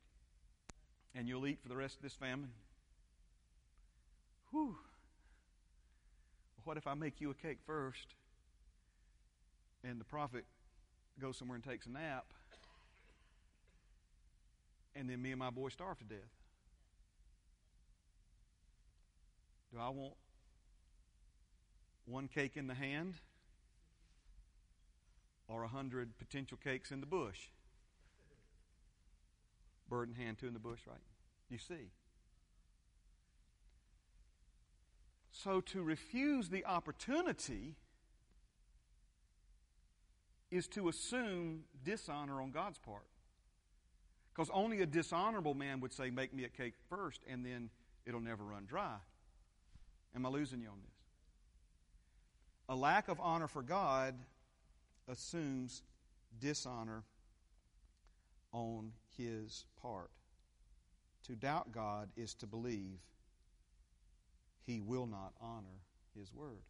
and 1.14 1.26
you'll 1.26 1.46
eat 1.46 1.60
for 1.62 1.68
the 1.68 1.76
rest 1.76 1.96
of 1.96 2.02
this 2.02 2.12
famine. 2.12 2.50
Whew. 4.50 4.76
What 6.64 6.76
if 6.76 6.86
I 6.86 6.94
make 6.94 7.20
you 7.20 7.30
a 7.30 7.34
cake 7.34 7.58
first, 7.66 8.14
and 9.82 10.00
the 10.00 10.04
prophet 10.04 10.44
goes 11.20 11.36
somewhere 11.36 11.56
and 11.56 11.64
takes 11.64 11.86
a 11.86 11.90
nap, 11.90 12.26
and 14.96 15.08
then 15.08 15.20
me 15.22 15.30
and 15.30 15.38
my 15.38 15.50
boy 15.50 15.68
starve 15.68 15.98
to 15.98 16.04
death? 16.04 16.18
Do 19.72 19.80
I 19.80 19.88
want 19.88 20.14
one 22.06 22.28
cake 22.28 22.56
in 22.56 22.66
the 22.66 22.74
hand 22.74 23.14
or 25.48 25.64
a 25.64 25.68
hundred 25.68 26.16
potential 26.18 26.58
cakes 26.62 26.90
in 26.90 27.00
the 27.00 27.06
bush? 27.06 27.48
Bird 29.88 30.08
in 30.08 30.14
hand, 30.14 30.38
two 30.38 30.46
in 30.46 30.54
the 30.54 30.60
bush, 30.60 30.80
right? 30.86 30.98
You 31.50 31.58
see. 31.58 31.90
So 35.30 35.60
to 35.60 35.82
refuse 35.82 36.48
the 36.48 36.64
opportunity 36.64 37.74
is 40.50 40.66
to 40.68 40.88
assume 40.88 41.64
dishonor 41.84 42.40
on 42.40 42.50
God's 42.50 42.78
part. 42.78 43.06
Because 44.34 44.50
only 44.52 44.80
a 44.82 44.86
dishonorable 44.86 45.54
man 45.54 45.80
would 45.80 45.92
say, 45.92 46.10
Make 46.10 46.34
me 46.34 46.44
a 46.44 46.48
cake 46.48 46.74
first, 46.88 47.20
and 47.28 47.44
then 47.44 47.70
it'll 48.04 48.20
never 48.20 48.44
run 48.44 48.66
dry. 48.66 48.96
Am 50.14 50.26
I 50.26 50.28
losing 50.28 50.60
you 50.60 50.68
on 50.68 50.78
this? 50.84 50.94
A 52.68 52.74
lack 52.74 53.08
of 53.08 53.20
honor 53.20 53.48
for 53.48 53.62
God 53.62 54.14
assumes 55.08 55.82
dishonor 56.40 57.04
on 58.52 58.92
his 59.16 59.66
part. 59.80 60.10
To 61.26 61.34
doubt 61.34 61.72
God 61.72 62.08
is 62.16 62.34
to 62.34 62.46
believe 62.46 62.98
he 64.66 64.80
will 64.80 65.06
not 65.06 65.32
honor 65.40 65.82
his 66.18 66.32
word. 66.32 66.62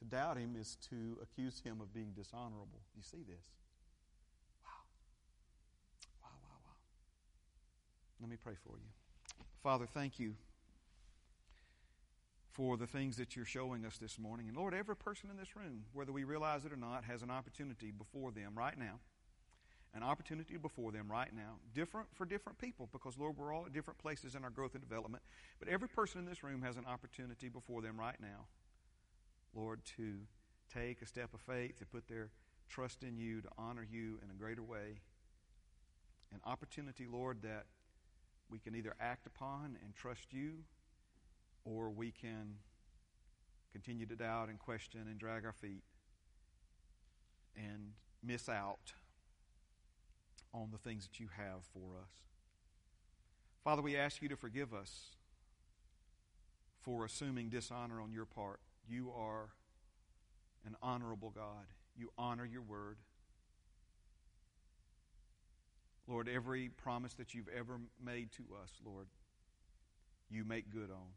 To 0.00 0.06
doubt 0.06 0.38
him 0.38 0.56
is 0.58 0.76
to 0.88 1.18
accuse 1.22 1.60
him 1.60 1.80
of 1.80 1.92
being 1.92 2.12
dishonorable. 2.16 2.80
You 2.96 3.02
see 3.02 3.22
this? 3.28 3.44
Wow. 4.64 4.72
Wow, 6.22 6.30
wow, 6.42 6.56
wow. 6.64 6.76
Let 8.20 8.30
me 8.30 8.36
pray 8.42 8.54
for 8.64 8.76
you. 8.78 8.88
Father, 9.62 9.86
thank 9.86 10.18
you 10.18 10.34
for 12.52 12.78
the 12.78 12.86
things 12.86 13.18
that 13.18 13.36
you're 13.36 13.44
showing 13.44 13.84
us 13.84 13.98
this 13.98 14.18
morning. 14.18 14.48
And 14.48 14.56
Lord, 14.56 14.72
every 14.72 14.96
person 14.96 15.28
in 15.30 15.36
this 15.36 15.54
room, 15.54 15.84
whether 15.92 16.12
we 16.12 16.24
realize 16.24 16.64
it 16.64 16.72
or 16.72 16.76
not, 16.76 17.04
has 17.04 17.22
an 17.22 17.30
opportunity 17.30 17.90
before 17.90 18.32
them 18.32 18.52
right 18.56 18.78
now. 18.78 19.00
An 19.92 20.02
opportunity 20.02 20.56
before 20.56 20.92
them 20.92 21.10
right 21.10 21.34
now. 21.34 21.56
Different 21.74 22.08
for 22.14 22.24
different 22.24 22.58
people 22.58 22.88
because, 22.90 23.18
Lord, 23.18 23.36
we're 23.36 23.52
all 23.52 23.66
at 23.66 23.72
different 23.72 23.98
places 23.98 24.34
in 24.34 24.44
our 24.44 24.50
growth 24.50 24.74
and 24.74 24.82
development. 24.82 25.22
But 25.58 25.68
every 25.68 25.88
person 25.88 26.20
in 26.20 26.26
this 26.26 26.42
room 26.42 26.62
has 26.62 26.76
an 26.76 26.86
opportunity 26.86 27.48
before 27.48 27.82
them 27.82 27.98
right 27.98 28.16
now 28.20 28.46
Lord, 29.54 29.80
to 29.96 30.18
take 30.72 31.02
a 31.02 31.06
step 31.06 31.34
of 31.34 31.40
faith, 31.40 31.78
to 31.78 31.86
put 31.86 32.08
their 32.08 32.30
trust 32.68 33.02
in 33.02 33.16
you, 33.16 33.40
to 33.40 33.48
honor 33.58 33.86
you 33.88 34.18
in 34.22 34.30
a 34.30 34.34
greater 34.34 34.62
way. 34.62 35.00
An 36.32 36.40
opportunity, 36.44 37.06
Lord, 37.10 37.42
that 37.42 37.66
we 38.48 38.58
can 38.58 38.74
either 38.74 38.94
act 39.00 39.26
upon 39.26 39.76
and 39.84 39.94
trust 39.94 40.32
you, 40.32 40.64
or 41.64 41.90
we 41.90 42.10
can 42.10 42.56
continue 43.72 44.06
to 44.06 44.16
doubt 44.16 44.48
and 44.48 44.58
question 44.58 45.02
and 45.08 45.18
drag 45.18 45.44
our 45.44 45.52
feet 45.52 45.82
and 47.56 47.92
miss 48.22 48.48
out 48.48 48.92
on 50.52 50.70
the 50.72 50.78
things 50.78 51.06
that 51.06 51.20
you 51.20 51.28
have 51.36 51.64
for 51.72 51.96
us. 52.00 52.10
Father, 53.62 53.82
we 53.82 53.96
ask 53.96 54.22
you 54.22 54.28
to 54.28 54.36
forgive 54.36 54.72
us 54.72 55.16
for 56.80 57.04
assuming 57.04 57.48
dishonor 57.50 58.00
on 58.00 58.12
your 58.12 58.24
part. 58.24 58.60
You 58.88 59.12
are 59.16 59.50
an 60.66 60.76
honorable 60.82 61.30
God. 61.30 61.66
You 61.96 62.10
honor 62.18 62.44
your 62.44 62.62
word. 62.62 62.96
Lord, 66.06 66.28
every 66.28 66.68
promise 66.68 67.14
that 67.14 67.34
you've 67.34 67.48
ever 67.56 67.78
made 68.04 68.32
to 68.32 68.42
us, 68.62 68.72
Lord, 68.84 69.06
you 70.28 70.44
make 70.44 70.70
good 70.70 70.90
on. 70.90 71.12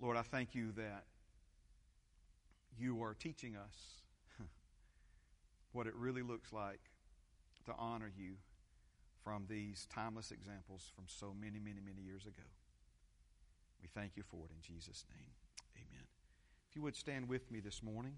Lord, 0.00 0.16
I 0.16 0.22
thank 0.22 0.54
you 0.54 0.72
that 0.72 1.04
you 2.78 3.02
are 3.02 3.14
teaching 3.14 3.56
us 3.56 4.02
what 5.72 5.86
it 5.86 5.94
really 5.94 6.22
looks 6.22 6.52
like 6.52 6.80
to 7.66 7.74
honor 7.76 8.10
you 8.16 8.36
from 9.24 9.44
these 9.48 9.86
timeless 9.92 10.30
examples 10.30 10.90
from 10.94 11.04
so 11.06 11.34
many, 11.38 11.58
many, 11.58 11.80
many 11.84 12.00
years 12.00 12.24
ago. 12.24 12.44
We 13.80 13.88
thank 13.88 14.16
you 14.16 14.22
for 14.22 14.46
it 14.46 14.50
in 14.50 14.60
Jesus' 14.62 15.04
name. 15.10 15.30
Amen. 15.76 16.04
If 16.68 16.76
you 16.76 16.82
would 16.82 16.96
stand 16.96 17.28
with 17.28 17.50
me 17.50 17.60
this 17.60 17.82
morning, 17.82 18.16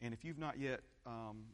and 0.00 0.14
if 0.14 0.24
you've 0.24 0.38
not 0.38 0.58
yet 0.58 0.80
um, 1.06 1.44